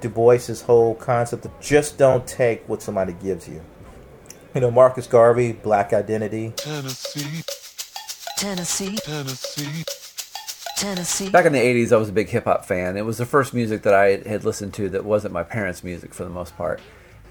Du 0.02 0.10
Bois's 0.10 0.64
whole 0.64 0.94
concept 0.94 1.46
of 1.46 1.58
just 1.62 1.98
don't 1.98 2.28
take 2.28 2.68
what 2.68 2.82
somebody 2.82 3.14
gives 3.14 3.48
you. 3.48 3.62
You 4.54 4.62
know, 4.62 4.70
Marcus 4.70 5.08
Garvey, 5.08 5.54
black 5.54 5.94
identity. 5.94 6.52
Tennessee, 6.58 7.44
Tennessee, 8.36 8.98
Tennessee. 8.98 9.84
Tennessee. 10.76 11.30
Back 11.30 11.46
in 11.46 11.54
the 11.54 11.60
80s, 11.60 11.94
I 11.94 11.96
was 11.96 12.10
a 12.10 12.14
big 12.14 12.28
hip 12.28 12.44
hop 12.44 12.66
fan. 12.66 12.98
It 12.98 13.06
was 13.06 13.18
the 13.18 13.26
first 13.26 13.54
music 13.54 13.84
that 13.84 13.94
I 13.94 14.18
had 14.28 14.44
listened 14.44 14.74
to 14.76 14.90
that 14.90 15.06
wasn't 15.06 15.34
my 15.34 15.44
parents' 15.44 15.82
music 15.82 16.14
for 16.14 16.26
the 16.26 16.30
most 16.30 16.58
part. 16.58 16.82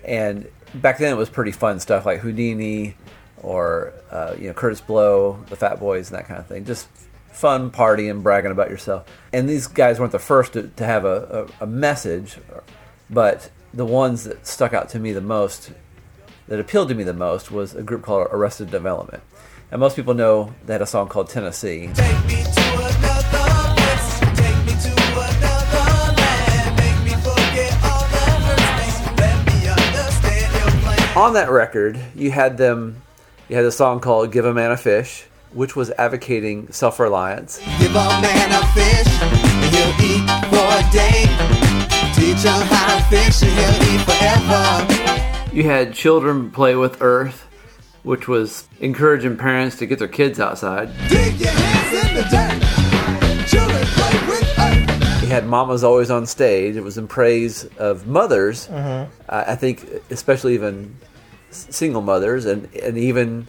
And 0.04 0.48
back 0.74 0.96
then, 0.98 1.12
it 1.12 1.16
was 1.16 1.28
pretty 1.28 1.52
fun 1.52 1.80
stuff 1.80 2.06
like 2.06 2.22
Whodini 2.22 2.94
or 3.42 3.92
uh, 4.10 4.34
you 4.38 4.48
know 4.48 4.54
Kurtis 4.54 4.86
Blow, 4.86 5.44
the 5.50 5.56
Fat 5.56 5.80
Boys, 5.80 6.10
and 6.10 6.18
that 6.18 6.26
kind 6.26 6.40
of 6.40 6.46
thing. 6.46 6.64
Just 6.64 6.88
fun 7.30 7.70
party 7.70 8.08
and 8.08 8.22
bragging 8.22 8.50
about 8.50 8.70
yourself. 8.70 9.06
And 9.32 9.48
these 9.48 9.66
guys 9.66 10.00
weren't 10.00 10.12
the 10.12 10.18
first 10.18 10.54
to, 10.54 10.68
to 10.68 10.84
have 10.84 11.04
a, 11.04 11.48
a, 11.60 11.64
a 11.64 11.66
message, 11.66 12.38
but 13.08 13.50
the 13.72 13.84
ones 13.84 14.24
that 14.24 14.46
stuck 14.46 14.72
out 14.72 14.88
to 14.90 14.98
me 14.98 15.12
the 15.12 15.20
most, 15.20 15.72
that 16.48 16.58
appealed 16.58 16.88
to 16.88 16.94
me 16.94 17.04
the 17.04 17.12
most, 17.12 17.50
was 17.50 17.74
a 17.74 17.82
group 17.82 18.02
called 18.02 18.28
Arrested 18.30 18.70
Development. 18.70 19.22
And 19.70 19.80
most 19.80 19.96
people 19.96 20.14
know 20.14 20.54
they 20.64 20.72
had 20.72 20.82
a 20.82 20.86
song 20.86 21.08
called 21.08 21.28
Tennessee. 21.28 21.90
On 31.16 31.34
that 31.34 31.50
record, 31.50 32.00
you 32.14 32.30
had 32.30 32.56
them, 32.56 33.02
you 33.48 33.56
had 33.56 33.64
a 33.64 33.72
song 33.72 33.98
called 33.98 34.30
Give 34.30 34.44
a 34.44 34.54
Man 34.54 34.70
a 34.70 34.76
Fish, 34.76 35.24
which 35.52 35.74
was 35.76 35.90
advocating 35.92 36.70
self 36.72 36.98
reliance. 37.00 37.58
Give 37.78 37.90
a 37.90 38.08
man 38.20 38.52
a 38.52 38.66
fish, 38.74 39.08
and 39.22 39.74
he'll 39.74 39.94
eat 40.04 40.24
for 40.50 40.66
a 40.78 40.82
day. 40.92 41.24
Teach 42.14 42.42
him 42.44 42.60
how 42.68 42.98
to 42.98 43.04
fish, 43.10 43.42
and 43.42 43.52
he'll 43.52 43.94
eat 43.94 44.02
forever. 44.04 45.54
You 45.54 45.64
had 45.64 45.94
Children 45.94 46.50
Play 46.50 46.74
with 46.76 47.00
Earth, 47.00 47.46
which 48.02 48.28
was 48.28 48.68
encouraging 48.80 49.36
parents 49.36 49.76
to 49.76 49.86
get 49.86 49.98
their 49.98 50.08
kids 50.08 50.38
outside. 50.38 50.90
Dig 51.08 51.40
your 51.40 51.50
hands 51.50 52.08
in 52.08 52.14
the 52.14 52.22
dirt. 52.22 53.48
Children 53.48 53.84
play 53.86 54.28
with 54.28 54.58
earth. 54.58 55.22
You 55.22 55.28
had 55.28 55.46
Mamas 55.46 55.82
Always 55.82 56.10
on 56.10 56.26
Stage. 56.26 56.76
It 56.76 56.82
was 56.84 56.98
in 56.98 57.08
praise 57.08 57.64
of 57.78 58.06
mothers. 58.06 58.68
Mhm. 58.68 59.08
Uh, 59.28 59.44
I 59.46 59.54
think, 59.56 59.84
especially 60.10 60.54
even 60.54 60.94
single 61.50 62.02
mothers, 62.02 62.44
and, 62.44 62.68
and 62.74 62.98
even 62.98 63.46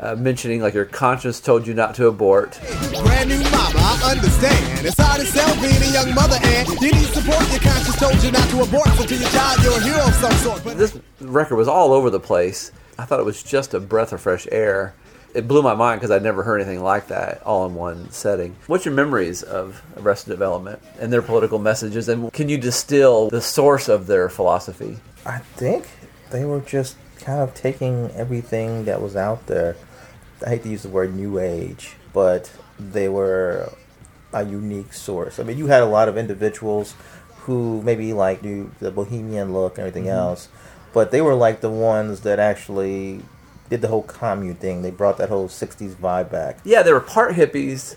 uh, 0.00 0.14
mentioning 0.14 0.60
like 0.60 0.74
your 0.74 0.84
conscience 0.84 1.40
told 1.40 1.66
you 1.66 1.74
not 1.74 1.94
to 1.96 2.06
abort. 2.06 2.58
Brand 3.02 3.28
new 3.28 3.40
mama, 3.50 3.78
I 3.78 4.12
understand. 4.16 4.86
It's 4.86 5.00
hard 5.00 5.20
to 5.20 5.26
sell 5.26 5.54
being 5.60 5.82
a 5.82 5.92
young 5.92 6.14
mother, 6.14 6.38
and 6.42 6.68
you 6.80 6.92
need 6.92 7.06
support. 7.06 7.50
Your 7.50 7.60
conscience 7.60 7.96
told 7.98 8.22
you 8.22 8.30
not 8.30 8.48
to 8.50 8.62
abort, 8.62 8.88
so 8.96 9.06
to 9.06 9.16
your 9.16 9.28
child, 9.30 9.62
you're 9.62 9.76
a 9.76 9.80
hero 9.80 10.06
of 10.06 10.14
some 10.14 10.32
sort. 10.32 10.64
But 10.64 10.78
This 10.78 10.98
record 11.20 11.56
was 11.56 11.68
all 11.68 11.92
over 11.92 12.10
the 12.10 12.20
place. 12.20 12.72
I 12.98 13.04
thought 13.04 13.20
it 13.20 13.26
was 13.26 13.42
just 13.42 13.74
a 13.74 13.80
breath 13.80 14.12
of 14.12 14.20
fresh 14.20 14.46
air. 14.50 14.94
It 15.34 15.46
blew 15.46 15.62
my 15.62 15.74
mind 15.74 16.00
because 16.00 16.10
I'd 16.10 16.22
never 16.22 16.42
heard 16.42 16.60
anything 16.60 16.82
like 16.82 17.08
that 17.08 17.42
all 17.44 17.66
in 17.66 17.74
one 17.74 18.10
setting. 18.10 18.56
What's 18.66 18.84
your 18.86 18.94
memories 18.94 19.42
of 19.42 19.82
Arrested 19.96 20.30
Development 20.30 20.80
and 20.98 21.12
their 21.12 21.22
political 21.22 21.58
messages? 21.58 22.08
And 22.08 22.32
can 22.32 22.48
you 22.48 22.56
distill 22.56 23.28
the 23.28 23.42
source 23.42 23.88
of 23.88 24.06
their 24.06 24.28
philosophy? 24.28 24.98
I 25.26 25.38
think 25.38 25.86
they 26.30 26.44
were 26.44 26.60
just 26.60 26.96
kind 27.20 27.40
of 27.42 27.54
taking 27.54 28.10
everything 28.12 28.84
that 28.86 29.02
was 29.02 29.16
out 29.16 29.46
there. 29.46 29.76
I 30.44 30.50
hate 30.50 30.62
to 30.62 30.68
use 30.68 30.82
the 30.82 30.88
word 30.88 31.14
new 31.14 31.38
age, 31.38 31.96
but 32.12 32.50
they 32.78 33.08
were 33.08 33.72
a 34.32 34.44
unique 34.44 34.92
source. 34.92 35.38
I 35.40 35.42
mean, 35.42 35.58
you 35.58 35.66
had 35.68 35.82
a 35.82 35.86
lot 35.86 36.08
of 36.08 36.16
individuals 36.16 36.94
who 37.42 37.80
maybe 37.82 38.12
like 38.12 38.42
do 38.42 38.70
the 38.78 38.90
bohemian 38.90 39.52
look 39.52 39.78
and 39.78 39.86
everything 39.86 40.04
Mhm. 40.08 40.14
else, 40.16 40.48
but 40.92 41.10
they 41.10 41.20
were 41.20 41.34
like 41.34 41.60
the 41.60 41.70
ones 41.70 42.20
that 42.20 42.38
actually 42.38 43.22
did 43.70 43.80
the 43.80 43.88
whole 43.88 44.02
commune 44.02 44.54
thing. 44.54 44.82
They 44.82 44.90
brought 44.90 45.16
that 45.18 45.28
whole 45.28 45.48
60s 45.48 45.94
vibe 45.94 46.30
back. 46.30 46.58
Yeah, 46.64 46.82
they 46.82 46.92
were 46.92 47.00
part 47.00 47.34
hippies, 47.34 47.96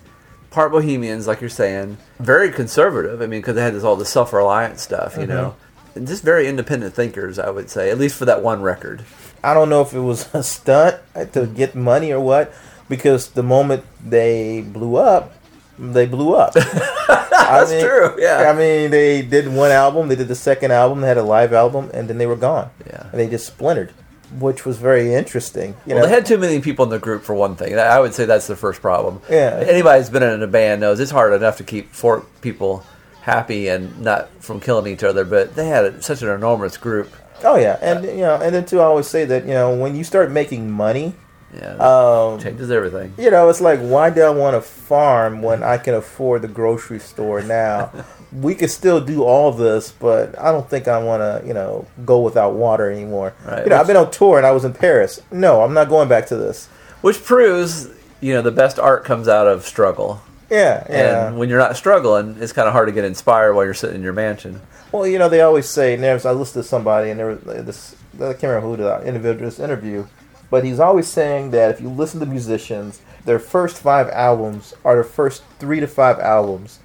part 0.51 0.71
bohemians, 0.71 1.27
like 1.27 1.41
you're 1.41 1.49
saying. 1.49 1.97
Very 2.19 2.49
conservative. 2.51 3.21
I 3.21 3.25
mean, 3.27 3.39
because 3.41 3.55
they 3.55 3.61
had 3.61 3.73
this 3.73 3.83
all 3.83 3.95
the 3.95 4.05
self-reliant 4.05 4.79
stuff, 4.79 5.15
you 5.17 5.23
Mhm. 5.23 5.29
know. 5.29 5.55
And 5.95 6.07
just 6.07 6.23
very 6.23 6.47
independent 6.47 6.93
thinkers, 6.93 7.37
I 7.37 7.49
would 7.49 7.69
say, 7.69 7.89
at 7.91 7.97
least 7.97 8.15
for 8.15 8.23
that 8.25 8.41
one 8.41 8.61
record. 8.61 9.03
I 9.43 9.53
don't 9.53 9.69
know 9.69 9.81
if 9.81 9.93
it 9.93 9.99
was 9.99 10.27
a 10.33 10.43
stunt 10.43 10.97
to 11.33 11.47
get 11.47 11.75
money 11.75 12.11
or 12.11 12.19
what, 12.19 12.53
because 12.89 13.29
the 13.29 13.43
moment 13.43 13.83
they 14.03 14.61
blew 14.61 14.95
up, 14.95 15.33
they 15.79 16.05
blew 16.05 16.35
up. 16.35 16.53
That's 16.53 17.71
true, 17.71 18.15
yeah. 18.17 18.49
I 18.49 18.57
mean, 18.57 18.91
they 18.91 19.21
did 19.21 19.47
one 19.47 19.71
album, 19.71 20.07
they 20.07 20.15
did 20.15 20.27
the 20.27 20.35
second 20.35 20.71
album, 20.71 21.01
they 21.01 21.07
had 21.07 21.17
a 21.17 21.23
live 21.23 21.53
album, 21.53 21.89
and 21.93 22.07
then 22.07 22.17
they 22.17 22.27
were 22.27 22.35
gone. 22.35 22.69
Yeah, 22.87 23.07
and 23.11 23.19
they 23.19 23.27
just 23.27 23.47
splintered, 23.47 23.91
which 24.39 24.65
was 24.65 24.77
very 24.77 25.13
interesting. 25.13 25.75
You 25.85 25.95
well, 25.95 26.03
know, 26.03 26.09
they 26.09 26.13
had 26.13 26.25
too 26.25 26.37
many 26.37 26.61
people 26.61 26.85
in 26.85 26.91
the 26.91 26.99
group 26.99 27.23
for 27.23 27.33
one 27.33 27.55
thing. 27.55 27.77
I 27.77 27.99
would 27.99 28.13
say 28.13 28.25
that's 28.25 28.47
the 28.47 28.55
first 28.55 28.81
problem. 28.81 29.21
Yeah. 29.29 29.63
Anybody 29.67 29.99
who's 29.99 30.09
been 30.09 30.23
in 30.23 30.41
a 30.41 30.47
band 30.47 30.79
knows 30.81 30.99
it's 30.99 31.11
hard 31.11 31.33
enough 31.33 31.57
to 31.57 31.63
keep 31.63 31.91
four 31.91 32.25
people 32.41 32.85
happy 33.21 33.67
and 33.67 33.99
not 34.01 34.29
from 34.41 34.59
killing 34.59 34.91
each 34.91 35.03
other, 35.03 35.23
but 35.23 35.55
they 35.55 35.67
had 35.67 36.03
such 36.03 36.21
an 36.21 36.29
enormous 36.29 36.77
group. 36.77 37.11
Oh 37.43 37.55
yeah, 37.57 37.77
and 37.81 38.05
you 38.05 38.17
know, 38.17 38.35
and 38.35 38.53
then 38.53 38.65
too, 38.65 38.79
I 38.79 38.83
always 38.83 39.07
say 39.07 39.25
that 39.25 39.43
you 39.43 39.53
know 39.53 39.75
when 39.75 39.95
you 39.95 40.03
start 40.03 40.31
making 40.31 40.69
money, 40.69 41.13
yeah, 41.53 41.75
um, 41.75 42.39
changes 42.39 42.71
everything. 42.71 43.13
You 43.17 43.31
know, 43.31 43.49
it's 43.49 43.61
like 43.61 43.79
why 43.79 44.09
do 44.09 44.21
I 44.21 44.29
want 44.29 44.55
to 44.55 44.61
farm 44.61 45.41
when 45.41 45.63
I 45.63 45.77
can 45.77 45.93
afford 45.93 46.41
the 46.41 46.47
grocery 46.47 46.99
store 46.99 47.41
now? 47.41 47.91
we 48.31 48.55
could 48.55 48.69
still 48.69 49.01
do 49.01 49.23
all 49.23 49.51
this, 49.51 49.91
but 49.91 50.37
I 50.39 50.51
don't 50.51 50.69
think 50.69 50.87
I 50.87 51.03
want 51.03 51.21
to, 51.21 51.45
you 51.47 51.53
know, 51.53 51.85
go 52.05 52.21
without 52.21 52.53
water 52.53 52.89
anymore. 52.89 53.33
Right, 53.45 53.63
You 53.63 53.69
know, 53.69 53.77
I've 53.77 53.87
been 53.87 53.97
on 53.97 54.09
tour 54.11 54.37
and 54.37 54.47
I 54.47 54.51
was 54.51 54.63
in 54.63 54.73
Paris. 54.73 55.21
No, 55.31 55.61
I'm 55.61 55.73
not 55.73 55.89
going 55.89 56.07
back 56.07 56.27
to 56.27 56.37
this. 56.37 56.67
Which 57.01 57.23
proves, 57.23 57.89
you 58.21 58.33
know, 58.33 58.41
the 58.41 58.51
best 58.51 58.79
art 58.79 59.03
comes 59.03 59.27
out 59.27 59.47
of 59.47 59.65
struggle. 59.65 60.21
Yeah, 60.51 60.85
yeah. 60.89 61.27
And 61.27 61.37
when 61.39 61.49
you're 61.49 61.57
not 61.59 61.77
struggling, 61.77 62.35
it's 62.39 62.51
kind 62.53 62.67
of 62.67 62.73
hard 62.73 62.87
to 62.89 62.91
get 62.91 63.05
inspired 63.05 63.53
while 63.53 63.63
you're 63.65 63.73
sitting 63.73 63.95
in 63.95 64.03
your 64.03 64.13
mansion. 64.13 64.61
Well, 64.91 65.07
you 65.07 65.17
know, 65.17 65.29
they 65.29 65.41
always 65.41 65.67
say, 65.69 65.93
and 65.93 66.03
there's, 66.03 66.25
I 66.25 66.31
listened 66.33 66.63
to 66.63 66.67
somebody, 66.69 67.09
and 67.09 67.19
there 67.19 67.27
was 67.27 67.65
this, 67.65 67.95
I 68.15 68.33
can't 68.33 68.43
remember 68.43 68.67
who 68.67 68.77
the 68.77 69.01
individual 69.07 69.45
this 69.45 69.59
interview, 69.59 70.05
but 70.49 70.65
he's 70.65 70.79
always 70.81 71.07
saying 71.07 71.51
that 71.51 71.71
if 71.73 71.79
you 71.79 71.87
listen 71.89 72.19
to 72.19 72.25
musicians, 72.25 73.01
their 73.23 73.39
first 73.39 73.77
five 73.77 74.09
albums 74.09 74.73
are 74.83 74.97
the 74.97 75.03
first 75.05 75.43
three 75.59 75.79
to 75.79 75.87
five 75.87 76.19
albums 76.19 76.79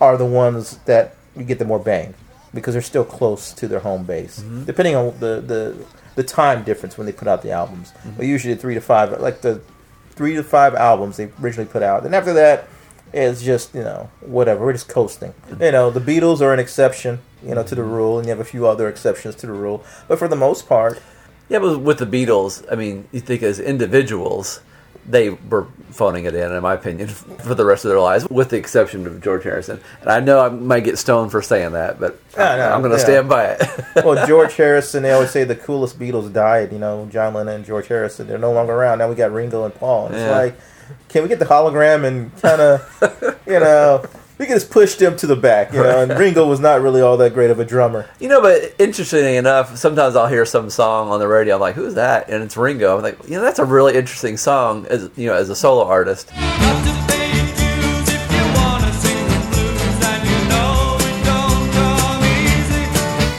are 0.00 0.18
the 0.18 0.26
ones 0.26 0.76
that 0.84 1.16
you 1.34 1.44
get 1.44 1.58
the 1.58 1.64
more 1.64 1.78
bang 1.78 2.12
because 2.52 2.74
they're 2.74 2.82
still 2.82 3.04
close 3.04 3.52
to 3.54 3.66
their 3.66 3.78
home 3.80 4.04
base, 4.04 4.40
Mhm. 4.40 4.66
depending 4.66 4.94
on 4.96 5.14
the, 5.20 5.40
the 5.40 5.74
the 6.16 6.22
time 6.24 6.64
difference 6.64 6.98
when 6.98 7.06
they 7.06 7.12
put 7.12 7.28
out 7.28 7.42
the 7.42 7.52
albums. 7.52 7.92
But 8.16 8.26
usually 8.26 8.56
three 8.56 8.74
to 8.74 8.80
five, 8.80 9.20
like 9.20 9.40
the 9.40 9.60
three 10.16 10.34
to 10.34 10.42
five 10.42 10.74
albums 10.74 11.16
they 11.16 11.30
originally 11.40 11.70
put 11.70 11.82
out, 11.82 12.04
and 12.04 12.12
after 12.14 12.32
that, 12.34 12.66
it's 13.12 13.42
just 13.42 13.74
you 13.74 13.82
know 13.82 14.10
whatever. 14.20 14.64
We're 14.64 14.72
just 14.72 14.88
coasting. 14.88 15.34
You 15.60 15.72
know, 15.72 15.90
the 15.90 16.00
Beatles 16.00 16.40
are 16.40 16.52
an 16.52 16.60
exception, 16.60 17.20
you 17.42 17.54
know, 17.54 17.62
to 17.62 17.74
the 17.74 17.82
mm-hmm. 17.82 17.90
rule, 17.90 18.18
and 18.18 18.26
you 18.26 18.30
have 18.30 18.40
a 18.40 18.44
few 18.44 18.66
other 18.66 18.88
exceptions 18.88 19.34
to 19.36 19.46
the 19.46 19.52
rule. 19.52 19.84
But 20.06 20.18
for 20.18 20.28
the 20.28 20.36
most 20.36 20.68
part, 20.68 21.00
Yeah, 21.48 21.60
but 21.60 21.78
with 21.78 21.98
the 21.98 22.06
Beatles, 22.06 22.64
I 22.70 22.74
mean, 22.74 23.08
you 23.12 23.20
think 23.20 23.42
as 23.42 23.58
individuals, 23.58 24.60
they 25.08 25.30
were 25.30 25.66
phoning 25.90 26.26
it 26.26 26.34
in, 26.34 26.52
in 26.52 26.62
my 26.62 26.74
opinion, 26.74 27.08
for 27.38 27.54
the 27.54 27.64
rest 27.64 27.84
of 27.84 27.88
their 27.88 28.00
lives, 28.00 28.28
with 28.28 28.50
the 28.50 28.56
exception 28.56 29.06
of 29.06 29.20
George 29.22 29.44
Harrison. 29.44 29.80
And 30.02 30.10
I 30.10 30.20
know 30.20 30.40
I 30.40 30.50
might 30.50 30.84
get 30.84 30.98
stoned 30.98 31.30
for 31.30 31.40
saying 31.42 31.72
that, 31.72 31.98
but 31.98 32.20
no, 32.36 32.44
I'm 32.44 32.82
going 32.82 32.92
to 32.92 32.98
stand 32.98 33.28
by 33.28 33.52
it. 33.52 33.62
well, 34.04 34.26
George 34.28 34.54
Harrison, 34.54 35.02
they 35.02 35.12
always 35.12 35.30
say 35.30 35.44
the 35.44 35.56
coolest 35.56 35.98
Beatles 35.98 36.32
died. 36.32 36.72
You 36.72 36.78
know, 36.78 37.08
John 37.10 37.34
Lennon 37.34 37.56
and 37.56 37.64
George 37.64 37.88
Harrison, 37.88 38.26
they're 38.26 38.38
no 38.38 38.52
longer 38.52 38.74
around. 38.74 38.98
Now 38.98 39.08
we 39.08 39.14
got 39.14 39.32
Ringo 39.32 39.64
and 39.64 39.74
Paul. 39.74 40.06
And 40.06 40.14
Yeah. 40.14 40.22
It's 40.22 40.30
like, 40.30 40.60
can 41.08 41.22
we 41.22 41.28
get 41.28 41.38
the 41.38 41.44
hologram 41.44 42.04
and 42.04 42.34
kind 42.40 42.60
of, 42.60 43.38
you 43.46 43.60
know, 43.60 44.04
we 44.38 44.46
can 44.46 44.54
just 44.54 44.70
push 44.70 44.94
them 44.94 45.16
to 45.16 45.26
the 45.26 45.36
back, 45.36 45.72
you 45.72 45.82
know. 45.82 46.02
And 46.02 46.16
Ringo 46.16 46.46
was 46.46 46.60
not 46.60 46.80
really 46.80 47.00
all 47.00 47.16
that 47.16 47.34
great 47.34 47.50
of 47.50 47.58
a 47.58 47.64
drummer. 47.64 48.08
You 48.20 48.28
know, 48.28 48.40
but 48.40 48.74
interestingly 48.78 49.36
enough, 49.36 49.76
sometimes 49.76 50.14
I'll 50.14 50.28
hear 50.28 50.46
some 50.46 50.70
song 50.70 51.08
on 51.10 51.18
the 51.18 51.26
radio. 51.26 51.56
I'm 51.56 51.60
like, 51.60 51.74
"Who's 51.74 51.94
that?" 51.94 52.28
And 52.28 52.44
it's 52.44 52.56
Ringo. 52.56 52.96
I'm 52.96 53.02
like, 53.02 53.18
"You 53.24 53.36
know, 53.36 53.42
that's 53.42 53.58
a 53.58 53.64
really 53.64 53.96
interesting 53.96 54.36
song 54.36 54.86
as 54.86 55.10
you 55.16 55.26
know, 55.26 55.34
as 55.34 55.50
a 55.50 55.56
solo 55.56 55.84
artist." 55.84 56.30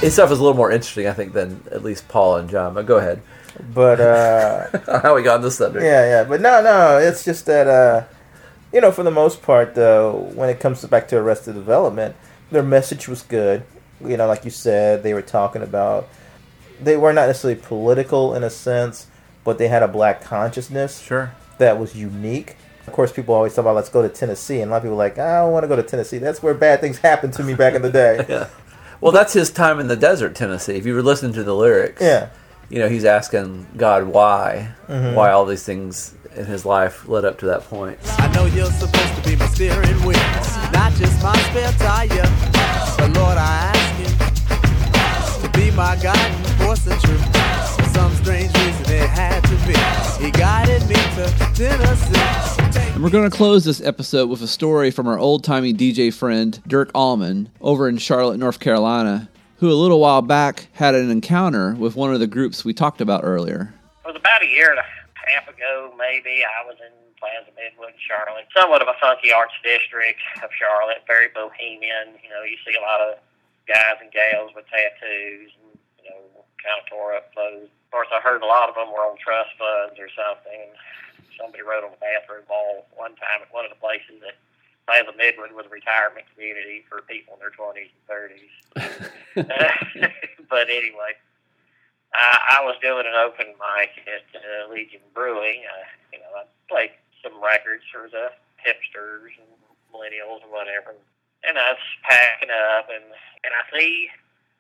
His 0.10 0.16
stuff 0.16 0.32
is 0.32 0.40
a 0.40 0.42
little 0.42 0.58
more 0.58 0.72
interesting, 0.72 1.06
I 1.06 1.14
think, 1.14 1.34
than 1.34 1.64
at 1.72 1.84
least 1.84 2.08
Paul 2.08 2.38
and 2.38 2.50
John. 2.50 2.74
But 2.74 2.88
go 2.88 2.98
ahead. 2.98 3.22
But 3.76 4.02
uh, 4.02 5.00
how 5.04 5.14
we 5.14 5.22
got 5.22 5.36
on 5.36 5.42
this 5.44 5.60
subject? 5.60 5.86
Yeah, 5.86 6.04
yeah, 6.04 6.24
but 6.24 6.42
no, 6.42 6.64
no, 6.64 6.98
it's 6.98 7.24
just 7.24 7.46
that 7.46 7.68
uh, 7.68 8.06
you 8.74 8.82
know, 8.82 8.92
for 8.92 9.04
the 9.04 9.12
most 9.12 9.44
part, 9.44 9.76
though, 9.76 10.32
when 10.34 10.50
it 10.50 10.60
comes 10.60 10.84
back 10.86 11.08
to 11.10 11.18
Arrested 11.18 11.54
Development, 11.54 12.16
their 12.50 12.64
message 12.64 13.08
was 13.08 13.22
good. 13.22 13.62
You 14.04 14.18
know, 14.18 14.26
like 14.26 14.46
you 14.46 14.50
said, 14.50 15.04
they 15.04 15.14
were 15.14 15.22
talking 15.22 15.62
about 15.62 16.10
they 16.82 16.98
were 16.98 17.14
not 17.14 17.28
necessarily 17.28 17.62
political 17.62 18.34
in 18.34 18.44
a 18.44 18.50
sense, 18.50 19.06
but 19.44 19.60
they 19.60 19.68
had 19.68 19.84
a 19.84 19.88
black 19.88 20.24
consciousness. 20.24 21.02
Sure. 21.02 21.36
That 21.60 21.78
was 21.78 21.96
unique. 21.96 22.56
Of 22.88 22.94
course, 22.94 23.12
people 23.12 23.36
always 23.36 23.54
talk 23.54 23.62
about 23.62 23.76
let's 23.76 23.90
go 23.90 24.02
to 24.02 24.10
Tennessee, 24.10 24.62
and 24.62 24.72
a 24.72 24.72
lot 24.72 24.78
of 24.78 24.84
people 24.86 24.96
are 24.96 24.98
like, 24.98 25.20
I 25.20 25.42
don't 25.42 25.52
want 25.52 25.66
to 25.66 25.68
go 25.68 25.76
to 25.76 25.84
Tennessee. 25.84 26.18
That's 26.18 26.42
where 26.42 26.56
bad 26.56 26.82
things 26.82 26.98
happened 26.98 27.34
to 27.34 27.44
me 27.44 27.54
back 27.54 27.76
in 27.76 27.84
the 27.84 27.92
day. 27.92 28.26
yeah. 28.28 28.48
Well, 29.02 29.12
that's 29.14 29.34
his 29.34 29.50
time 29.50 29.80
in 29.80 29.88
the 29.88 29.96
desert, 29.96 30.36
Tennessee. 30.36 30.76
If 30.76 30.86
you 30.86 30.94
were 30.94 31.02
listening 31.02 31.34
to 31.34 31.44
the 31.44 31.56
lyrics, 31.56 32.02
Yeah. 32.02 32.28
you 32.70 32.80
know, 32.80 32.90
he's 32.90 33.06
asking 33.06 33.68
God 33.78 34.04
why, 34.04 34.70
Mhm. 34.90 35.14
why 35.14 35.32
all 35.32 35.46
these 35.46 35.64
things 35.64 36.14
in 36.36 36.46
his 36.46 36.66
life 36.66 37.08
led 37.08 37.24
up 37.26 37.40
to 37.40 37.46
that 37.48 37.70
point. 37.70 37.98
I 38.18 38.28
know 38.34 38.46
you're 38.46 38.66
supposed 38.72 39.16
to 39.16 39.30
be 39.30 39.36
my 39.38 39.48
steering 39.48 40.04
wheel, 40.04 40.20
not 40.74 40.94
just 40.96 41.22
my 41.24 41.36
spare 41.50 41.72
tire. 41.80 42.30
But 42.98 43.14
Lord, 43.16 43.38
I 43.38 43.72
ask 43.74 44.00
you 44.00 45.44
to 45.44 45.50
be 45.58 45.72
my 45.72 45.96
guiding 45.96 46.44
force 46.60 46.86
and 46.86 47.00
truth. 47.02 47.39
For 48.00 48.06
some 48.06 48.24
strange 48.24 48.56
reason, 48.56 48.96
it 48.96 49.10
had 49.10 49.44
to 49.44 49.56
be. 49.68 49.76
He 50.24 50.32
guided 50.32 50.88
me 50.88 50.96
to 50.96 51.28
Tennessee. 51.52 52.80
And 52.96 53.04
we're 53.04 53.10
going 53.10 53.30
to 53.30 53.36
close 53.36 53.66
this 53.66 53.82
episode 53.82 54.30
with 54.30 54.42
a 54.42 54.48
story 54.48 54.90
from 54.90 55.06
our 55.06 55.20
old 55.20 55.44
timey 55.44 55.74
DJ 55.74 56.14
friend, 56.14 56.64
Dirk 56.66 56.92
Allman, 56.96 57.50
over 57.60 57.90
in 57.90 57.98
Charlotte, 57.98 58.38
North 58.38 58.62
Carolina, 58.62 59.28
who 59.58 59.70
a 59.70 59.76
little 59.76 60.00
while 60.00 60.22
back 60.22 60.70
had 60.72 60.96
an 60.96 61.12
encounter 61.12 61.76
with 61.76 61.98
one 61.98 62.14
of 62.14 62.22
the 62.22 62.28
groups 62.28 62.64
we 62.64 62.74
talked 62.74 63.02
about 63.02 63.26
earlier. 63.26 63.74
It 64.06 64.08
was 64.08 64.16
about 64.16 64.44
a 64.44 64.48
year 64.48 64.70
and 64.70 64.80
a 64.80 64.86
half 65.36 65.50
ago, 65.50 65.94
maybe. 65.98 66.46
I 66.46 66.66
was 66.66 66.78
in 66.80 66.96
Plaza 67.20 67.52
Midwood, 67.52 68.00
Charlotte, 68.00 68.48
somewhat 68.56 68.82
of 68.82 68.88
a 68.88 68.96
funky 69.02 69.34
arts 69.34 69.60
district 69.62 70.22
of 70.42 70.50
Charlotte, 70.58 71.04
very 71.06 71.28
bohemian. 71.36 72.16
You 72.24 72.30
know, 72.30 72.44
you 72.48 72.56
see 72.66 72.78
a 72.78 72.82
lot 72.82 73.02
of 73.02 73.20
guys 73.68 74.00
and 74.00 74.10
gals 74.10 74.52
with 74.56 74.64
tattoos 74.72 75.52
and, 75.60 75.78
you 76.00 76.10
know, 76.10 76.46
kind 76.64 76.80
of 76.80 76.88
tore 76.88 77.14
up 77.14 77.34
clothes. 77.34 77.68
Of 77.90 77.98
course, 77.98 78.14
I 78.14 78.22
heard 78.22 78.46
a 78.46 78.46
lot 78.46 78.70
of 78.70 78.78
them 78.78 78.94
were 78.94 79.02
on 79.02 79.18
trust 79.18 79.50
funds 79.58 79.98
or 79.98 80.14
something. 80.14 80.70
Somebody 81.42 81.66
wrote 81.66 81.82
on 81.82 81.90
the 81.90 81.98
bathroom 81.98 82.46
wall 82.46 82.86
one 82.94 83.18
time 83.18 83.42
at 83.42 83.50
one 83.50 83.66
of 83.66 83.74
the 83.74 83.82
places 83.82 84.22
that 84.22 84.38
Plaza 84.86 85.10
Midwood 85.18 85.58
was 85.58 85.66
a 85.66 85.74
retirement 85.74 86.30
community 86.30 86.86
for 86.86 87.02
people 87.10 87.34
in 87.34 87.42
their 87.42 87.50
20s 87.50 87.90
and 87.90 88.06
30s. 88.06 88.54
but 90.54 90.70
anyway, 90.70 91.18
I, 92.14 92.62
I 92.62 92.66
was 92.66 92.78
doing 92.78 93.10
an 93.10 93.18
open 93.18 93.58
mic 93.58 93.90
at 94.06 94.26
uh, 94.38 94.70
Legion 94.70 95.02
Brewing. 95.18 95.66
Uh, 95.66 95.90
you 96.14 96.22
know, 96.22 96.30
I 96.38 96.46
played 96.70 96.94
some 97.26 97.42
records 97.42 97.90
for 97.90 98.06
the 98.06 98.30
hipsters 98.62 99.34
and 99.34 99.50
millennials 99.90 100.46
and 100.46 100.54
whatever. 100.54 100.94
And 101.42 101.58
I 101.58 101.74
was 101.74 101.86
packing 102.06 102.54
up, 102.54 102.86
and 102.94 103.06
and 103.42 103.52
I 103.58 103.66
see 103.74 104.10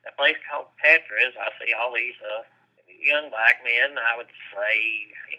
a 0.07 0.13
place 0.17 0.37
called 0.49 0.73
Petra's. 0.81 1.37
I 1.37 1.53
see 1.61 1.73
all 1.77 1.93
these 1.93 2.17
uh, 2.25 2.41
young 3.01 3.31
black 3.31 3.63
men. 3.63 3.97
I 3.97 4.15
would 4.19 4.31
say, 4.51 4.75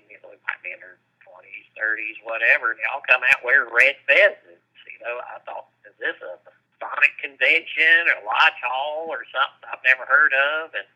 you 0.09 0.19
know, 0.21 0.33
black 0.45 0.61
men 0.65 0.81
are 0.81 0.99
20s, 1.25 1.69
30s, 1.77 2.19
whatever, 2.27 2.75
and 2.75 2.79
they 2.81 2.89
all 2.91 3.05
come 3.07 3.23
out 3.25 3.45
wearing 3.45 3.71
red 3.73 3.97
vests. 4.09 4.45
You 4.89 4.99
know, 5.05 5.21
I 5.25 5.41
thought, 5.49 5.71
is 5.89 5.97
this 5.97 6.19
a 6.21 6.37
Sonic 6.81 7.15
convention 7.21 8.09
or 8.13 8.25
Lodge 8.25 8.61
Hall 8.65 9.09
or 9.09 9.25
something 9.33 9.69
I've 9.69 9.85
never 9.85 10.05
heard 10.09 10.33
of? 10.33 10.73
And 10.77 10.89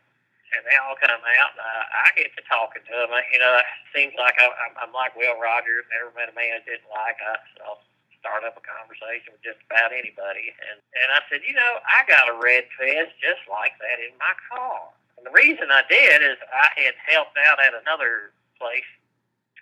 and 0.54 0.62
they 0.70 0.76
all 0.78 0.94
come 0.94 1.10
out. 1.10 1.50
And 1.58 1.66
I, 1.66 2.06
I 2.06 2.06
get 2.14 2.30
to 2.38 2.42
talking 2.46 2.84
to 2.86 2.94
them. 2.94 3.10
You 3.34 3.40
know, 3.42 3.58
it 3.58 3.66
seems 3.90 4.14
like 4.14 4.38
I, 4.38 4.46
I'm, 4.46 4.74
I'm 4.86 4.92
like 4.94 5.18
Will 5.18 5.34
Rogers. 5.34 5.82
Never 5.90 6.14
met 6.14 6.30
a 6.30 6.36
man 6.36 6.60
I 6.60 6.62
didn't 6.62 6.86
like. 6.94 7.18
I, 7.18 7.42
I'll 7.66 7.82
start 8.22 8.46
up 8.46 8.56
a 8.56 8.64
conversation 8.64 9.34
with 9.34 9.44
just 9.44 9.60
about 9.68 9.90
anybody. 9.90 10.54
And 10.64 10.78
and 10.78 11.08
I 11.12 11.20
said, 11.28 11.42
you 11.44 11.52
know, 11.52 11.72
I 11.84 12.06
got 12.06 12.30
a 12.30 12.38
red 12.38 12.64
vest 12.78 13.12
just 13.20 13.44
like 13.50 13.76
that 13.82 13.98
in 14.00 14.14
my 14.16 14.34
car. 14.48 14.94
The 15.24 15.32
reason 15.32 15.72
I 15.72 15.80
did 15.88 16.20
is 16.20 16.36
I 16.52 16.68
had 16.84 16.94
helped 17.08 17.40
out 17.40 17.56
at 17.56 17.72
another 17.72 18.36
place 18.60 18.84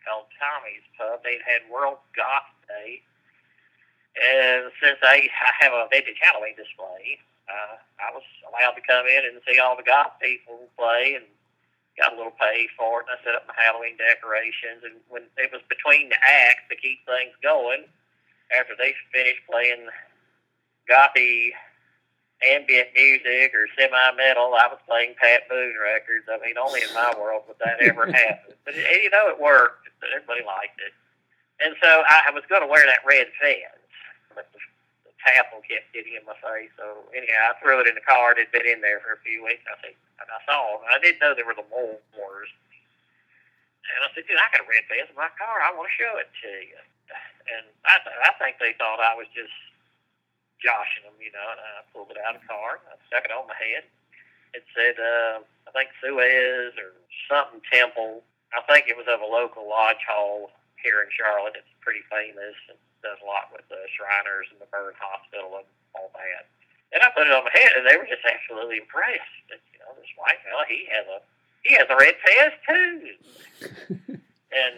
called 0.02 0.26
Tommy's 0.34 0.82
Pub. 0.98 1.22
They'd 1.22 1.42
had 1.46 1.62
World 1.70 2.02
Goth 2.18 2.50
Day. 2.66 2.98
And 4.18 4.74
since 4.82 4.98
I, 5.06 5.30
I 5.30 5.50
have 5.62 5.72
a 5.72 5.86
vintage 5.86 6.18
Halloween 6.18 6.58
display, 6.58 7.22
uh, 7.46 7.78
I 8.02 8.10
was 8.10 8.26
allowed 8.42 8.74
to 8.74 8.82
come 8.82 9.06
in 9.06 9.22
and 9.22 9.38
see 9.46 9.62
all 9.62 9.78
the 9.78 9.86
goth 9.86 10.18
people 10.18 10.66
play 10.74 11.14
and 11.14 11.24
got 11.94 12.12
a 12.12 12.16
little 12.18 12.34
pay 12.34 12.66
for 12.74 13.00
it. 13.00 13.06
And 13.06 13.14
I 13.14 13.18
set 13.22 13.38
up 13.38 13.46
my 13.46 13.54
Halloween 13.54 13.94
decorations. 13.94 14.82
And 14.82 14.98
when 15.08 15.30
it 15.38 15.54
was 15.54 15.62
between 15.70 16.10
the 16.10 16.18
acts 16.18 16.66
to 16.68 16.76
keep 16.76 17.06
things 17.06 17.38
going, 17.38 17.86
after 18.50 18.74
they 18.74 18.98
finished 19.14 19.46
playing 19.46 19.86
gothy 20.90 21.54
ambient 22.42 22.90
music 22.94 23.54
or 23.54 23.70
semi-metal, 23.78 24.54
I 24.58 24.66
was 24.66 24.82
playing 24.86 25.14
Pat 25.20 25.46
Boone 25.48 25.74
records. 25.78 26.26
I 26.26 26.42
mean, 26.42 26.58
only 26.58 26.82
in 26.82 26.92
my 26.94 27.14
world 27.14 27.46
would 27.46 27.58
that 27.62 27.78
ever 27.80 28.06
happen. 28.12 28.54
But 28.64 28.74
you 28.74 29.10
know, 29.10 29.30
it 29.30 29.38
worked. 29.38 29.86
Everybody 30.02 30.42
liked 30.42 30.82
it. 30.82 30.92
And 31.62 31.78
so 31.78 32.02
I 32.10 32.26
was 32.34 32.42
going 32.50 32.62
to 32.62 32.70
wear 32.70 32.82
that 32.82 33.06
red 33.06 33.30
fez, 33.38 33.70
but 34.34 34.50
the, 34.50 34.58
the 35.06 35.14
tassel 35.22 35.62
kept 35.62 35.94
getting 35.94 36.18
in 36.18 36.26
my 36.26 36.34
face. 36.42 36.74
So 36.74 37.06
anyhow, 37.14 37.54
I 37.54 37.58
threw 37.62 37.78
it 37.78 37.86
in 37.86 37.94
the 37.94 38.02
car. 38.02 38.34
It 38.34 38.42
had 38.42 38.50
been 38.50 38.66
in 38.66 38.82
there 38.82 38.98
for 38.98 39.14
a 39.14 39.22
few 39.22 39.46
weeks. 39.46 39.62
I 39.70 39.78
said, 39.78 39.94
and 39.94 40.26
I 40.26 40.42
saw 40.42 40.58
them. 40.74 40.90
I 40.90 40.98
didn't 40.98 41.22
know 41.22 41.38
there 41.38 41.46
were 41.46 41.54
the 41.54 41.66
moors. 41.70 42.50
And 43.86 44.00
I 44.02 44.10
said, 44.10 44.26
dude, 44.26 44.42
I 44.42 44.50
got 44.50 44.66
a 44.66 44.68
red 44.70 44.82
fez 44.90 45.06
in 45.06 45.14
my 45.14 45.30
car. 45.38 45.62
I 45.62 45.70
want 45.70 45.86
to 45.86 45.94
show 45.94 46.18
it 46.18 46.26
to 46.42 46.50
you. 46.66 46.80
And 47.46 47.66
I, 47.86 48.02
th- 48.02 48.22
I 48.26 48.32
think 48.42 48.58
they 48.58 48.74
thought 48.74 48.98
I 48.98 49.14
was 49.14 49.30
just 49.30 49.54
joshing 50.62 51.04
them, 51.04 51.18
you 51.18 51.34
know. 51.34 51.48
And 51.52 51.60
I 51.60 51.82
pulled 51.90 52.14
it 52.14 52.22
out 52.22 52.38
of 52.38 52.42
the 52.42 52.48
car. 52.48 52.78
And 52.80 52.94
I 52.94 52.96
stuck 53.10 53.26
it 53.26 53.34
on 53.34 53.50
my 53.50 53.58
head. 53.58 53.84
It 54.54 54.64
said, 54.72 54.96
uh, 54.96 55.42
I 55.66 55.70
think 55.74 55.90
Suez 55.98 56.72
or 56.78 56.94
something 57.26 57.60
temple. 57.68 58.22
I 58.54 58.62
think 58.70 58.86
it 58.86 58.96
was 58.96 59.08
of 59.08 59.24
a 59.24 59.28
local 59.28 59.64
lodge 59.64 60.04
hall 60.04 60.52
here 60.78 61.00
in 61.02 61.10
Charlotte. 61.10 61.56
It's 61.56 61.74
pretty 61.80 62.04
famous 62.12 62.56
and 62.68 62.76
does 63.02 63.18
a 63.18 63.26
lot 63.26 63.50
with 63.50 63.66
the 63.66 63.80
Shriners 63.90 64.46
and 64.54 64.62
the 64.62 64.70
Burn 64.70 64.94
Hospital 65.00 65.58
and 65.58 65.68
all 65.98 66.12
that. 66.14 66.46
And 66.92 67.00
I 67.00 67.08
put 67.16 67.26
it 67.26 67.32
on 67.32 67.48
my 67.48 67.54
head, 67.56 67.72
and 67.74 67.88
they 67.88 67.96
were 67.96 68.06
just 68.06 68.22
absolutely 68.22 68.84
impressed. 68.84 69.36
That, 69.48 69.58
you 69.72 69.80
know, 69.80 69.96
this 69.96 70.12
white 70.20 70.38
fella, 70.44 70.68
he 70.68 70.84
has 70.92 71.06
a 71.08 71.18
he 71.64 71.70
has 71.78 71.88
a 71.88 71.96
red 71.96 72.16
fez 72.20 72.52
too. 72.66 72.92
and 74.52 74.74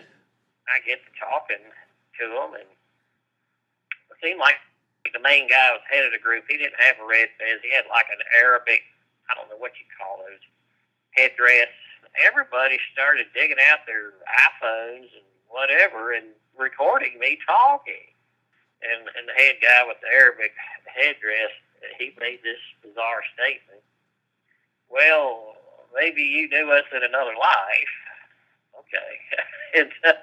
I 0.70 0.76
get 0.87 1.03
to 1.03 1.11
talking 1.18 1.64
to 1.64 2.24
him, 2.24 2.51
and 2.61 2.70
it 2.70 4.16
seemed 4.22 4.39
like 4.39 4.61
the 5.13 5.21
main 5.21 5.49
guy 5.49 5.75
was 5.77 5.85
head 5.91 6.07
of 6.07 6.13
the 6.13 6.23
group. 6.23 6.45
He 6.49 6.57
didn't 6.57 6.81
have 6.81 6.97
a 6.97 7.07
red 7.07 7.29
fez. 7.37 7.61
He 7.61 7.75
had 7.75 7.85
like 7.93 8.09
an 8.09 8.23
Arabic, 8.41 8.81
I 9.29 9.37
don't 9.37 9.51
know 9.53 9.61
what 9.61 9.77
you 9.77 9.85
call 9.99 10.25
those 10.25 10.41
headdress. 11.13 11.69
Everybody 12.25 12.79
started 12.93 13.27
digging 13.35 13.61
out 13.61 13.85
their 13.85 14.15
iPhones 14.25 15.11
and 15.13 15.27
whatever 15.51 16.15
and 16.15 16.33
recording 16.57 17.19
me 17.19 17.39
talking. 17.47 18.09
And 18.85 19.09
and 19.17 19.25
the 19.29 19.37
head 19.37 19.57
guy 19.61 19.85
with 19.87 19.99
the 20.01 20.13
Arabic 20.13 20.53
headdress, 20.87 21.53
he 21.99 22.13
made 22.21 22.41
this 22.45 22.61
bizarre 22.83 23.25
statement. 23.33 23.83
Well, 24.89 25.57
maybe 25.95 26.23
you 26.23 26.49
knew 26.49 26.71
us 26.73 26.85
in 26.93 27.03
another 27.03 27.35
life. 27.37 27.95
Okay, 28.75 29.15
and 29.81 29.91
uh, 30.05 30.19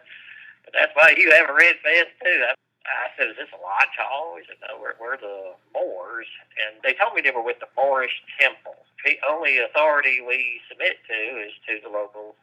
that's 0.73 0.91
why 0.93 1.15
you 1.17 1.31
have 1.31 1.49
a 1.49 1.53
red 1.53 1.75
vest 1.83 2.11
too. 2.21 2.43
I, 2.45 2.53
I 2.85 3.13
said, 3.17 3.29
"Is 3.29 3.37
this 3.37 3.53
a 3.53 3.61
lodge 3.61 3.95
hall?" 3.97 4.37
He 4.37 4.45
said, 4.47 4.57
"No, 4.65 4.79
we're, 4.79 4.97
we're 4.99 5.17
the 5.17 5.53
Moors." 5.73 6.27
And 6.57 6.81
they 6.83 6.93
told 6.93 7.13
me 7.13 7.21
they 7.21 7.31
were 7.31 7.45
with 7.45 7.59
the 7.59 7.69
Moorish 7.77 8.15
Temple. 8.39 8.75
The 9.05 9.17
only 9.27 9.57
authority 9.57 10.21
we 10.21 10.61
submit 10.69 10.97
to 11.07 11.19
is 11.41 11.53
to 11.67 11.81
the 11.81 11.89
local 11.89 12.35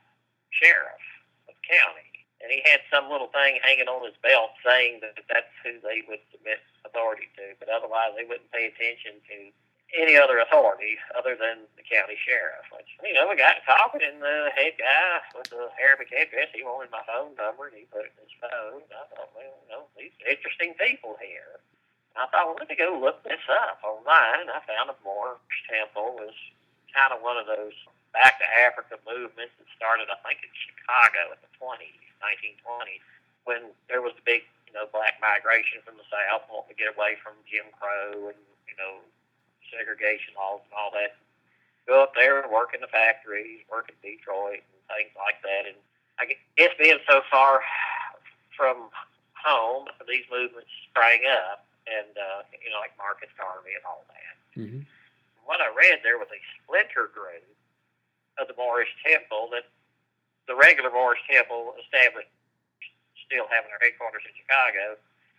sheriff 0.51 1.03
of 1.49 1.55
the 1.55 1.67
county 1.67 2.09
and 2.41 2.51
he 2.51 2.63
had 2.65 2.81
some 2.87 3.11
little 3.11 3.31
thing 3.35 3.59
hanging 3.63 3.91
on 3.91 4.07
his 4.07 4.15
belt 4.23 4.55
saying 4.63 5.03
that 5.03 5.19
that's 5.27 5.51
who 5.67 5.83
they 5.83 6.07
would 6.07 6.23
submit 6.31 6.63
authority 6.87 7.27
to, 7.35 7.59
but 7.59 7.69
otherwise 7.69 8.15
they 8.15 8.25
wouldn't 8.25 8.51
pay 8.55 8.71
attention 8.71 9.19
to 9.27 9.51
any 9.97 10.17
other 10.21 10.39
authority 10.45 11.01
other 11.17 11.33
than 11.33 11.65
the 11.81 11.85
county 11.87 12.19
sheriff. 12.21 12.69
Which 12.73 12.89
you 13.01 13.17
know, 13.17 13.29
we 13.29 13.37
got 13.37 13.65
talking, 13.65 14.05
and 14.05 14.21
the 14.21 14.53
head 14.53 14.77
guy 14.77 15.23
with 15.33 15.49
the 15.49 15.73
Arabic 15.81 16.13
address, 16.13 16.53
he 16.53 16.65
wanted 16.65 16.93
my 16.93 17.05
phone 17.09 17.33
number, 17.37 17.73
and 17.73 17.77
he 17.77 17.89
put 17.89 18.05
it 18.05 18.13
in 18.17 18.29
his 18.29 18.37
phone. 18.37 18.85
And 18.85 18.97
I 18.97 19.05
thought, 19.13 19.33
well, 19.33 19.49
you 19.49 19.69
know, 19.73 19.89
these 19.97 20.15
interesting 20.29 20.77
people 20.77 21.17
here. 21.21 21.61
And 22.15 22.25
I 22.25 22.29
thought, 22.29 22.53
well, 22.53 22.61
let 22.61 22.69
me 22.69 22.77
go 22.77 22.99
look 23.01 23.25
this 23.25 23.45
up 23.49 23.81
online. 23.81 24.45
And 24.45 24.53
I 24.53 24.61
found 24.69 24.93
a 24.93 24.97
Moorish 25.01 25.61
temple 25.71 26.21
was 26.21 26.37
kind 26.93 27.13
of 27.13 27.25
one 27.25 27.41
of 27.41 27.49
those 27.49 27.77
back 28.13 28.41
to 28.41 28.49
Africa 28.65 29.01
movements 29.05 29.57
that 29.57 29.69
started, 29.77 30.09
I 30.13 30.19
think, 30.25 30.45
in 30.45 30.53
Chicago 30.53 31.33
in 31.33 31.41
the 31.41 31.53
20s. 31.57 32.09
1920, 32.19 32.99
when 33.47 33.71
there 33.87 34.03
was 34.03 34.15
the 34.19 34.25
big, 34.27 34.43
you 34.67 34.75
know, 34.75 34.91
black 34.91 35.23
migration 35.23 35.79
from 35.87 35.97
the 35.97 36.07
South, 36.11 36.45
wanting 36.51 36.75
to 36.75 36.79
get 36.79 36.91
away 36.91 37.15
from 37.23 37.39
Jim 37.47 37.67
Crow 37.79 38.35
and, 38.35 38.43
you 38.67 38.77
know, 38.77 39.01
segregation 39.73 40.35
laws 40.37 40.61
and 40.65 40.75
all 40.75 40.93
that. 40.93 41.17
Go 41.87 42.05
up 42.05 42.13
there 42.13 42.41
and 42.41 42.53
work 42.53 42.77
in 42.77 42.81
the 42.85 42.91
factories, 42.93 43.65
work 43.73 43.89
in 43.89 43.97
Detroit 44.05 44.61
and 44.61 44.81
things 44.93 45.13
like 45.17 45.41
that. 45.41 45.65
And 45.65 45.79
I 46.21 46.37
guess 46.57 46.75
being 46.77 47.01
so 47.09 47.25
far 47.31 47.65
from 48.53 48.93
home, 49.33 49.89
these 50.05 50.27
movements 50.29 50.69
sprang 50.91 51.23
up, 51.31 51.65
and 51.87 52.13
uh, 52.19 52.45
you 52.61 52.69
know, 52.69 52.83
like 52.83 52.93
Marcus 52.99 53.31
Garvey 53.39 53.73
and 53.73 53.87
all 53.87 54.05
that. 54.11 54.35
Mm-hmm. 54.59 54.83
What 55.47 55.65
I 55.65 55.73
read 55.73 56.05
there 56.05 56.21
was 56.21 56.29
a 56.29 56.43
splinter 56.61 57.09
group 57.09 57.47
of 58.37 58.51
the 58.51 58.57
Moorish 58.59 58.93
Temple 59.01 59.49
that 59.57 59.65
the 60.45 60.59
regular 60.59 60.93
Moorish 60.93 61.23
Temple 61.25 61.73
established, 61.81 62.29
still 63.25 63.49
having 63.49 63.73
their 63.73 63.81
headquarters 63.81 64.25
in 64.29 64.35
Chicago, 64.37 64.99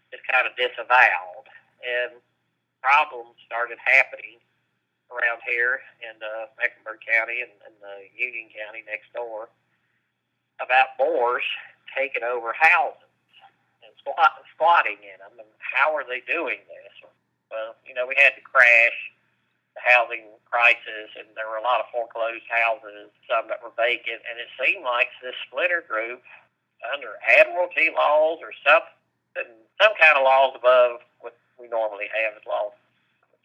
is 0.09 0.21
kind 0.25 0.49
of 0.49 0.55
disavowed, 0.57 1.45
and 1.85 2.17
problems 2.81 3.35
started 3.45 3.77
happening 3.81 4.39
around 5.09 5.41
here 5.45 5.81
in 6.05 6.15
uh, 6.21 6.49
Mecklenburg 6.61 7.01
County 7.01 7.41
and, 7.41 7.53
and 7.65 7.77
uh, 7.81 8.05
Union 8.13 8.49
County 8.53 8.85
next 8.85 9.09
door 9.13 9.49
about 10.61 10.93
Moors 11.01 11.45
taking 11.95 12.21
over 12.21 12.53
houses 12.53 13.09
and 13.81 13.91
squat, 13.97 14.37
squatting 14.53 15.01
in 15.01 15.17
them. 15.17 15.41
And 15.41 15.49
how 15.57 15.95
are 15.97 16.05
they 16.05 16.21
doing 16.29 16.61
this? 16.69 16.93
Well, 17.49 17.73
you 17.87 17.97
know, 17.97 18.05
we 18.05 18.13
had 18.21 18.37
to 18.37 18.43
crash 18.45 18.97
the 19.73 19.81
housing 19.81 20.29
crisis, 20.45 21.09
and 21.17 21.25
there 21.33 21.49
were 21.49 21.57
a 21.57 21.65
lot 21.65 21.81
of 21.81 21.89
foreclosed 21.89 22.45
houses, 22.45 23.09
some 23.25 23.49
that 23.49 23.61
were 23.65 23.73
vacant, 23.73 24.21
and 24.29 24.37
it 24.37 24.49
seemed 24.61 24.85
like 24.85 25.09
this 25.21 25.37
splinter 25.49 25.81
group, 25.81 26.21
under 26.93 27.17
admiralty 27.25 27.89
laws 27.91 28.39
or 28.45 28.53
something, 28.61 29.49
some 29.81 29.93
kind 29.99 30.15
of 30.15 30.23
laws 30.23 30.53
above 30.55 31.01
we 31.59 31.67
normally 31.67 32.07
have 32.09 32.39
as 32.39 32.45
laws, 32.47 32.73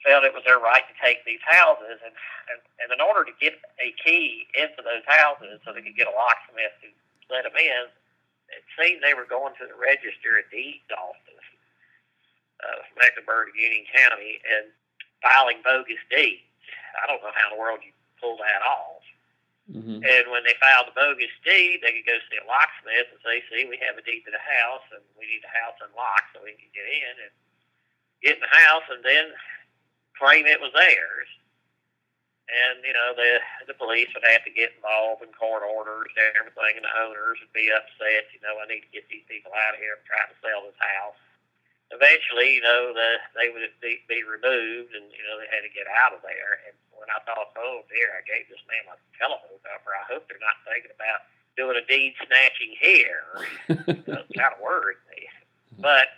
felt 0.04 0.22
it 0.22 0.36
was 0.36 0.44
their 0.44 0.60
right 0.60 0.84
to 0.84 0.96
take 1.00 1.24
these 1.24 1.42
houses, 1.42 1.98
and, 2.04 2.14
and 2.52 2.60
and 2.84 2.88
in 2.92 3.00
order 3.00 3.24
to 3.24 3.34
get 3.40 3.56
a 3.80 3.90
key 3.98 4.46
into 4.54 4.84
those 4.84 5.02
houses, 5.08 5.58
so 5.64 5.72
they 5.72 5.82
could 5.82 5.96
get 5.96 6.06
a 6.06 6.14
locksmith 6.14 6.76
to 6.84 6.88
let 7.32 7.48
them 7.48 7.56
in, 7.56 7.88
it 8.52 8.62
seemed 8.76 9.00
they 9.00 9.16
were 9.16 9.26
going 9.26 9.56
to 9.56 9.66
the 9.66 9.74
register 9.74 10.38
of 10.38 10.46
deeds 10.52 10.86
office 10.92 11.48
of 12.62 12.84
Mecklenburg 13.00 13.52
Union 13.56 13.84
County 13.88 14.40
and 14.44 14.68
filing 15.20 15.60
bogus 15.64 16.00
deeds. 16.12 16.44
I 17.00 17.08
don't 17.08 17.20
know 17.20 17.34
how 17.34 17.50
in 17.50 17.56
the 17.56 17.60
world 17.60 17.80
you 17.82 17.92
pull 18.20 18.38
that 18.38 18.62
off. 18.64 19.04
Mm-hmm. 19.64 20.04
And 20.04 20.24
when 20.28 20.44
they 20.44 20.52
filed 20.60 20.92
the 20.92 20.96
bogus 20.96 21.32
deed, 21.40 21.80
they 21.80 21.96
could 21.96 22.04
go 22.04 22.20
see 22.28 22.36
a 22.36 22.44
locksmith 22.44 23.08
and 23.08 23.20
say, 23.24 23.40
"See, 23.48 23.64
we 23.64 23.80
have 23.80 23.96
a 23.96 24.04
deed 24.04 24.20
to 24.28 24.32
the 24.32 24.44
house, 24.44 24.84
and 24.92 25.00
we 25.16 25.24
need 25.24 25.40
the 25.40 25.56
house 25.56 25.80
unlocked 25.80 26.36
so 26.36 26.44
we 26.44 26.52
can 26.52 26.68
get 26.76 26.84
in 26.84 27.14
and 27.24 27.32
get 28.22 28.36
in 28.38 28.44
the 28.44 28.56
house, 28.68 28.86
and 28.90 29.02
then 29.02 29.32
claim 30.18 30.46
it 30.46 30.60
was 30.60 30.72
theirs." 30.74 31.28
And 32.44 32.84
you 32.84 32.92
know, 32.92 33.16
the 33.16 33.40
the 33.72 33.78
police 33.78 34.12
would 34.12 34.26
have 34.28 34.44
to 34.44 34.52
get 34.52 34.76
involved 34.76 35.24
in 35.24 35.32
court 35.32 35.64
orders 35.64 36.12
and 36.14 36.36
everything, 36.36 36.76
and 36.76 36.84
the 36.84 36.94
owners 37.00 37.40
would 37.40 37.56
be 37.56 37.72
upset. 37.72 38.28
You 38.36 38.44
know, 38.44 38.60
I 38.60 38.68
need 38.68 38.84
to 38.84 38.92
get 38.92 39.08
these 39.08 39.24
people 39.26 39.50
out 39.54 39.74
of 39.74 39.80
here. 39.80 39.96
I'm 39.96 40.04
trying 40.04 40.28
to 40.28 40.38
sell 40.44 40.62
this 40.68 40.78
house 40.78 41.18
eventually, 41.94 42.58
you 42.58 42.64
know, 42.64 42.90
the, 42.90 43.22
they 43.38 43.54
would 43.54 43.62
be, 43.78 44.02
be 44.10 44.26
removed, 44.26 44.94
and 44.98 45.06
you 45.14 45.22
know 45.26 45.38
they 45.38 45.50
had 45.52 45.62
to 45.62 45.72
get 45.72 45.86
out 45.86 46.16
of 46.16 46.20
there. 46.26 46.64
And 46.66 46.74
when 46.90 47.10
I 47.12 47.22
thought, 47.22 47.54
oh 47.54 47.86
dear, 47.86 48.10
I 48.18 48.22
gave 48.26 48.50
this 48.50 48.62
man 48.66 48.82
my 48.90 48.98
telephone 49.14 49.62
number. 49.62 49.94
I 49.94 50.04
hope 50.10 50.26
they're 50.26 50.42
not 50.42 50.58
thinking 50.66 50.94
about 50.94 51.26
doing 51.54 51.78
a 51.78 51.84
deed 51.86 52.18
snatching 52.18 52.74
here. 52.82 53.24
It 53.86 54.34
kind 54.34 54.54
of 54.54 54.62
worried 54.62 55.02
me. 55.14 55.30
But 55.78 56.10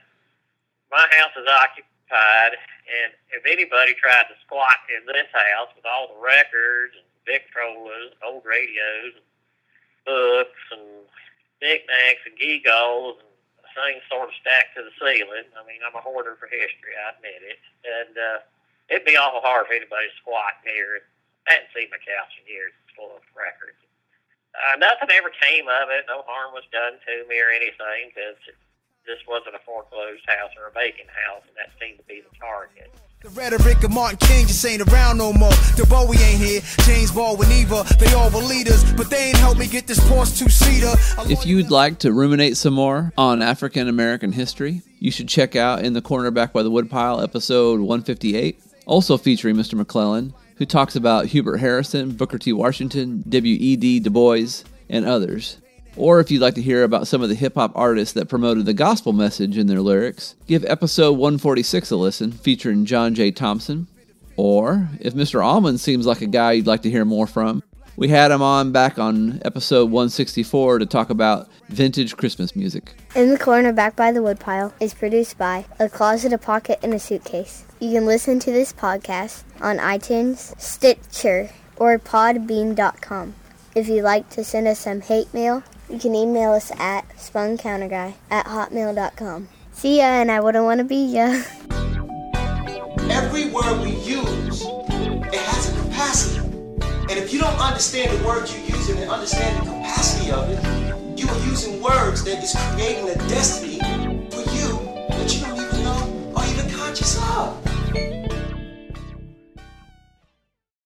my 0.91 1.07
house 1.19 1.35
is 1.35 1.49
occupied, 1.49 2.55
and 2.87 3.11
if 3.35 3.43
anybody 3.47 3.95
tried 3.99 4.31
to 4.31 4.37
squat 4.47 4.79
in 4.91 5.07
this 5.07 5.31
house 5.35 5.71
with 5.75 5.87
all 5.87 6.15
the 6.15 6.21
records 6.23 6.95
and 6.95 7.07
Victrolas, 7.27 8.15
old 8.23 8.47
radios, 8.47 9.19
and 9.19 9.27
books 10.07 10.63
and 10.71 11.05
knickknacks 11.59 12.23
and 12.25 12.39
gewgaws 12.39 13.19
and 13.19 13.33
things 13.75 14.01
sort 14.09 14.31
of 14.31 14.35
stacked 14.41 14.79
to 14.79 14.87
the 14.87 14.95
ceiling. 14.97 15.45
I 15.53 15.63
mean, 15.69 15.83
I'm 15.85 15.99
a 15.99 16.01
hoarder 16.01 16.39
for 16.41 16.49
history, 16.49 16.97
I 16.97 17.13
admit 17.13 17.43
it. 17.45 17.61
And 17.85 18.15
uh, 18.17 18.39
it'd 18.89 19.05
be 19.05 19.19
awful 19.19 19.45
hard 19.45 19.69
for 19.69 19.77
anybody 19.77 20.09
to 20.09 20.17
squat 20.23 20.63
here. 20.65 21.05
I 21.51 21.61
hadn't 21.61 21.75
seen 21.77 21.93
my 21.93 22.01
couch 22.01 22.33
in 22.41 22.49
years. 22.49 22.73
It's 22.87 22.97
full 22.97 23.13
of 23.13 23.23
records. 23.37 23.79
Uh, 24.57 24.81
nothing 24.81 25.13
ever 25.13 25.29
came 25.29 25.69
of 25.69 25.93
it. 25.93 26.09
No 26.09 26.25
harm 26.25 26.57
was 26.57 26.65
done 26.73 26.97
to 26.97 27.13
me 27.29 27.37
or 27.37 27.53
anything 27.53 28.09
because 28.09 28.41
this 29.07 29.19
wasn't 29.29 29.55
a 29.55 29.61
foreclosed 29.65 30.25
house 30.27 30.51
or 30.59 30.69
a 30.69 30.73
vacant 30.73 31.09
house, 31.09 31.43
and 31.47 31.57
that 31.57 31.71
seemed 31.81 31.99
to 31.99 32.05
be 32.05 32.21
the 32.21 32.37
target. 32.39 32.91
The 33.23 33.31
rhetoric 33.31 33.83
of 33.83 33.93
Martin 33.93 34.19
King 34.19 34.47
just 34.47 34.65
ain't 34.67 34.83
around 34.83 35.19
no 35.19 35.33
more. 35.33 35.51
The 35.77 35.87
Bowie 35.89 36.19
ain't 36.19 36.41
here. 36.43 36.61
James 36.85 37.11
Baldwin 37.11 37.51
Eva, 37.51 37.85
they 37.99 38.13
all 38.13 38.31
were 38.31 38.43
leaders, 38.43 38.85
but 38.95 39.09
they 39.09 39.29
ain't 39.29 39.37
helped 39.39 39.59
me 39.59 39.67
get 39.67 39.87
this 39.87 39.99
Porsche 40.01 40.39
two 40.39 40.49
seater. 40.49 40.93
If 41.31 41.47
you'd 41.47 41.71
like 41.71 41.99
to 42.01 42.13
ruminate 42.13 42.57
some 42.57 42.75
more 42.75 43.13
on 43.17 43.43
African 43.43 43.89
American 43.89 44.33
history, 44.33 44.83
you 44.99 45.11
should 45.11 45.29
check 45.29 45.57
out 45.57 45.85
In 45.85 45.93
the 45.93 46.03
Corner 46.03 46.31
Back 46.31 46.53
by 46.53 46.63
the 46.63 46.71
Woodpile, 46.71 47.21
episode 47.21 47.81
158, 47.81 48.61
also 48.87 49.17
featuring 49.17 49.57
Mr. 49.57 49.75
McClellan, 49.75 50.35
who 50.57 50.67
talks 50.67 50.95
about 50.95 51.27
Hubert 51.27 51.59
Harrison, 51.59 52.13
Booker 52.13 52.39
T. 52.39 52.53
Washington, 52.53 53.25
W.E.B. 53.29 54.01
Du 54.01 54.11
Bois, 54.11 54.63
and 54.89 55.05
others. 55.05 55.59
Or 55.97 56.21
if 56.21 56.31
you'd 56.31 56.43
like 56.43 56.55
to 56.55 56.63
hear 56.63 56.85
about 56.85 57.09
some 57.09 57.23
of 57.23 57.29
the 57.29 57.35
hip 57.35 57.55
hop 57.55 57.73
artists 57.75 58.13
that 58.15 58.29
promoted 58.29 58.67
the 58.67 58.75
gospel 58.75 59.13
message 59.13 59.57
in 59.57 59.67
their 59.67 59.81
lyrics, 59.81 60.35
give 60.47 60.65
episode 60.67 61.13
146 61.13 61.91
a 61.91 61.97
listen, 61.97 62.33
featuring 62.33 62.85
John 62.85 63.15
J. 63.15 63.31
Thompson. 63.31 63.87
Or 64.37 64.91
if 65.01 65.15
Mr. 65.15 65.43
Almond 65.43 65.81
seems 65.81 66.05
like 66.07 66.21
a 66.21 66.27
guy 66.27 66.53
you'd 66.53 66.67
like 66.67 66.83
to 66.83 66.91
hear 66.91 67.07
more 67.07 67.27
from, 67.27 67.63
we 67.97 68.09
had 68.09 68.31
him 68.31 68.43
on 68.43 68.73
back 68.73 68.99
on 68.99 69.41
episode 69.43 69.87
164 69.87 70.81
to 70.81 70.87
talk 70.87 71.09
about 71.09 71.49
vintage 71.71 72.15
Christmas 72.19 72.55
music. 72.55 72.95
In 73.15 73.31
the 73.31 73.39
Corner 73.39 73.73
Back 73.73 73.97
by 73.97 74.13
the 74.13 74.23
Woodpile 74.23 74.75
is 74.81 74.93
produced 74.93 75.39
by 75.39 75.65
A 75.81 75.89
Closet, 75.89 76.35
a 76.35 76.39
Pocket, 76.39 76.79
and 76.83 76.93
a 76.93 76.99
Suitcase. 76.99 77.65
You 77.81 77.93
can 77.93 78.05
listen 78.05 78.39
to 78.41 78.53
this 78.53 78.75
podcast 78.75 79.45
on 79.63 79.79
iTunes, 79.79 80.61
Stitcher, 80.61 81.49
or 81.77 81.99
podbean.com. 81.99 83.35
If 83.75 83.89
you'd 83.89 84.03
like 84.03 84.29
to 84.31 84.45
send 84.45 84.67
us 84.67 84.81
some 84.81 85.01
hate 85.01 85.33
mail, 85.33 85.63
you 85.89 86.01
can 86.01 86.17
email 86.17 86.53
us 86.53 86.73
at 86.73 87.09
spuncounterguy 87.11 88.15
at 88.29 88.47
hotmail.com. 88.47 89.49
See 89.73 89.99
ya, 89.99 90.05
and 90.05 90.33
I 90.33 90.41
wouldn't 90.41 90.65
want 90.65 90.79
to 90.79 90.85
be 90.85 91.15
ya. 91.15 91.43
Every 93.09 93.51
word 93.51 93.83
we 93.83 93.93
use, 93.93 94.65
it 94.67 95.35
has 95.35 95.71
a 95.71 95.83
capacity. 95.83 96.45
And 97.09 97.13
if 97.13 97.33
you 97.33 97.39
don't 97.39 97.59
understand 97.61 98.19
the 98.19 98.27
words 98.27 98.53
you're 98.53 98.77
using 98.77 98.99
and 98.99 99.09
understand 99.11 99.65
the 99.65 99.71
capacity 99.71 100.33
of 100.33 100.51
it, 100.51 101.19
you 101.19 101.29
are 101.29 101.39
using 101.47 101.81
words 101.81 102.25
that 102.25 102.43
is 102.43 102.57
creating 102.75 103.09
a 103.09 103.15
destiny 103.29 103.79
for 104.31 104.43
you 104.51 104.81
that 105.09 105.33
you 105.33 105.41
don't 105.41 105.57
even 105.57 105.85
know 105.85 106.33
or 106.35 106.45
even 106.47 106.69
conscious 106.77 107.17
of. 107.17 108.26